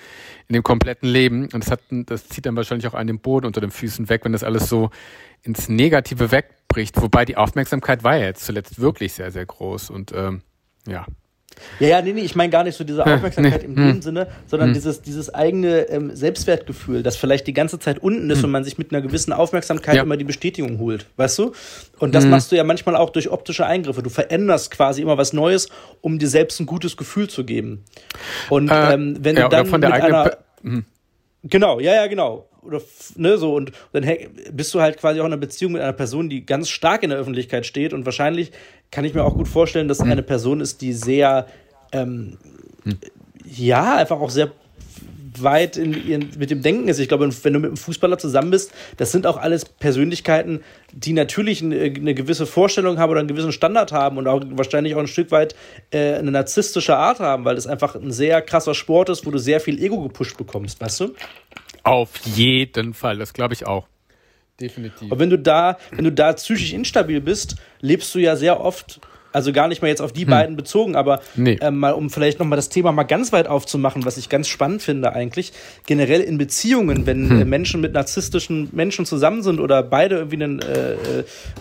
in 0.48 0.54
dem 0.54 0.64
kompletten 0.64 1.08
Leben. 1.10 1.44
Und 1.54 1.64
das 1.64 1.72
hat, 1.72 1.82
das 1.90 2.28
zieht 2.28 2.46
dann 2.46 2.56
wahrscheinlich 2.56 2.88
auch 2.88 2.94
an 2.94 3.08
den 3.08 3.20
Boden 3.20 3.46
unter 3.46 3.62
den 3.62 3.72
Füßen 3.72 4.10
weg, 4.10 4.26
wenn 4.26 4.34
das 4.34 4.44
alles 4.44 4.70
so 4.70 4.90
ins 5.44 5.70
Negative 5.70 6.32
wegbricht. 6.32 7.02
Wobei 7.02 7.26
die 7.26 7.38
Aufmerksamkeit 7.38 8.04
war 8.04 8.18
ja 8.18 8.26
jetzt 8.26 8.46
zuletzt 8.46 8.80
wirklich 8.80 9.14
sehr, 9.14 9.32
sehr 9.32 9.46
groß 9.46 9.90
und 9.90 10.12
ähm, 10.14 10.42
ja, 10.88 11.06
ja, 11.80 11.88
ja, 11.88 12.02
nee, 12.02 12.14
nee, 12.14 12.22
ich 12.22 12.36
meine 12.36 12.50
gar 12.50 12.64
nicht 12.64 12.76
so 12.76 12.84
diese 12.84 13.06
Aufmerksamkeit 13.06 13.62
nee. 13.62 13.68
im 13.68 13.76
hm. 13.76 14.02
Sinne, 14.02 14.28
sondern 14.48 14.70
hm. 14.70 14.74
dieses, 14.74 15.02
dieses 15.02 15.34
eigene 15.34 15.90
ähm, 15.90 16.16
Selbstwertgefühl, 16.16 17.04
das 17.04 17.16
vielleicht 17.16 17.48
die 17.48 17.54
ganze 17.54 17.80
Zeit 17.80 18.00
unten 18.00 18.30
ist 18.30 18.40
hm. 18.40 18.46
und 18.46 18.52
man 18.52 18.64
sich 18.64 18.78
mit 18.78 18.92
einer 18.92 19.02
gewissen 19.02 19.34
Aufmerksamkeit 19.34 19.96
ja. 19.96 20.04
immer 20.04 20.18
die 20.18 20.24
Bestätigung 20.24 20.80
holt, 20.80 21.06
weißt 21.18 21.40
du? 21.40 21.52
Und 22.00 22.16
das 22.16 22.24
hm. 22.24 22.32
machst 22.32 22.52
du 22.52 22.56
ja 22.56 22.64
manchmal 22.64 22.96
auch 22.96 23.10
durch 23.10 23.30
optische 23.30 23.66
Eingriffe. 23.66 24.04
Du 24.04 24.10
veränderst 24.10 24.72
quasi 24.72 25.02
immer 25.02 25.18
was 25.18 25.34
Neues, 25.34 25.70
um 26.02 26.20
dir 26.20 26.28
selbst 26.28 26.60
ein 26.60 26.66
gutes 26.66 26.98
Gefühl 26.98 27.30
zu 27.30 27.44
geben. 27.44 27.84
Und 28.50 28.70
äh, 28.70 28.94
ähm, 28.94 29.18
wenn 29.22 29.36
ja, 29.36 29.44
du 29.44 29.50
dann 29.50 29.66
von 29.66 29.82
der 29.82 29.92
mit 29.92 30.02
einer... 30.02 30.38
Hm. 30.64 30.86
Genau, 31.44 31.80
ja, 31.80 31.94
ja, 31.94 32.08
genau 32.08 32.49
oder 32.62 32.82
ne, 33.16 33.38
so 33.38 33.56
und, 33.56 33.72
dann 33.94 34.06
bist 34.52 34.74
du 34.74 34.82
halt 34.82 34.98
quasi 34.98 35.20
auch 35.20 35.26
in 35.26 35.34
einer 35.34 35.40
Beziehung 35.40 35.74
mit 35.74 35.82
einer 35.82 35.94
Person, 35.94 36.30
die 36.30 36.46
ganz 36.46 36.70
stark 36.70 37.04
in 37.04 37.10
der 37.10 37.20
Öffentlichkeit 37.20 37.66
steht 37.66 37.94
und 37.94 38.06
wahrscheinlich 38.06 38.52
kann 38.92 39.06
ich 39.06 39.14
mir 39.14 39.24
auch 39.24 39.36
gut 39.36 39.48
vorstellen, 39.48 39.88
dass 39.88 40.00
mhm. 40.00 40.12
eine 40.12 40.24
Person 40.24 40.62
ist, 40.62 40.82
die 40.82 40.94
sehr 40.94 41.48
ähm, 41.92 42.38
mhm. 42.84 42.98
ja, 43.46 43.96
einfach 43.96 44.20
auch 44.20 44.30
sehr 44.30 44.52
weit 45.38 45.78
in 45.78 46.08
ihren, 46.08 46.32
mit 46.38 46.50
dem 46.50 46.62
Denken 46.62 46.88
ist. 46.88 47.00
Ich 47.00 47.08
glaube, 47.08 47.30
wenn 47.44 47.54
du 47.54 47.60
mit 47.60 47.70
einem 47.70 47.78
Fußballer 47.78 48.18
zusammen 48.18 48.52
bist, 48.52 48.72
das 48.98 49.12
sind 49.12 49.28
auch 49.28 49.38
alles 49.38 49.66
Persönlichkeiten, 49.66 50.62
die 50.92 51.14
natürlich 51.14 51.62
eine, 51.62 51.80
eine 51.82 52.14
gewisse 52.14 52.46
Vorstellung 52.46 52.98
haben 52.98 53.12
oder 53.12 53.20
einen 53.20 53.28
gewissen 53.28 53.52
Standard 53.52 53.92
haben 53.92 54.18
und 54.18 54.28
auch 54.28 54.42
wahrscheinlich 54.52 54.96
auch 54.96 55.00
ein 55.00 55.08
Stück 55.08 55.32
weit 55.32 55.56
äh, 55.92 56.16
eine 56.16 56.32
narzisstische 56.32 56.98
Art 56.98 57.20
haben, 57.20 57.46
weil 57.46 57.56
das 57.56 57.68
einfach 57.68 57.96
ein 57.96 58.12
sehr 58.12 58.42
krasser 58.42 58.74
Sport 58.74 59.10
ist, 59.10 59.26
wo 59.26 59.32
du 59.32 59.38
sehr 59.38 59.60
viel 59.60 59.82
Ego 59.82 60.02
gepusht 60.02 60.38
bekommst, 60.38 60.82
weißt 60.82 61.00
du? 61.02 61.14
Auf 61.84 62.18
jeden 62.26 62.94
Fall, 62.94 63.18
das 63.18 63.34
glaube 63.34 63.54
ich 63.54 63.66
auch. 63.66 63.88
Definitiv. 64.60 65.12
Und 65.12 65.20
wenn 65.20 65.30
du 65.30 65.40
da, 65.40 65.78
wenn 65.92 66.04
du 66.04 66.12
da 66.12 66.34
psychisch 66.34 66.74
instabil 66.74 67.22
bist, 67.22 67.56
lebst 67.80 68.14
du 68.14 68.20
ja 68.20 68.36
sehr 68.36 68.60
oft, 68.60 69.00
also 69.32 69.54
gar 69.54 69.68
nicht 69.68 69.82
mal 69.82 69.88
jetzt 69.88 70.02
auf 70.02 70.12
die 70.12 70.24
hm. 70.24 70.30
beiden 70.30 70.56
bezogen, 70.56 70.96
aber 70.96 71.22
nee. 71.36 71.58
ähm, 71.62 71.78
mal 71.78 71.92
um 71.92 72.10
vielleicht 72.10 72.40
nochmal 72.40 72.56
das 72.56 72.70
Thema 72.70 72.92
mal 72.92 73.04
ganz 73.04 73.32
weit 73.32 73.48
aufzumachen, 73.48 74.06
was 74.06 74.18
ich 74.18 74.30
ganz 74.30 74.48
spannend 74.48 74.82
finde 74.82 75.14
eigentlich, 75.14 75.54
generell 75.86 76.22
in 76.22 76.38
Beziehungen, 76.38 77.06
wenn 77.06 77.30
hm. 77.30 77.42
äh, 77.42 77.46
Menschen 77.46 77.82
mit 77.82 77.94
narzisstischen 77.94 78.70
Menschen 78.72 79.06
zusammen 79.06 79.44
sind 79.44 79.60
oder 79.60 79.84
beide 79.84 80.16
irgendwie 80.18 80.44
einen, 80.44 80.60
äh, 80.60 80.94
äh, 80.94 80.98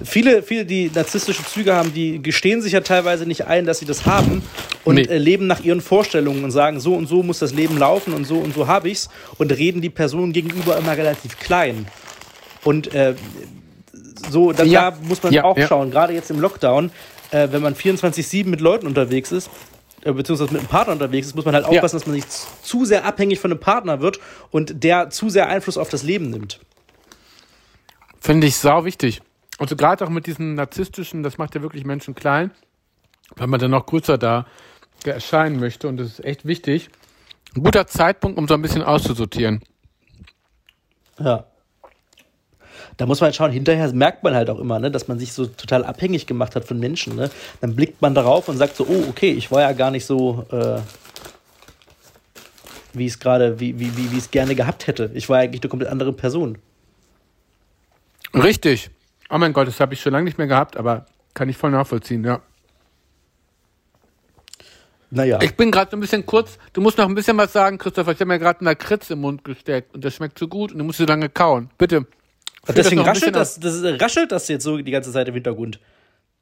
viele, 0.03 0.43
viele, 0.43 0.65
die 0.65 0.91
narzisstische 0.95 1.45
Züge 1.45 1.75
haben, 1.75 1.93
die 1.93 2.23
gestehen 2.23 2.63
sich 2.63 2.73
ja 2.73 2.81
teilweise 2.81 3.27
nicht 3.27 3.47
ein, 3.47 3.67
dass 3.67 3.79
sie 3.79 3.87
das 3.87 4.07
haben 4.07 4.43
und 4.85 4.95
nee. 4.95 5.03
äh, 5.03 5.19
leben 5.19 5.47
nach 5.47 5.61
ihren 5.61 5.81
Vorstellungen 5.81 6.45
und 6.45 6.51
sagen, 6.51 6.81
so 6.81 6.95
und 6.95 7.07
so 7.07 7.23
muss 7.23 7.39
das 7.39 7.53
Leben 7.53 7.77
laufen 7.77 8.15
und 8.15 8.27
so 8.27 8.39
und 8.39 8.55
so 8.55 8.67
habe 8.67 8.89
ich's 8.89 9.09
und 9.37 9.57
reden 9.57 9.83
die 9.83 9.91
Person 9.91 10.33
gegenüber 10.33 10.77
immer 10.79 10.97
relativ 10.97 11.39
klein. 11.39 11.87
Und 12.65 12.95
äh, 12.95 13.15
so, 14.31 14.53
da, 14.53 14.65
ja. 14.65 14.93
muss 15.03 15.23
man 15.23 15.33
ja, 15.33 15.45
auch 15.45 15.57
ja. 15.57 15.67
schauen, 15.67 15.91
gerade 15.91 16.13
jetzt 16.13 16.31
im 16.31 16.41
Lockdown, 16.41 16.91
äh, 17.31 17.49
wenn 17.51 17.63
man 17.63 17.75
24-7 17.75 18.47
mit 18.49 18.61
Leuten 18.61 18.87
unterwegs 18.87 19.33
ist, 19.33 19.51
äh, 20.03 20.13
beziehungsweise 20.13 20.53
mit 20.53 20.61
einem 20.61 20.69
Partner 20.69 20.93
unterwegs 20.95 21.29
ist, 21.29 21.37
muss 21.37 21.45
man 21.45 21.55
halt 21.55 21.65
aufpassen, 21.65 21.97
dass 21.97 22.07
man 22.07 22.17
nicht 22.17 22.31
zu 22.31 22.85
sehr 22.85 23.05
abhängig 23.05 23.41
von 23.41 23.51
einem 23.51 23.61
Partner 23.61 24.01
wird 24.01 24.21
und 24.51 24.83
der 24.83 25.11
zu 25.11 25.29
sehr 25.29 25.49
Einfluss 25.49 25.77
auf 25.77 25.89
das 25.89 26.03
Leben 26.03 26.31
nimmt. 26.31 26.61
Finde 28.21 28.47
ich 28.47 28.57
sau 28.57 28.85
wichtig. 28.85 29.23
Also 29.59 29.75
gerade 29.75 30.05
auch 30.05 30.11
mit 30.11 30.27
diesen 30.27 30.55
narzisstischen, 30.55 31.23
das 31.23 31.39
macht 31.39 31.55
ja 31.55 31.63
wirklich 31.63 31.85
Menschen 31.85 32.15
klein, 32.15 32.53
weil 33.37 33.49
man 33.49 33.59
dann 33.59 33.73
noch 33.73 33.87
größer 33.87 34.19
da 34.19 34.47
erscheinen 35.05 35.59
möchte 35.59 35.89
und 35.89 35.97
das 35.97 36.09
ist 36.09 36.25
echt 36.25 36.45
wichtig. 36.45 36.91
Ein 37.57 37.63
guter 37.63 37.87
Zeitpunkt, 37.87 38.39
um 38.39 38.47
so 38.47 38.55
ein 38.55 38.63
bisschen 38.63 38.83
auszusortieren. 38.83 39.63
Ja. 41.19 41.47
Da 42.99 43.07
muss 43.07 43.21
man 43.21 43.27
halt 43.27 43.37
schauen, 43.37 43.53
hinterher 43.53 43.91
merkt 43.93 44.25
man 44.25 44.35
halt 44.35 44.51
auch 44.51 44.59
immer, 44.59 44.81
ne, 44.81 44.91
dass 44.91 45.07
man 45.07 45.21
sich 45.21 45.33
so 45.33 45.47
total 45.47 45.85
abhängig 45.85 46.27
gemacht 46.27 46.57
hat 46.57 46.65
von 46.65 46.81
Menschen. 46.81 47.15
Ne? 47.15 47.31
Dann 47.61 47.77
blickt 47.77 48.03
man 48.03 48.13
darauf 48.13 48.49
und 48.49 48.57
sagt 48.57 48.77
so, 48.77 48.87
oh, 48.89 49.05
okay, 49.09 49.31
ich 49.31 49.53
war 49.53 49.61
ja 49.61 49.73
gar 49.73 49.93
nicht 49.93 50.05
so, 50.05 50.45
äh, 50.51 50.81
wie 52.93 53.07
ich 53.07 53.13
es 53.13 53.21
gerade, 53.21 53.61
wie, 53.61 53.79
wie, 53.79 53.97
wie, 53.97 54.19
es 54.19 54.33
gerne 54.33 54.57
gehabt 54.57 54.89
hätte. 54.89 55.13
Ich 55.15 55.29
war 55.29 55.39
eigentlich 55.39 55.63
eine 55.63 55.69
komplett 55.69 55.93
andere 55.93 56.13
Person. 56.13 56.59
Richtig. 58.35 58.91
Oh 59.31 59.39
mein 59.39 59.53
Gott, 59.53 59.69
das 59.69 59.79
habe 59.79 59.95
ich 59.95 60.01
schon 60.01 60.13
lange 60.13 60.25
nicht 60.25 60.39
mehr 60.39 60.49
gehabt, 60.49 60.77
aber 60.77 61.07
kann 61.35 61.49
ich 61.49 61.57
voll 61.57 61.71
nachvollziehen, 61.71 62.25
ja. 62.25 62.41
Naja. 65.11 65.39
Ich 65.41 65.57
bin 65.57 65.71
gerade 65.71 65.93
so 65.93 65.97
ein 65.97 66.01
bisschen 66.01 66.27
kurz. 66.27 66.59
Du 66.73 66.81
musst 66.81 66.99
noch 66.99 67.09
ein 67.09 67.15
bisschen 67.15 67.39
was 67.39 67.53
sagen, 67.53 67.79
Christopher. 67.79 68.11
Ich 68.11 68.19
habe 68.19 68.27
mir 68.27 68.41
gerade 68.41 68.61
einen 68.67 68.77
Kritz 68.77 69.09
im 69.11 69.21
Mund 69.21 69.45
gesteckt 69.45 69.95
und 69.95 70.05
das 70.05 70.15
schmeckt 70.15 70.37
so 70.39 70.49
gut 70.49 70.73
und 70.73 70.79
du 70.79 70.85
musst 70.85 70.99
so 70.99 71.07
lange 71.07 71.29
kauen. 71.29 71.71
Bitte. 71.79 72.07
Deswegen 72.67 73.05
das 73.05 73.09
raschelt 73.09 73.37
das, 73.37 73.61
das, 73.61 73.83
raschelt 74.01 74.33
das 74.33 74.49
jetzt 74.49 74.65
so 74.65 74.77
die 74.79 74.91
ganze 74.91 75.13
Zeit 75.13 75.29
im 75.29 75.35
Hintergrund. 75.35 75.81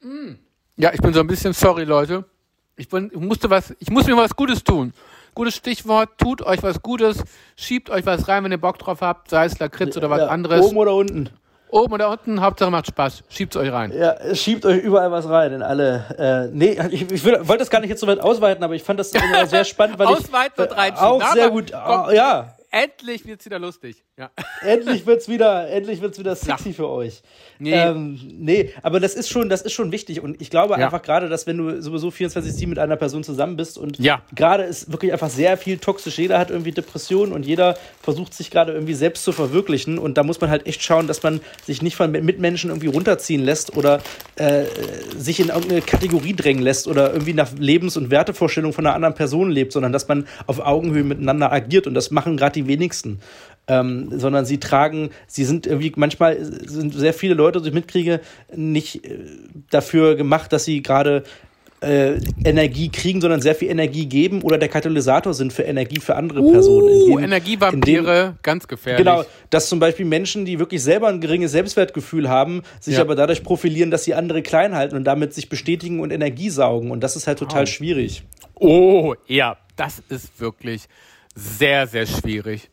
Mm. 0.01 0.35
Ja, 0.77 0.93
ich 0.93 1.01
bin 1.01 1.13
so 1.13 1.21
ein 1.21 1.27
bisschen 1.27 1.53
sorry, 1.53 1.85
Leute. 1.85 2.25
Ich, 2.77 2.89
bin, 2.89 3.11
ich 3.13 3.19
musste 3.19 3.49
was, 3.49 3.75
ich 3.79 3.91
muss 3.91 4.07
mir 4.07 4.17
was 4.17 4.37
Gutes 4.37 4.63
tun. 4.63 4.93
Gutes 5.35 5.57
Stichwort, 5.57 6.19
tut 6.19 6.43
euch 6.43 6.63
was 6.63 6.81
Gutes, 6.81 7.23
schiebt 7.57 7.91
euch 7.91 8.07
was 8.07 8.27
rein, 8.29 8.45
wenn 8.45 8.53
ihr 8.53 8.61
Bock 8.61 8.79
drauf 8.79 9.01
habt, 9.03 9.31
sei 9.31 9.45
es 9.45 9.59
Lakritz 9.59 9.97
oder 9.97 10.09
was 10.09 10.21
ja, 10.21 10.27
anderes. 10.29 10.65
Oben 10.65 10.77
oder 10.79 10.95
unten. 10.95 11.31
Oben 11.69 11.93
oder 11.93 12.11
unten, 12.11 12.41
Hauptsache 12.41 12.71
macht 12.71 12.87
Spaß. 12.87 13.25
Schiebt 13.29 13.55
euch 13.57 13.71
rein. 13.71 13.93
Ja, 13.93 14.35
schiebt 14.35 14.65
euch 14.65 14.79
überall 14.83 15.11
was 15.11 15.29
rein, 15.29 15.53
in 15.53 15.63
alle. 15.63 16.49
Äh, 16.51 16.57
nee, 16.57 16.79
ich, 16.91 17.11
ich 17.11 17.25
wollte 17.25 17.59
das 17.59 17.71
gar 17.71 17.81
nicht 17.81 17.91
jetzt 17.91 18.01
so 18.01 18.07
weit 18.07 18.21
ausweiten, 18.21 18.65
aber 18.65 18.75
ich 18.75 18.83
fand 18.83 18.99
das 18.99 19.11
sehr 19.11 19.65
spannend, 19.65 19.99
weil 19.99 20.07
Ausweiten 20.07 20.65
ich. 20.65 20.71
und 20.71 20.77
reinschieben. 20.77 21.07
Auch 21.07 21.33
sehr 21.33 21.51
gut. 21.51 21.73
Komm, 21.73 22.15
ja. 22.15 22.57
Endlich 22.71 23.27
wird's 23.27 23.45
wieder 23.45 23.59
lustig. 23.59 24.06
Ja. 24.19 24.31
Endlich 24.63 25.05
wird's 25.05 25.29
wieder, 25.29 25.69
endlich 25.69 26.01
wird's 26.01 26.19
wieder 26.19 26.35
sexy 26.35 26.71
ja. 26.71 26.75
für 26.75 26.89
euch. 26.89 27.21
Nee. 27.59 27.75
Ähm, 27.75 28.19
nee, 28.39 28.73
aber 28.83 28.99
das 28.99 29.15
ist 29.15 29.29
schon, 29.29 29.51
das 29.51 29.61
ist 29.61 29.75
schon 29.75 29.93
wichtig. 29.93 30.23
Und 30.23 30.41
ich 30.41 30.49
glaube 30.49 30.75
ja. 30.79 30.87
einfach 30.87 31.03
gerade, 31.03 31.29
dass 31.29 31.47
wenn 31.47 31.59
du 31.59 31.83
sowieso 31.83 32.09
24-7 32.09 32.67
mit 32.67 32.79
einer 32.79 32.97
Person 32.97 33.25
zusammen 33.25 33.57
bist 33.57 33.77
und 33.77 33.99
ja. 33.99 34.23
gerade 34.35 34.63
ist 34.63 34.91
wirklich 34.91 35.13
einfach 35.13 35.29
sehr 35.29 35.59
viel 35.59 35.77
toxisch. 35.77 36.17
Jeder 36.19 36.39
hat 36.39 36.51
irgendwie 36.51 36.73
Depressionen 36.73 37.35
und 37.35 37.45
jeder 37.45 37.77
versucht 38.01 38.33
sich 38.33 38.51
gerade 38.51 38.73
irgendwie 38.73 38.95
selbst 38.95 39.23
zu 39.23 39.33
verwirklichen. 39.33 39.99
Und 39.99 40.17
da 40.17 40.23
muss 40.23 40.41
man 40.41 40.49
halt 40.49 40.67
echt 40.67 40.83
schauen, 40.83 41.07
dass 41.07 41.23
man 41.23 41.43
sich 41.67 41.83
nicht 41.83 41.97
von 41.97 42.11
Mitmenschen 42.11 42.71
irgendwie 42.71 42.89
runterziehen 42.89 43.45
lässt 43.45 43.77
oder 43.77 44.01
äh, 44.37 44.65
sich 45.15 45.41
in 45.41 45.49
irgendeine 45.49 45.83
Kategorie 45.83 46.33
drängen 46.33 46.63
lässt 46.63 46.89
oder 46.89 47.13
irgendwie 47.13 47.35
nach 47.35 47.53
Lebens- 47.59 47.99
und 47.99 48.11
Wertevorstellungen 48.11 48.73
von 48.73 48.87
einer 48.87 48.95
anderen 48.95 49.15
Person 49.15 49.51
lebt, 49.51 49.73
sondern 49.73 49.93
dass 49.93 50.09
man 50.09 50.27
auf 50.47 50.61
Augenhöhe 50.61 51.05
miteinander 51.05 51.53
agiert. 51.53 51.87
Und 51.87 51.93
das 51.93 52.11
machen 52.11 52.39
gerade 52.39 52.55
die 52.55 52.67
wenigsten. 52.67 53.21
Ähm, 53.69 54.11
sondern 54.17 54.45
sie 54.45 54.61
tragen, 54.61 55.11
sie 55.27 55.45
sind 55.45 55.67
irgendwie, 55.67 55.93
manchmal 55.97 56.37
sind 56.41 56.95
sehr 56.95 57.13
viele 57.13 57.35
Leute, 57.35 57.61
die 57.61 57.69
ich 57.69 57.75
mitkriege, 57.75 58.21
nicht 58.55 59.05
äh, 59.05 59.19
dafür 59.71 60.15
gemacht, 60.15 60.53
dass 60.53 60.65
sie 60.65 60.83
gerade 60.83 61.25
äh, 61.81 62.19
Energie 62.45 62.89
kriegen, 62.89 63.21
sondern 63.21 63.41
sehr 63.43 63.55
viel 63.55 63.69
Energie 63.69 64.07
geben 64.07 64.43
oder 64.43 64.59
der 64.59 64.69
Katalysator 64.69 65.35
sind 65.35 65.53
für 65.53 65.63
Energie 65.63 66.01
für 66.01 66.17
andere 66.17 66.41
uh, 66.41 66.53
Personen. 66.53 66.89
Indem, 66.89 67.19
Energievampire, 67.25 67.99
indem, 67.99 68.39
ganz 68.43 68.67
gefährlich. 68.67 69.05
Genau, 69.05 69.25
dass 69.51 69.69
zum 69.69 69.79
Beispiel 69.79 70.07
Menschen, 70.07 70.45
die 70.45 70.59
wirklich 70.59 70.83
selber 70.83 71.09
ein 71.09 71.21
geringes 71.21 71.53
Selbstwertgefühl 71.53 72.29
haben, 72.29 72.63
sich 72.81 72.95
ja. 72.95 73.03
aber 73.03 73.15
dadurch 73.15 73.43
profilieren, 73.43 73.91
dass 73.91 74.05
sie 74.05 74.15
andere 74.15 74.43
klein 74.43 74.75
halten 74.75 74.97
und 74.97 75.05
damit 75.05 75.35
sich 75.35 75.49
bestätigen 75.49 76.01
und 76.01 76.13
Energie 76.13 76.51
saugen. 76.51 76.91
Und 76.91 77.01
das 77.01 77.15
ist 77.15 77.27
halt 77.27 77.39
total 77.39 77.65
oh. 77.65 77.67
schwierig. 77.67 78.23
Oh, 78.55 79.15
ja, 79.27 79.59
das 79.77 80.03
ist 80.09 80.41
wirklich 80.41 80.85
sehr, 81.35 81.87
sehr 81.87 82.07
schwierig. 82.07 82.71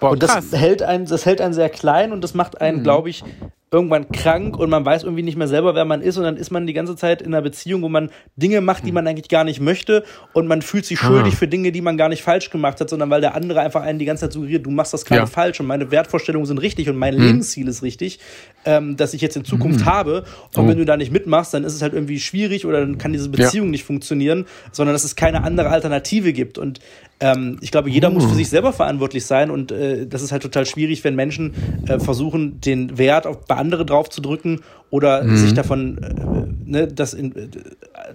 Boah, 0.00 0.10
und 0.10 0.22
das 0.22 0.32
krass. 0.32 0.52
hält 0.52 0.82
einen, 0.82 1.06
das 1.06 1.24
hält 1.26 1.40
einen 1.40 1.54
sehr 1.54 1.70
klein 1.70 2.12
und 2.12 2.22
das 2.22 2.34
macht 2.34 2.60
einen, 2.60 2.78
mhm. 2.78 2.82
glaube 2.82 3.10
ich, 3.10 3.24
irgendwann 3.70 4.08
krank 4.08 4.58
und 4.58 4.70
man 4.70 4.84
weiß 4.84 5.02
irgendwie 5.02 5.22
nicht 5.22 5.36
mehr 5.36 5.48
selber, 5.48 5.74
wer 5.74 5.84
man 5.84 6.00
ist 6.00 6.16
und 6.16 6.24
dann 6.24 6.36
ist 6.36 6.50
man 6.50 6.66
die 6.66 6.72
ganze 6.72 6.96
Zeit 6.96 7.20
in 7.20 7.34
einer 7.34 7.42
Beziehung, 7.42 7.82
wo 7.82 7.88
man 7.88 8.10
Dinge 8.36 8.60
macht, 8.60 8.84
die 8.84 8.88
mhm. 8.88 8.94
man 8.94 9.06
eigentlich 9.06 9.28
gar 9.28 9.44
nicht 9.44 9.60
möchte 9.60 10.04
und 10.32 10.46
man 10.46 10.62
fühlt 10.62 10.86
sich 10.86 10.98
schuldig 10.98 11.34
ah. 11.34 11.36
für 11.36 11.48
Dinge, 11.48 11.70
die 11.70 11.82
man 11.82 11.98
gar 11.98 12.08
nicht 12.08 12.22
falsch 12.22 12.48
gemacht 12.48 12.80
hat, 12.80 12.88
sondern 12.88 13.10
weil 13.10 13.20
der 13.20 13.34
andere 13.34 13.60
einfach 13.60 13.82
einen 13.82 13.98
die 13.98 14.06
ganze 14.06 14.22
Zeit 14.22 14.32
suggeriert, 14.32 14.64
du 14.64 14.70
machst 14.70 14.94
das 14.94 15.04
gerade 15.04 15.22
ja. 15.22 15.26
falsch 15.26 15.60
und 15.60 15.66
meine 15.66 15.90
Wertvorstellungen 15.90 16.46
sind 16.46 16.58
richtig 16.58 16.88
und 16.88 16.96
mein 16.96 17.14
mhm. 17.14 17.22
Lebensziel 17.22 17.68
ist 17.68 17.82
richtig, 17.82 18.20
ähm, 18.68 18.96
das 18.98 19.14
ich 19.14 19.22
jetzt 19.22 19.36
in 19.36 19.44
Zukunft 19.44 19.80
mhm. 19.80 19.86
habe 19.86 20.24
und 20.54 20.64
oh. 20.64 20.68
wenn 20.68 20.76
du 20.76 20.84
da 20.84 20.96
nicht 20.96 21.10
mitmachst, 21.10 21.54
dann 21.54 21.64
ist 21.64 21.74
es 21.74 21.80
halt 21.80 21.94
irgendwie 21.94 22.20
schwierig 22.20 22.66
oder 22.66 22.80
dann 22.80 22.98
kann 22.98 23.14
diese 23.14 23.30
Beziehung 23.30 23.68
ja. 23.68 23.70
nicht 23.72 23.84
funktionieren, 23.84 24.44
sondern 24.72 24.94
dass 24.94 25.04
es 25.04 25.16
keine 25.16 25.42
andere 25.42 25.70
Alternative 25.70 26.34
gibt 26.34 26.58
und 26.58 26.80
ähm, 27.20 27.58
ich 27.62 27.70
glaube, 27.70 27.88
jeder 27.88 28.10
muss 28.10 28.26
für 28.26 28.34
sich 28.34 28.50
selber 28.50 28.72
verantwortlich 28.74 29.24
sein 29.24 29.50
und 29.50 29.72
äh, 29.72 30.06
das 30.06 30.22
ist 30.22 30.32
halt 30.32 30.42
total 30.42 30.66
schwierig, 30.66 31.02
wenn 31.02 31.16
Menschen 31.16 31.54
äh, 31.88 31.98
versuchen, 31.98 32.60
den 32.60 32.98
Wert 32.98 33.26
auf 33.26 33.46
bei 33.46 33.56
andere 33.56 33.86
drauf 33.86 34.10
zu 34.10 34.20
drücken 34.20 34.60
oder 34.90 35.24
mhm. 35.24 35.36
sich 35.36 35.54
davon, 35.54 35.98
äh, 35.98 36.70
ne, 36.70 36.88
dass 36.88 37.14
in, 37.14 37.34
äh, 37.34 37.48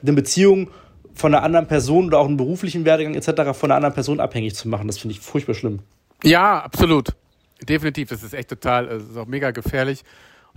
eine 0.01 0.13
Beziehung 0.13 0.69
von 1.15 1.33
einer 1.33 1.43
anderen 1.43 1.67
Person 1.67 2.05
oder 2.05 2.19
auch 2.19 2.27
einen 2.27 2.37
beruflichen 2.37 2.85
Werdegang 2.85 3.15
etc. 3.15 3.57
von 3.57 3.71
einer 3.71 3.75
anderen 3.75 3.93
Person 3.93 4.19
abhängig 4.19 4.55
zu 4.55 4.67
machen. 4.67 4.87
Das 4.87 4.99
finde 4.99 5.15
ich 5.15 5.19
furchtbar 5.19 5.53
schlimm. 5.55 5.79
Ja, 6.23 6.59
absolut. 6.59 7.09
Definitiv. 7.61 8.09
Das 8.09 8.23
ist 8.23 8.33
echt 8.33 8.49
total, 8.49 8.87
das 8.87 9.03
ist 9.03 9.17
auch 9.17 9.27
mega 9.27 9.51
gefährlich. 9.51 10.03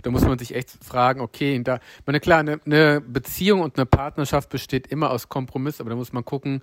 Da 0.03 0.11
muss 0.11 0.23
man 0.23 0.37
sich 0.37 0.53
echt 0.55 0.71
fragen, 0.83 1.21
okay, 1.21 1.59
da, 1.63 1.79
meine 2.05 2.19
klar, 2.19 2.39
eine, 2.39 2.59
eine 2.65 3.01
Beziehung 3.01 3.61
und 3.61 3.77
eine 3.77 3.85
Partnerschaft 3.85 4.49
besteht 4.49 4.87
immer 4.87 5.09
aus 5.09 5.27
Kompromiss, 5.27 5.81
aber 5.81 5.89
da 5.89 5.95
muss 5.95 6.13
man 6.13 6.23
gucken, 6.23 6.61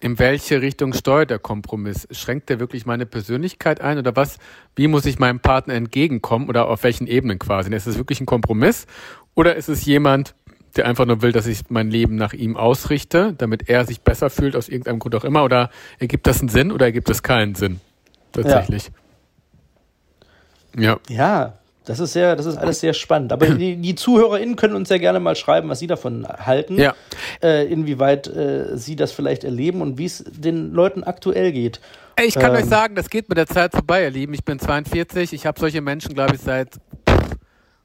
in 0.00 0.18
welche 0.18 0.60
Richtung 0.60 0.92
steuert 0.94 1.30
der 1.30 1.38
Kompromiss? 1.38 2.08
Schränkt 2.10 2.48
der 2.50 2.58
wirklich 2.58 2.86
meine 2.86 3.06
Persönlichkeit 3.06 3.80
ein 3.80 3.98
oder 3.98 4.16
was? 4.16 4.38
Wie 4.74 4.88
muss 4.88 5.06
ich 5.06 5.20
meinem 5.20 5.38
Partner 5.38 5.74
entgegenkommen 5.74 6.48
oder 6.48 6.68
auf 6.68 6.82
welchen 6.82 7.06
Ebenen 7.06 7.38
quasi? 7.38 7.72
Ist 7.72 7.86
es 7.86 7.98
wirklich 7.98 8.20
ein 8.20 8.26
Kompromiss 8.26 8.86
oder 9.34 9.54
ist 9.54 9.68
es 9.68 9.84
jemand, 9.84 10.34
der 10.76 10.86
einfach 10.86 11.06
nur 11.06 11.22
will, 11.22 11.30
dass 11.30 11.46
ich 11.46 11.70
mein 11.70 11.90
Leben 11.90 12.16
nach 12.16 12.32
ihm 12.32 12.56
ausrichte, 12.56 13.34
damit 13.38 13.68
er 13.68 13.84
sich 13.84 14.00
besser 14.00 14.28
fühlt 14.28 14.56
aus 14.56 14.68
irgendeinem 14.68 14.98
Grund 14.98 15.14
auch 15.14 15.24
immer? 15.24 15.44
Oder 15.44 15.70
ergibt 16.00 16.26
das 16.26 16.40
einen 16.40 16.48
Sinn 16.48 16.72
oder 16.72 16.86
ergibt 16.86 17.08
es 17.08 17.22
keinen 17.22 17.54
Sinn? 17.54 17.80
Tatsächlich. 18.32 18.90
Ja. 20.76 20.98
Ja, 21.08 21.14
ja 21.14 21.58
das 21.84 22.00
ist 22.00 22.12
sehr, 22.12 22.36
das 22.36 22.46
ist 22.46 22.56
alles 22.56 22.80
sehr 22.80 22.94
spannend. 22.94 23.32
Aber 23.32 23.46
die, 23.46 23.76
die 23.82 23.94
ZuhörerInnen 23.94 24.56
können 24.56 24.74
uns 24.74 24.88
ja 24.88 24.98
gerne 24.98 25.20
mal 25.20 25.36
schreiben, 25.36 25.68
was 25.68 25.78
sie 25.78 25.86
davon 25.86 26.26
halten. 26.26 26.78
Ja. 26.78 26.94
Äh, 27.42 27.66
inwieweit 27.66 28.28
äh, 28.28 28.76
sie 28.76 28.96
das 28.96 29.12
vielleicht 29.12 29.44
erleben 29.44 29.80
und 29.80 29.98
wie 29.98 30.06
es 30.06 30.24
den 30.26 30.72
Leuten 30.72 31.04
aktuell 31.04 31.52
geht. 31.52 31.80
Ich 32.24 32.34
kann 32.34 32.54
ähm, 32.54 32.62
euch 32.62 32.66
sagen, 32.66 32.94
das 32.94 33.10
geht 33.10 33.28
mit 33.28 33.38
der 33.38 33.46
Zeit 33.46 33.72
vorbei, 33.72 34.04
ihr 34.04 34.10
Lieben. 34.10 34.34
Ich 34.34 34.44
bin 34.44 34.58
42. 34.58 35.32
Ich 35.32 35.46
habe 35.46 35.58
solche 35.58 35.80
Menschen, 35.80 36.14
glaube 36.14 36.34
ich, 36.34 36.40
seit 36.40 36.68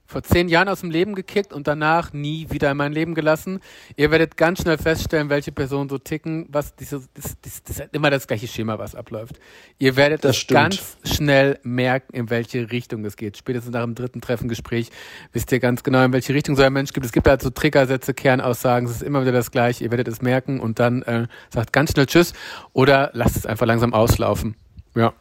vor 0.08 0.24
zehn 0.24 0.48
Jahren 0.48 0.70
aus 0.70 0.80
dem 0.80 0.90
Leben 0.90 1.16
gekickt 1.16 1.52
und 1.52 1.68
danach 1.68 2.14
nie 2.14 2.48
wieder 2.50 2.72
in 2.72 2.78
mein 2.78 2.94
Leben 2.94 3.14
gelassen. 3.14 3.60
Ihr 3.98 4.10
werdet 4.10 4.38
ganz 4.38 4.62
schnell 4.62 4.78
feststellen, 4.78 5.30
welche 5.30 5.52
Personen 5.52 5.90
so 5.90 5.98
ticken, 5.98 6.48
was 6.50 6.76
diese, 6.76 7.02
das, 7.14 7.36
das, 7.42 7.64
das 7.64 7.80
ist 7.80 7.94
immer 7.94 8.10
das 8.10 8.26
gleiche 8.26 8.48
Schema, 8.48 8.80
was 8.80 8.96
abläuft. 8.96 9.38
Ihr 9.80 9.98
werdet 9.98 10.24
das, 10.24 10.38
das 10.38 10.48
ganz 10.48 10.98
schnell 11.04 11.60
merken, 11.64 12.16
in 12.16 12.30
welche 12.30 12.72
Richtung 12.72 13.04
es 13.04 13.18
geht. 13.18 13.36
Spätestens 13.38 13.74
nach 13.74 13.84
dem 13.84 13.96
dritten 13.96 14.22
Treffengespräch 14.22 14.90
wisst 15.34 15.52
ihr 15.52 15.60
ganz 15.60 15.84
genau, 15.84 16.04
in 16.06 16.14
welche 16.14 16.34
Richtung 16.34 16.56
so 16.56 16.64
ein 16.64 16.72
Mensch 16.72 16.94
gibt. 16.94 17.06
Es 17.06 17.12
gibt 17.12 17.28
halt 17.28 17.42
so 17.42 17.50
Triggersätze, 17.50 18.14
Kernaussagen, 18.14 18.88
es 18.88 18.96
ist 18.96 19.04
immer 19.04 19.22
wieder 19.22 19.34
das 19.34 19.52
gleiche. 19.52 19.84
Ihr 19.84 19.92
werdet 19.92 20.08
es 20.08 20.22
merken 20.22 20.62
und 20.62 20.80
dann 20.80 21.02
äh, 21.02 21.28
sagt 21.50 21.74
ganz 21.74 21.92
schnell 21.92 22.06
Tschüss 22.06 22.34
oder 22.72 23.10
lasst 23.14 23.36
es 23.36 23.46
einfach 23.46 23.66
langsam 23.66 23.94
auslaufen. 23.94 24.56
Ja. 24.96 25.14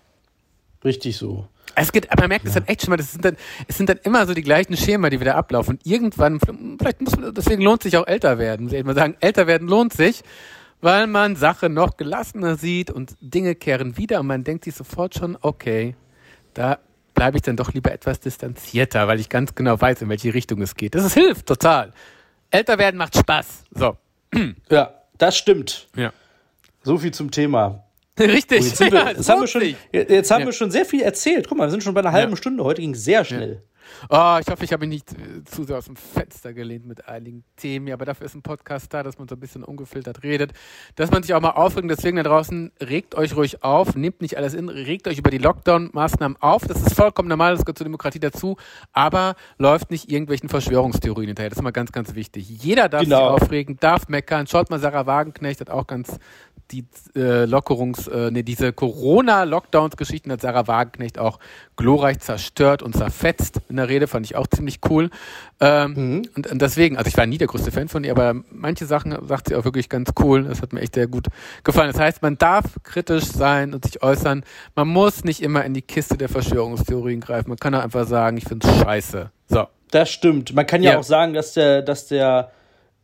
Richtig 0.85 1.17
so. 1.17 1.49
Es 1.75 1.93
geht, 1.93 2.09
man 2.17 2.29
merkt 2.29 2.47
es 2.47 2.55
ja. 2.55 2.61
dann 2.61 2.69
echt 2.69 2.83
schon 2.83 2.91
mal, 2.91 2.97
das 2.97 3.13
sind 3.13 3.25
dann, 3.25 3.37
es 3.67 3.77
sind 3.77 3.89
dann 3.89 3.99
immer 4.03 4.27
so 4.27 4.35
die 4.35 4.43
gleichen 4.43 4.77
Schema, 4.77 5.11
die 5.11 5.21
wieder 5.21 5.35
ablaufen. 5.37 5.77
Und 5.77 5.87
irgendwann, 5.87 6.41
vielleicht 6.79 7.01
muss 7.03 7.17
man, 7.17 7.35
deswegen 7.35 7.63
lohnt 7.63 7.83
sich 7.83 7.97
auch 7.97 8.07
älter 8.07 8.39
werden, 8.39 8.65
muss 8.65 8.73
ich 8.73 8.85
mal 8.85 8.95
sagen. 8.95 9.17
Älter 9.21 9.47
werden 9.47 9.69
lohnt 9.69 9.93
sich, 9.93 10.23
weil 10.81 11.07
man 11.07 11.37
Sachen 11.37 11.75
noch 11.75 11.97
gelassener 11.97 12.57
sieht 12.57 12.91
und 12.91 13.17
Dinge 13.21 13.55
kehren 13.55 13.97
wieder 13.97 14.21
und 14.21 14.27
man 14.27 14.45
denkt 14.45 14.65
sich 14.65 14.75
sofort 14.75 15.15
schon, 15.15 15.37
okay, 15.41 15.95
da 16.55 16.79
bleibe 17.15 17.37
ich 17.37 17.43
dann 17.43 17.57
doch 17.57 17.73
lieber 17.73 17.93
etwas 17.93 18.21
distanzierter, 18.21 19.09
weil 19.09 19.19
ich 19.21 19.29
ganz 19.29 19.55
genau 19.55 19.81
weiß, 19.81 20.03
in 20.03 20.09
welche 20.09 20.33
Richtung 20.35 20.63
es 20.63 20.75
geht. 20.77 20.95
Das 20.95 21.05
ist, 21.05 21.15
hilft 21.15 21.47
total. 21.47 21.93
Älter 22.51 22.79
werden 22.79 22.97
macht 22.97 23.17
Spaß. 23.17 23.65
So. 23.73 23.97
Ja, 24.71 24.95
das 25.19 25.37
stimmt. 25.37 25.89
Ja. 25.97 26.13
So 26.83 26.99
viel 26.99 27.13
zum 27.13 27.31
Thema. 27.31 27.86
Richtig. 28.21 28.61
Oh, 28.61 28.65
jetzt, 28.65 28.81
wir, 28.81 28.89
ja, 28.89 29.11
jetzt, 29.11 29.29
haben 29.29 29.41
wir, 29.41 29.47
schon, 29.47 29.63
jetzt 29.93 30.31
haben 30.31 30.41
ja. 30.41 30.47
wir 30.47 30.53
schon 30.53 30.71
sehr 30.71 30.87
viel 30.87 31.03
erzählt. 31.03 31.49
Guck 31.49 31.59
mal, 31.59 31.67
wir 31.67 31.71
sind 31.71 31.83
schon 31.83 31.93
bei 31.93 32.01
einer 32.01 32.13
halben. 32.13 32.37
Stunde. 32.37 32.65
Heute 32.65 32.81
ging 32.81 32.95
es 32.95 33.05
sehr 33.05 33.25
schnell. 33.25 33.63
Oh, 34.09 34.37
ich 34.41 34.47
hoffe, 34.49 34.65
ich 34.65 34.73
habe 34.73 34.87
mich 34.87 35.07
nicht 35.07 35.13
äh, 35.13 35.45
zu 35.45 35.65
sehr 35.65 35.79
aus 35.79 35.87
dem 35.87 35.97
Fenster 35.97 36.53
gelehnt 36.53 36.87
mit 36.87 37.09
einigen 37.09 37.45
Themen, 37.57 37.93
aber 37.93 38.05
dafür 38.05 38.27
ist 38.27 38.35
ein 38.35 38.43
Podcast 38.43 38.93
da, 38.93 39.03
dass 39.03 39.19
man 39.19 39.29
so 39.29 39.37
ein 39.37 39.41
bisschen 39.41 39.65
ungefiltert 39.65 40.23
redet, 40.23 40.53
dass 40.95 41.11
man 41.11 41.23
sich 41.23 41.35
auch 41.35 41.41
mal 41.41 41.51
aufregt. 41.51 41.91
Deswegen 41.91 42.17
da 42.17 42.23
draußen, 42.23 42.73
regt 42.81 43.15
euch 43.15 43.37
ruhig 43.37 43.63
auf, 43.63 43.95
nehmt 43.95 44.21
nicht 44.21 44.37
alles 44.37 44.55
in, 44.55 44.69
regt 44.69 45.09
euch 45.09 45.19
über 45.19 45.31
die 45.31 45.39
Lockdown-Maßnahmen 45.39 46.37
auf. 46.41 46.67
Das 46.67 46.81
ist 46.83 46.95
vollkommen 46.95 47.29
normal, 47.29 47.55
das 47.55 47.65
gehört 47.65 47.79
zur 47.79 47.85
Demokratie 47.85 48.21
dazu, 48.21 48.57
aber 48.93 49.35
läuft 49.59 49.91
nicht 49.91 50.11
irgendwelchen 50.11 50.49
Verschwörungstheorien 50.49 51.29
hinterher. 51.29 51.51
Das 51.51 51.59
ist 51.59 51.63
mal 51.63 51.71
ganz, 51.71 51.93
ganz 51.93 52.15
wichtig. 52.15 52.49
Jeder 52.49 52.89
darf 52.89 53.03
genau. 53.03 53.37
sich 53.37 53.43
aufregen, 53.43 53.77
darf 53.81 54.09
meckern. 54.09 54.47
Schaut 54.47 54.71
mal, 54.71 54.79
Sarah 54.79 55.07
Wagenknecht 55.07 55.61
hat 55.61 55.71
auch 55.71 55.87
ganz 55.87 56.19
die 56.71 56.85
äh, 57.15 57.45
Lockerungs, 57.45 58.09
äh, 58.09 58.31
nee, 58.31 58.43
diese 58.43 58.73
Corona-Lockdowns-Geschichten 58.73 60.33
hat 60.33 60.41
Sarah 60.41 60.67
Wagenknecht 60.67 61.19
auch 61.19 61.39
glorreich 61.77 62.19
zerstört 62.19 62.83
und 62.83 62.97
zerfetzt 62.97 63.61
in 63.77 63.87
der 63.87 63.89
Rede, 63.89 64.07
fand 64.07 64.27
ich 64.27 64.37
auch 64.37 64.47
ziemlich 64.47 64.81
cool. 64.89 65.11
Ähm, 65.61 65.93
mhm. 65.93 66.23
und, 66.35 66.47
und, 66.47 66.63
deswegen, 66.63 66.97
also 66.97 67.09
ich 67.09 67.17
war 67.17 67.27
nie 67.27 67.39
der 67.39 67.47
größte 67.47 67.71
Fan 67.71 67.89
von 67.89 68.05
ihr, 68.05 68.13
aber 68.13 68.35
manche 68.51 68.87
Sachen 68.87 69.17
sagt 69.27 69.49
sie 69.49 69.55
auch 69.55 69.65
wirklich 69.65 69.89
ganz 69.89 70.11
cool. 70.21 70.45
Das 70.45 70.63
hat 70.63 70.73
mir 70.73 70.81
echt 70.81 70.95
sehr 70.95 71.07
gut 71.07 71.29
gefallen. 71.65 71.93
Das 71.93 72.01
heißt, 72.01 72.23
man 72.23 72.39
darf 72.39 72.65
kritisch 72.83 73.25
sein 73.25 73.75
und 73.75 73.85
sich 73.85 74.03
äußern. 74.03 74.45
Man 74.75 74.89
muss 74.89 75.25
nicht 75.25 75.43
immer 75.43 75.65
in 75.65 75.75
die 75.75 75.83
Kiste 75.83 76.17
der 76.17 76.29
Verschwörungstheorien 76.29 77.21
greifen. 77.21 77.49
Man 77.49 77.59
kann 77.59 77.75
auch 77.75 77.83
einfach 77.83 78.07
sagen, 78.07 78.37
ich 78.37 78.45
finde 78.45 78.67
es 78.67 78.77
scheiße. 78.79 79.31
So. 79.49 79.67
Das 79.91 80.11
stimmt. 80.11 80.55
Man 80.55 80.67
kann 80.67 80.83
ja, 80.83 80.93
ja 80.93 80.99
auch 80.99 81.05
sagen, 81.05 81.33
dass 81.33 81.53
der, 81.53 81.83
dass 81.83 82.07
der 82.09 82.51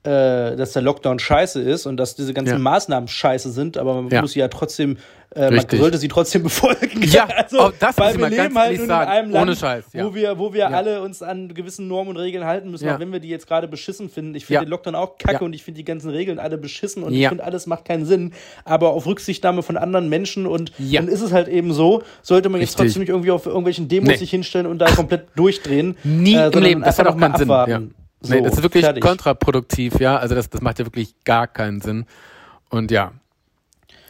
äh, 0.05 0.57
dass 0.57 0.73
der 0.73 0.83
Lockdown 0.83 1.21
scheiße 1.21 1.61
ist 1.61 1.87
und 1.87 1.97
dass 1.97 2.17
diese 2.17 2.35
ganzen 2.35 2.55
ja. 2.55 2.59
Maßnahmen 2.59 3.07
scheiße 3.07 3.53
sind, 3.53 3.79
aber 3.79 3.95
man 3.95 4.09
ja. 4.09 4.21
muss 4.21 4.33
sie 4.33 4.41
ja 4.41 4.49
trotzdem, 4.49 4.97
äh, 5.33 5.49
man 5.49 5.65
sollte 5.71 5.97
sie 5.97 6.09
trotzdem 6.09 6.43
befolgen. 6.43 7.03
Ja, 7.03 7.29
also, 7.37 7.73
das 7.79 7.97
weil 7.99 8.19
wir 8.19 8.29
leben 8.29 8.59
halt 8.59 8.81
in 8.81 8.91
einem 8.91 9.31
Land, 9.31 9.43
Ohne 9.47 9.57
Scheiß, 9.57 9.85
ja. 9.93 10.05
wo 10.05 10.13
wir, 10.13 10.39
wo 10.39 10.53
wir 10.53 10.71
alle 10.71 11.03
uns 11.03 11.23
an 11.23 11.55
gewissen 11.55 11.87
Normen 11.87 12.11
und 12.11 12.17
Regeln 12.17 12.45
halten 12.45 12.73
müssen, 12.73 12.89
auch 12.89 12.99
wenn 12.99 13.13
wir 13.13 13.21
die 13.21 13.29
jetzt 13.29 13.47
gerade 13.47 13.69
beschissen 13.69 14.11
finden. 14.11 14.35
Ich 14.35 14.47
finde 14.47 14.65
den 14.65 14.71
Lockdown 14.71 14.97
auch 14.97 15.19
kacke 15.19 15.45
und 15.45 15.53
ich 15.53 15.63
finde 15.63 15.79
die 15.79 15.85
ganzen 15.85 16.11
Regeln 16.11 16.41
alle 16.41 16.59
beschissen 16.59 17.05
und 17.05 17.15
ich 17.15 17.29
finde 17.29 17.45
alles 17.45 17.67
macht 17.67 17.85
keinen 17.85 18.05
Sinn. 18.05 18.33
Aber 18.65 18.91
auf 18.91 19.07
Rücksichtnahme 19.07 19.63
von 19.63 19.77
anderen 19.77 20.09
Menschen 20.09 20.47
und 20.49 20.73
dann 20.79 21.07
ist 21.07 21.21
es 21.21 21.31
halt 21.31 21.47
eben 21.47 21.73
so, 21.73 22.03
sollte 22.23 22.49
man 22.49 22.61
jetzt 22.61 22.77
trotzdem 22.77 23.01
nicht 23.01 23.11
irgendwie 23.11 23.31
auf 23.31 23.47
irgendwelchen 23.47 23.87
Demos 23.87 24.09
nee. 24.09 24.17
sich 24.17 24.31
hinstellen 24.31 24.67
und 24.67 24.81
da 24.81 24.87
komplett 24.87 25.29
durchdrehen. 25.37 25.97
Nie 26.03 26.35
äh, 26.35 26.51
im 26.51 26.61
Leben, 26.61 26.83
das 26.83 26.99
hat 26.99 27.07
auch 27.07 27.17
keinen 27.17 27.37
Sinn. 27.37 27.95
So, 28.23 28.35
nee, 28.35 28.41
das 28.41 28.55
ist 28.55 28.63
wirklich 28.63 28.85
fertig. 28.85 29.03
kontraproduktiv, 29.03 30.01
ja. 30.01 30.17
Also 30.17 30.35
das, 30.35 30.49
das 30.49 30.61
macht 30.61 30.79
ja 30.79 30.87
wirklich 30.87 31.15
gar 31.25 31.47
keinen 31.47 31.81
Sinn. 31.81 32.07
Und 32.71 32.91
ja, 32.91 33.13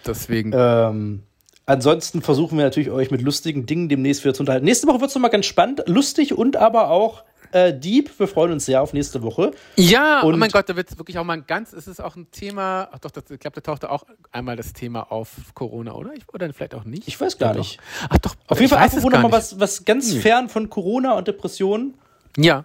deswegen. 0.07 0.53
Ähm, 0.55 1.23
ansonsten 1.67 2.23
versuchen 2.23 2.59
wir 2.59 2.65
natürlich 2.65 2.91
euch 2.91 3.11
mit 3.11 3.23
lustigen 3.23 3.67
Dingen 3.67 3.89
demnächst 3.89 4.25
wieder 4.25 4.35
zu 4.35 4.43
unterhalten. 4.43 4.65
Nächste 4.65 4.87
Woche 4.87 5.01
wird 5.01 5.11
es 5.11 5.15
nochmal 5.15 5.31
ganz 5.31 5.47
spannend, 5.47 5.83
lustig 5.87 6.37
und 6.37 6.57
aber 6.57 6.91
auch 6.91 7.25
äh, 7.53 7.73
deep. 7.73 8.19
Wir 8.19 8.27
freuen 8.27 8.53
uns 8.53 8.67
sehr 8.67 8.83
auf 8.83 8.93
nächste 8.93 9.23
Woche. 9.23 9.53
Ja, 9.77 10.23
oh 10.23 10.29
und 10.29 10.35
oh 10.35 10.37
mein 10.37 10.51
Gott, 10.51 10.69
da 10.69 10.77
wird 10.77 10.91
es 10.91 10.99
wirklich 10.99 11.19
auch 11.19 11.25
mal 11.25 11.35
ein 11.35 11.45
ganz, 11.47 11.73
ist 11.73 11.87
es 11.87 12.01
auch 12.01 12.17
ein 12.17 12.31
Thema, 12.31 12.89
ach 12.93 12.99
doch, 12.99 13.11
das, 13.11 13.31
ich 13.31 13.39
glaube, 13.39 13.55
da 13.55 13.61
tauchte 13.61 13.91
auch 13.91 14.05
einmal 14.31 14.57
das 14.57 14.73
Thema 14.73 15.13
auf 15.13 15.29
Corona, 15.55 15.93
oder? 15.93 16.13
Ich, 16.15 16.23
oder 16.33 16.51
vielleicht 16.53 16.75
auch 16.75 16.85
nicht? 16.85 17.07
Ich 17.07 17.21
weiß 17.21 17.39
gar 17.39 17.53
ja, 17.53 17.59
nicht. 17.59 17.79
Doch. 17.79 18.09
Ach 18.11 18.19
doch, 18.19 18.35
auf 18.49 18.59
jeden 18.61 18.71
Fall 18.71 18.83
einfach 18.83 19.03
nochmal 19.03 19.33
was, 19.33 19.61
was 19.61 19.85
ganz 19.85 20.13
hm. 20.13 20.21
fern 20.21 20.49
von 20.49 20.71
Corona 20.71 21.13
und 21.13 21.29
Depressionen. 21.29 21.95
Ja. 22.37 22.65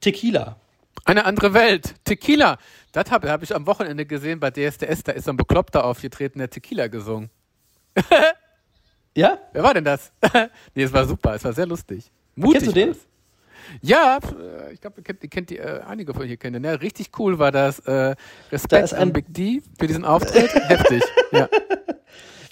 Tequila. 0.00 0.56
Eine 1.04 1.24
andere 1.24 1.54
Welt. 1.54 1.94
Tequila. 2.04 2.58
Das 2.92 3.10
habe 3.10 3.30
hab 3.30 3.42
ich 3.42 3.54
am 3.54 3.66
Wochenende 3.66 4.06
gesehen 4.06 4.38
bei 4.38 4.50
DSDS. 4.50 5.02
Da 5.04 5.12
ist 5.12 5.24
so 5.24 5.30
ein 5.32 5.36
Bekloppter 5.36 5.84
aufgetreten, 5.84 6.38
der 6.38 6.50
Tequila 6.50 6.88
gesungen. 6.88 7.30
ja? 9.16 9.38
Wer 9.52 9.62
war 9.62 9.74
denn 9.74 9.84
das? 9.84 10.12
nee, 10.74 10.82
es 10.82 10.92
war 10.92 11.06
super. 11.06 11.34
Es 11.34 11.44
war 11.44 11.52
sehr 11.52 11.66
lustig. 11.66 12.10
Mutig 12.34 12.62
Kennst 12.62 12.76
du 12.76 12.80
den? 12.80 12.96
Ja, 13.80 14.18
ich 14.72 14.80
glaube, 14.80 15.00
ihr 15.00 15.04
kennt, 15.04 15.22
ihr 15.22 15.30
kennt 15.30 15.50
die, 15.50 15.58
äh, 15.58 15.80
einige 15.82 16.12
von 16.12 16.22
euch 16.22 16.38
kennen. 16.38 16.62
Ja, 16.64 16.72
richtig 16.72 17.10
cool 17.18 17.38
war 17.38 17.52
das. 17.52 17.78
Äh, 17.80 18.14
Respekt 18.50 18.92
da 18.92 18.96
an 18.96 19.12
Big 19.12 19.26
D 19.28 19.62
für 19.78 19.86
diesen 19.86 20.04
Auftritt. 20.04 20.52
Heftig. 20.68 21.02
Ja. 21.30 21.48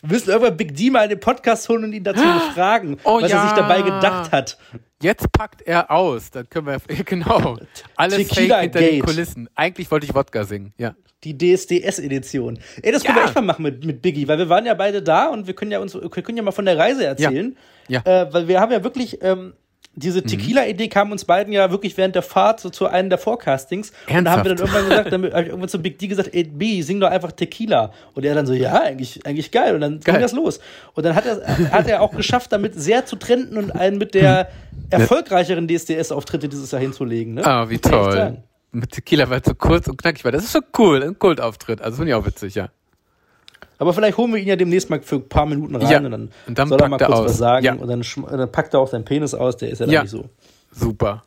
Wir 0.03 0.09
müssen 0.09 0.31
irgendwann 0.31 0.57
Big 0.57 0.75
D 0.75 0.91
mal 0.91 1.03
in 1.05 1.11
den 1.11 1.21
Podcast 1.21 1.69
holen 1.69 1.85
und 1.85 1.93
ihn 1.93 2.05
dazu 2.05 2.23
befragen, 2.49 2.99
oh, 3.05 3.21
was 3.21 3.31
ja. 3.31 3.43
er 3.43 3.49
sich 3.49 3.57
dabei 3.57 3.83
gedacht 3.83 4.33
hat. 4.33 4.59
Jetzt 5.03 5.33
packt 5.33 5.63
er 5.63 5.91
aus. 5.91 6.31
Dann 6.31 6.49
können 6.49 6.67
wir, 6.67 6.79
genau. 7.05 7.59
Alles 7.97 8.17
Tequila 8.17 8.57
fake 8.57 8.63
hinter 8.63 8.81
Gate. 8.81 8.93
den 8.93 9.03
Kulissen. 9.03 9.49
Eigentlich 9.55 9.91
wollte 9.91 10.07
ich 10.07 10.15
Wodka 10.15 10.45
singen, 10.45 10.73
ja. 10.79 10.95
Die 11.25 11.37
DSDS-Edition. 11.37 12.59
Ey, 12.83 12.93
das 12.93 13.05
können 13.05 13.19
ja. 13.19 13.25
wir 13.25 13.27
echt 13.27 13.35
mal 13.35 13.43
machen 13.43 13.63
mit, 13.63 13.85
mit 13.85 14.01
Biggie, 14.01 14.27
weil 14.27 14.39
wir 14.39 14.49
waren 14.49 14.65
ja 14.65 14.73
beide 14.73 15.03
da 15.03 15.29
und 15.29 15.47
wir 15.47 15.55
können 15.55 15.71
ja 15.71 15.79
uns, 15.79 15.95
wir 15.95 16.09
können 16.09 16.39
ja 16.39 16.43
mal 16.43 16.53
von 16.53 16.65
der 16.65 16.79
Reise 16.79 17.05
erzählen. 17.05 17.57
Ja. 17.89 18.03
ja. 18.07 18.23
Äh, 18.23 18.33
weil 18.33 18.49
wir 18.49 18.59
haben 18.61 18.73
ja 18.73 18.83
wirklich, 18.85 19.23
ähm, 19.23 19.53
diese 19.95 20.21
mhm. 20.21 20.27
Tequila-Idee 20.27 20.89
kam 20.89 21.11
uns 21.11 21.25
beiden 21.25 21.53
ja 21.53 21.71
wirklich 21.71 21.97
während 21.97 22.15
der 22.15 22.23
Fahrt 22.23 22.61
so 22.61 22.71
zu 22.71 22.87
einem 22.87 23.11
der 23.11 23.19
Forecastings. 23.19 23.93
Ernsthaft? 24.07 24.19
Und 24.19 24.25
da 24.25 24.31
haben 24.31 24.45
wir 24.45 24.55
dann 24.55 24.59
irgendwann 24.59 24.89
gesagt, 24.89 25.13
dann 25.13 25.23
habe 25.33 25.43
ich 25.43 25.49
irgendwann 25.49 25.69
zu 25.69 25.83
Big 25.83 25.99
D 25.99 26.07
gesagt, 26.07 26.31
ey 26.33 26.45
B, 26.45 26.83
sing 26.83 27.01
doch 27.01 27.11
einfach 27.11 27.33
Tequila. 27.33 27.93
Und 28.15 28.25
er 28.25 28.35
dann 28.35 28.47
so, 28.47 28.53
ja, 28.53 28.81
eigentlich, 28.81 29.27
eigentlich 29.27 29.51
geil. 29.51 29.75
Und 29.75 29.81
dann 29.81 30.01
geil. 30.01 30.15
ging 30.15 30.23
das 30.23 30.33
los. 30.33 30.61
Und 30.95 31.05
dann 31.05 31.15
hat 31.15 31.27
er, 31.27 31.73
hat 31.73 31.89
er 31.89 32.03
auch 32.03 32.13
geschafft, 32.13 32.53
damit 32.53 32.75
sehr 32.75 33.05
zu 33.05 33.17
trenden 33.17 33.59
und 33.59 33.73
einen 33.73 33.99
mit 33.99 34.15
der 34.15 34.51
erfolgreicheren 34.91 35.67
DSDS-Auftritte 35.67 36.49
dieses 36.49 36.71
Jahr 36.71 36.81
hinzulegen. 36.81 37.35
Ne? 37.35 37.45
Ah, 37.45 37.69
wie 37.69 37.79
toll. 37.79 38.39
Mit 38.73 38.93
Tequila, 38.93 39.29
weil 39.29 39.41
es 39.41 39.47
so 39.47 39.55
kurz 39.55 39.89
und 39.89 40.01
knackig 40.01 40.25
war. 40.25 40.31
Das 40.31 40.45
ist 40.45 40.53
schon 40.53 40.63
cool, 40.79 41.03
ein 41.03 41.19
Kultauftritt. 41.19 41.83
Also 41.83 41.97
finde 41.97 42.11
ich 42.11 42.15
auch 42.15 42.25
witzig, 42.25 42.55
ja. 42.55 42.69
Aber 43.79 43.93
vielleicht 43.93 44.17
holen 44.17 44.33
wir 44.33 44.41
ihn 44.41 44.49
ja 44.49 44.57
demnächst 44.57 44.91
mal 44.91 45.01
für 45.01 45.17
ein 45.17 45.29
paar 45.29 45.47
Minuten 45.47 45.75
rein 45.77 45.91
ja. 45.91 45.99
und 45.99 46.11
dann, 46.11 46.31
und 46.47 46.59
dann 46.59 46.69
soll 46.69 46.81
er 46.81 46.89
mal 46.89 46.99
kurz 46.99 47.11
aus. 47.11 47.25
was 47.27 47.39
sagen 47.39 47.65
ja. 47.65 47.75
und 47.75 47.89
dann, 47.89 48.03
dann, 48.31 48.53
packt 48.53 48.75
er 48.75 48.81
auch 48.81 48.89
seinen 48.89 49.05
Penis 49.05 49.35
aus, 49.35 49.57
der 49.57 49.71
ist 49.71 49.81
ja, 49.81 49.87
ja. 49.87 50.03
nicht 50.03 50.11
so. 50.11 50.29
Super. 50.73 51.25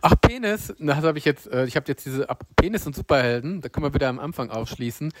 Ach, 0.00 0.14
Penis, 0.20 0.72
das 0.78 0.96
habe 0.96 1.18
ich 1.18 1.24
jetzt, 1.24 1.50
äh, 1.50 1.64
ich 1.66 1.76
habe 1.76 1.86
jetzt 1.88 2.06
diese 2.06 2.26
Penis 2.54 2.86
und 2.86 2.94
Superhelden, 2.94 3.60
da 3.60 3.68
können 3.68 3.84
wir 3.84 3.94
wieder 3.94 4.08
am 4.08 4.18
Anfang 4.18 4.50
aufschließen. 4.50 5.12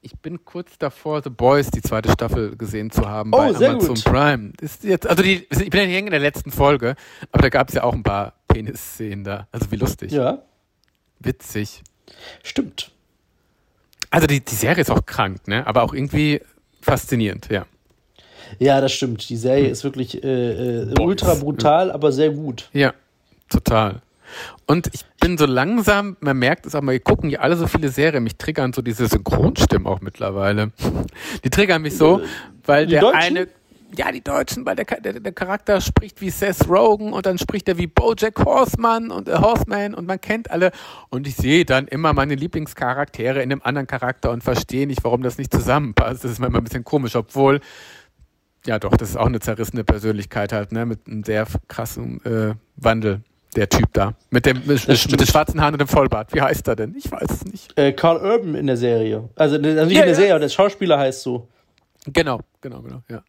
Ich 0.00 0.18
bin 0.18 0.44
kurz 0.44 0.78
davor, 0.78 1.22
The 1.22 1.30
Boys, 1.30 1.70
die 1.70 1.82
zweite 1.82 2.10
Staffel 2.10 2.56
gesehen 2.56 2.90
zu 2.90 3.08
haben 3.08 3.30
oh, 3.32 3.36
bei 3.36 3.48
Amazon 3.48 3.94
gut. 3.94 4.04
Prime. 4.04 4.52
Ist 4.60 4.82
jetzt, 4.82 5.06
also 5.06 5.22
die, 5.22 5.46
ich 5.48 5.70
bin 5.70 5.80
ja 5.80 5.86
nicht 5.86 5.98
in 5.98 6.10
der 6.10 6.18
letzten 6.18 6.50
Folge, 6.50 6.96
aber 7.30 7.42
da 7.42 7.48
gab 7.50 7.68
es 7.68 7.74
ja 7.74 7.84
auch 7.84 7.92
ein 7.92 8.02
paar 8.02 8.32
Penis-Szenen 8.48 9.22
da. 9.22 9.46
Also 9.52 9.70
wie 9.70 9.76
lustig. 9.76 10.10
Ja. 10.10 10.42
Witzig. 11.20 11.82
Stimmt. 12.42 12.91
Also 14.12 14.26
die, 14.26 14.40
die 14.40 14.54
Serie 14.54 14.82
ist 14.82 14.90
auch 14.90 15.06
krank, 15.06 15.48
ne? 15.48 15.66
Aber 15.66 15.82
auch 15.82 15.94
irgendwie 15.94 16.40
faszinierend, 16.80 17.48
ja. 17.50 17.66
Ja, 18.58 18.80
das 18.80 18.92
stimmt. 18.92 19.28
Die 19.28 19.36
Serie 19.36 19.64
hm. 19.64 19.72
ist 19.72 19.84
wirklich 19.84 20.22
äh, 20.22 20.82
äh, 20.82 20.94
ultra 21.00 21.34
brutal, 21.34 21.90
aber 21.90 22.12
sehr 22.12 22.30
gut. 22.30 22.68
Ja, 22.72 22.92
total. 23.48 24.02
Und 24.66 24.88
ich 24.92 25.04
bin 25.20 25.38
so 25.38 25.46
langsam, 25.46 26.16
man 26.20 26.38
merkt 26.38 26.66
es 26.66 26.74
auch 26.74 26.82
mal, 26.82 26.92
wir 26.92 27.00
gucken 27.00 27.30
ja 27.30 27.40
alle 27.40 27.56
so 27.56 27.66
viele 27.66 27.88
Serien, 27.88 28.22
mich 28.22 28.36
triggern 28.36 28.72
so 28.72 28.82
diese 28.82 29.06
Synchronstimmen 29.06 29.86
auch 29.86 30.00
mittlerweile. 30.00 30.72
Die 31.44 31.50
triggern 31.50 31.82
mich 31.82 31.96
so, 31.96 32.20
weil 32.64 32.86
die 32.86 32.92
der 32.92 33.00
Deutschen? 33.00 33.20
eine 33.20 33.48
ja, 33.96 34.10
die 34.12 34.22
Deutschen, 34.22 34.64
weil 34.64 34.76
der, 34.76 34.84
der, 34.84 35.20
der 35.20 35.32
Charakter 35.32 35.80
spricht 35.80 36.20
wie 36.20 36.30
Seth 36.30 36.68
Rogen 36.68 37.12
und 37.12 37.26
dann 37.26 37.38
spricht 37.38 37.68
er 37.68 37.78
wie 37.78 37.86
Bojack 37.86 38.44
Horseman 38.44 39.10
und 39.10 39.28
äh, 39.28 39.36
Horseman 39.36 39.94
und 39.94 40.06
man 40.06 40.20
kennt 40.20 40.50
alle. 40.50 40.72
Und 41.10 41.26
ich 41.26 41.36
sehe 41.36 41.64
dann 41.64 41.86
immer 41.88 42.12
meine 42.12 42.34
Lieblingscharaktere 42.34 43.42
in 43.42 43.52
einem 43.52 43.62
anderen 43.62 43.86
Charakter 43.86 44.30
und 44.30 44.42
verstehe 44.42 44.86
nicht, 44.86 45.04
warum 45.04 45.22
das 45.22 45.38
nicht 45.38 45.52
zusammenpasst. 45.52 46.24
Das 46.24 46.32
ist 46.32 46.38
manchmal 46.38 46.60
ein 46.60 46.64
bisschen 46.64 46.84
komisch, 46.84 47.16
obwohl, 47.16 47.60
ja 48.66 48.78
doch, 48.78 48.96
das 48.96 49.10
ist 49.10 49.16
auch 49.16 49.26
eine 49.26 49.40
zerrissene 49.40 49.84
Persönlichkeit 49.84 50.52
halt, 50.52 50.72
ne, 50.72 50.86
mit 50.86 51.06
einem 51.06 51.24
sehr 51.24 51.46
krassen 51.68 52.24
äh, 52.24 52.54
Wandel. 52.76 53.22
Der 53.54 53.68
Typ 53.68 53.92
da. 53.92 54.14
Mit 54.30 54.46
dem, 54.46 54.62
mit, 54.64 54.88
mit 54.88 55.20
den 55.20 55.26
schwarzen 55.26 55.60
Haaren 55.60 55.74
und 55.74 55.80
dem 55.80 55.86
Vollbart. 55.86 56.32
Wie 56.32 56.40
heißt 56.40 56.66
er 56.68 56.74
denn? 56.74 56.94
Ich 56.96 57.12
weiß 57.12 57.30
es 57.30 57.44
nicht. 57.44 57.78
Äh, 57.78 57.92
Carl 57.92 58.16
Urban 58.16 58.54
in 58.54 58.66
der 58.66 58.78
Serie. 58.78 59.28
Also, 59.36 59.56
also 59.56 59.60
nicht 59.60 59.76
ja, 59.76 59.82
in 59.82 59.88
der 59.90 60.06
ja. 60.06 60.14
Serie, 60.14 60.30
aber 60.32 60.40
der 60.40 60.48
Schauspieler 60.48 60.98
heißt 60.98 61.20
so. 61.20 61.48
Genau, 62.06 62.40
genau, 62.62 62.80
genau, 62.80 63.02
ja. 63.10 63.22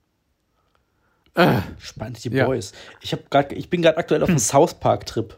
Spannend, 1.80 2.24
die 2.24 2.30
ja. 2.30 2.46
Boys. 2.46 2.74
Ich, 3.02 3.16
grad, 3.30 3.52
ich 3.54 3.70
bin 3.70 3.82
gerade 3.82 3.98
aktuell 3.98 4.22
auf 4.22 4.30
einem 4.30 4.38
hm. 4.38 4.44
South 4.44 4.76
Park-Trip. 4.76 5.38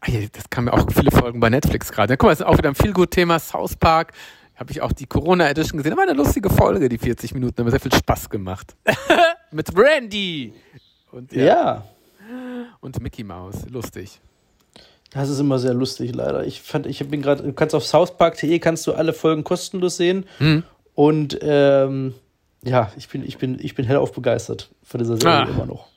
Ah, 0.00 0.10
ja, 0.10 0.20
das 0.32 0.48
kam 0.50 0.64
mir 0.64 0.72
auch 0.72 0.86
viele 0.92 1.10
Folgen 1.10 1.40
bei 1.40 1.50
Netflix 1.50 1.90
gerade. 1.90 2.12
Ja, 2.12 2.16
guck 2.16 2.28
mal, 2.28 2.32
das 2.32 2.40
ist 2.40 2.46
auch 2.46 2.56
wieder 2.56 2.68
ein 2.68 2.74
viel 2.74 2.92
gut 2.92 3.10
Thema. 3.10 3.38
South 3.38 3.76
Park. 3.76 4.12
Habe 4.54 4.70
ich 4.70 4.80
auch 4.80 4.92
die 4.92 5.06
Corona 5.06 5.48
Edition 5.50 5.78
gesehen. 5.78 5.90
Das 5.90 5.98
war 5.98 6.08
eine 6.08 6.16
lustige 6.16 6.48
Folge, 6.48 6.88
die 6.88 6.98
40 6.98 7.34
Minuten. 7.34 7.62
Mir 7.62 7.70
sehr 7.70 7.80
viel 7.80 7.92
Spaß 7.92 8.30
gemacht. 8.30 8.74
Mit 9.50 9.74
Brandy. 9.74 10.54
Und, 11.10 11.32
ja. 11.32 11.44
ja. 11.44 11.84
Und 12.80 13.00
Mickey 13.02 13.22
Mouse. 13.22 13.68
Lustig. 13.68 14.20
Das 15.10 15.28
ist 15.28 15.40
immer 15.40 15.58
sehr 15.58 15.74
lustig, 15.74 16.14
leider. 16.14 16.46
Ich 16.46 16.62
fand, 16.62 16.86
ich 16.86 17.06
bin 17.08 17.22
gerade, 17.22 17.42
du 17.42 17.52
kannst 17.52 17.74
auf 17.74 17.84
southpark.de 17.84 18.58
kannst 18.58 18.86
du 18.86 18.92
alle 18.92 19.12
Folgen 19.12 19.44
kostenlos 19.44 19.96
sehen. 19.96 20.24
Hm. 20.38 20.62
Und 20.94 21.38
ähm, 21.42 22.14
ja, 22.66 22.92
ich 22.96 23.08
bin, 23.08 23.24
ich 23.24 23.38
bin, 23.38 23.58
ich 23.60 23.74
bin 23.74 23.84
hellauf 23.86 24.12
begeistert 24.12 24.70
von 24.82 24.98
dieser 24.98 25.16
Serie 25.16 25.46
ah. 25.46 25.48
immer 25.48 25.66
noch. 25.66 25.88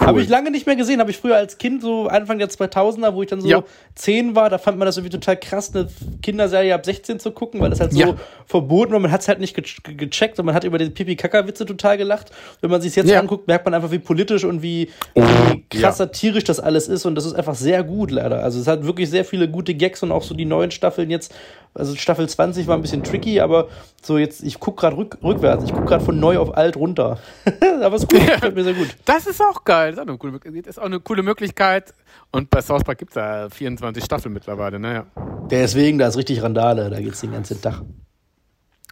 Cool. 0.00 0.06
Habe 0.06 0.22
ich 0.22 0.28
lange 0.28 0.50
nicht 0.50 0.66
mehr 0.66 0.76
gesehen. 0.76 1.00
Habe 1.00 1.10
ich 1.10 1.18
früher 1.18 1.36
als 1.36 1.58
Kind, 1.58 1.82
so 1.82 2.06
Anfang 2.06 2.38
der 2.38 2.48
2000er, 2.48 3.14
wo 3.14 3.22
ich 3.22 3.28
dann 3.28 3.40
so 3.40 3.48
ja. 3.48 3.62
10 3.96 4.34
war, 4.34 4.48
da 4.48 4.58
fand 4.58 4.78
man 4.78 4.86
das 4.86 4.96
irgendwie 4.96 5.16
total 5.16 5.36
krass, 5.36 5.74
eine 5.74 5.88
Kinderserie 6.22 6.74
ab 6.74 6.86
16 6.86 7.20
zu 7.20 7.32
gucken, 7.32 7.60
weil 7.60 7.70
das 7.70 7.80
halt 7.80 7.92
so 7.92 7.98
ja. 7.98 8.14
verboten 8.46 8.92
war. 8.92 9.00
Man 9.00 9.12
hat 9.12 9.20
es 9.20 9.28
halt 9.28 9.40
nicht 9.40 9.54
ge 9.54 9.64
gecheckt 9.94 10.38
und 10.38 10.46
man 10.46 10.54
hat 10.54 10.64
über 10.64 10.78
die 10.78 10.88
Pipi-Kaka-Witze 10.88 11.66
total 11.66 11.98
gelacht. 11.98 12.30
Wenn 12.60 12.70
man 12.70 12.80
sich 12.80 12.96
jetzt 12.96 13.10
ja. 13.10 13.20
anguckt, 13.20 13.46
merkt 13.46 13.66
man 13.66 13.74
einfach, 13.74 13.90
wie 13.90 13.98
politisch 13.98 14.44
und 14.44 14.62
wie, 14.62 14.90
wie 15.14 15.64
krass 15.68 15.98
satirisch 15.98 16.44
das 16.44 16.60
alles 16.60 16.88
ist. 16.88 17.04
Und 17.04 17.14
das 17.14 17.26
ist 17.26 17.34
einfach 17.34 17.54
sehr 17.54 17.84
gut, 17.84 18.10
leider. 18.10 18.42
Also 18.42 18.60
es 18.60 18.66
hat 18.66 18.84
wirklich 18.84 19.10
sehr 19.10 19.24
viele 19.24 19.48
gute 19.48 19.74
Gags 19.74 20.02
und 20.02 20.12
auch 20.12 20.22
so 20.22 20.34
die 20.34 20.46
neuen 20.46 20.70
Staffeln 20.70 21.10
jetzt 21.10 21.34
also 21.78 21.94
Staffel 21.94 22.28
20 22.28 22.66
war 22.66 22.76
ein 22.76 22.82
bisschen 22.82 23.04
tricky, 23.04 23.40
aber 23.40 23.68
so 24.02 24.18
jetzt, 24.18 24.42
ich 24.42 24.58
gucke 24.58 24.80
gerade 24.80 24.96
rück, 24.96 25.18
rückwärts. 25.22 25.64
Ich 25.64 25.72
gucke 25.72 25.86
gerade 25.86 26.04
von 26.04 26.18
neu 26.18 26.38
auf 26.38 26.56
alt 26.56 26.76
runter. 26.76 27.18
aber 27.82 27.96
es 27.96 28.02
ist 28.02 28.10
gut, 28.10 28.20
gefällt 28.20 28.54
mir 28.54 28.64
sehr 28.64 28.74
gut. 28.74 28.88
Das 29.04 29.26
ist 29.26 29.40
auch 29.40 29.57
geil. 29.64 29.92
Das 29.92 29.98
ist 29.98 30.02
auch 30.02 30.08
eine 30.08 30.18
coole, 30.18 30.38
ist 30.66 30.78
auch 30.78 30.84
eine 30.84 31.00
coole 31.00 31.22
Möglichkeit. 31.22 31.92
Und 32.30 32.50
bei 32.50 32.60
South 32.60 32.84
Park 32.84 32.98
gibt 32.98 33.12
es 33.12 33.16
ja 33.16 33.48
24 33.48 34.04
Staffeln 34.04 34.32
mittlerweile, 34.32 34.78
naja. 34.78 35.06
Deswegen, 35.50 35.98
da 35.98 36.08
ist 36.08 36.16
richtig 36.16 36.42
Randale, 36.42 36.90
da 36.90 37.00
geht 37.00 37.14
es 37.14 37.20
den 37.20 37.32
ganzen 37.32 37.60
Tag. 37.60 37.82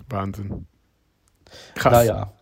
Wahnsinn. 0.09 0.67
Krass. 1.75 1.93
Naja. 1.93 2.33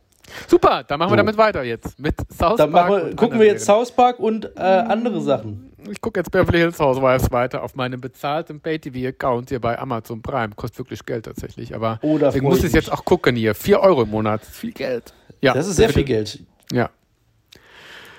Super, 0.49 0.85
dann 0.85 0.99
machen 0.99 1.11
so. 1.11 1.13
wir 1.15 1.17
damit 1.19 1.37
weiter 1.37 1.63
jetzt. 1.63 1.99
Mit 1.99 2.17
South 2.33 2.57
dann 2.57 2.73
Park. 2.73 2.91
Wir, 2.91 3.17
gucken 3.17 3.39
wir 3.39 3.47
jetzt 3.47 3.65
South 3.65 3.93
Park 3.93 4.19
und 4.19 4.51
äh, 4.57 4.61
andere 4.61 5.21
Sachen. 5.21 5.73
Ich 5.91 6.01
gucke 6.01 6.21
jetzt 6.21 6.31
Beverly 6.31 6.59
Hills 6.59 6.79
Housewives 6.81 7.31
weiter 7.31 7.63
auf 7.63 7.75
meinem 7.75 8.01
bezahlten 8.01 8.61
Pay-TV-Account 8.61 9.51
hier 9.51 9.61
bei 9.61 9.79
Amazon 9.79 10.23
Prime. 10.23 10.55
Kostet 10.57 10.79
wirklich 10.79 11.05
Geld 11.05 11.27
tatsächlich, 11.27 11.75
aber 11.75 11.99
oh, 12.01 12.19
ich 12.19 12.41
muss 12.41 12.65
es 12.65 12.73
jetzt 12.73 12.91
auch 12.91 13.05
gucken 13.05 13.37
hier. 13.37 13.55
4 13.55 13.81
Euro 13.81 14.03
im 14.03 14.11
Monat, 14.11 14.45
viel 14.45 14.73
Geld. 14.73 15.13
Ja, 15.43 15.53
das 15.53 15.69
ist 15.69 15.77
sehr 15.77 15.91
viel 15.91 16.05
Geld. 16.05 16.43
Ja. 16.73 16.89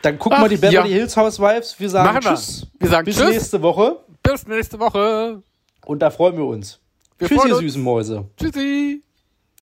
Dann 0.05 0.19
gucken 0.19 0.39
wir 0.39 0.49
die 0.49 0.57
Beverly 0.57 0.89
ja. 0.89 0.97
Hills 0.97 1.17
Housewives. 1.17 1.79
Wir 1.79 1.89
sagen 1.89 2.13
Machen 2.13 2.21
Tschüss. 2.21 2.67
Wir. 2.73 2.81
wir 2.81 2.89
sagen 2.89 3.05
Bis 3.05 3.15
Tschüss. 3.17 3.29
nächste 3.29 3.61
Woche. 3.63 3.97
Bis 4.21 4.45
nächste 4.45 4.79
Woche. 4.79 5.41
Und 5.83 5.99
da 5.99 6.11
freuen 6.11 6.37
wir 6.37 6.45
uns. 6.45 6.79
Wir 7.17 7.27
Tschüss, 7.27 7.43
ihr 7.43 7.55
süßen 7.55 7.81
Mäuse. 7.81 8.29
Tschüssi. 8.37 9.01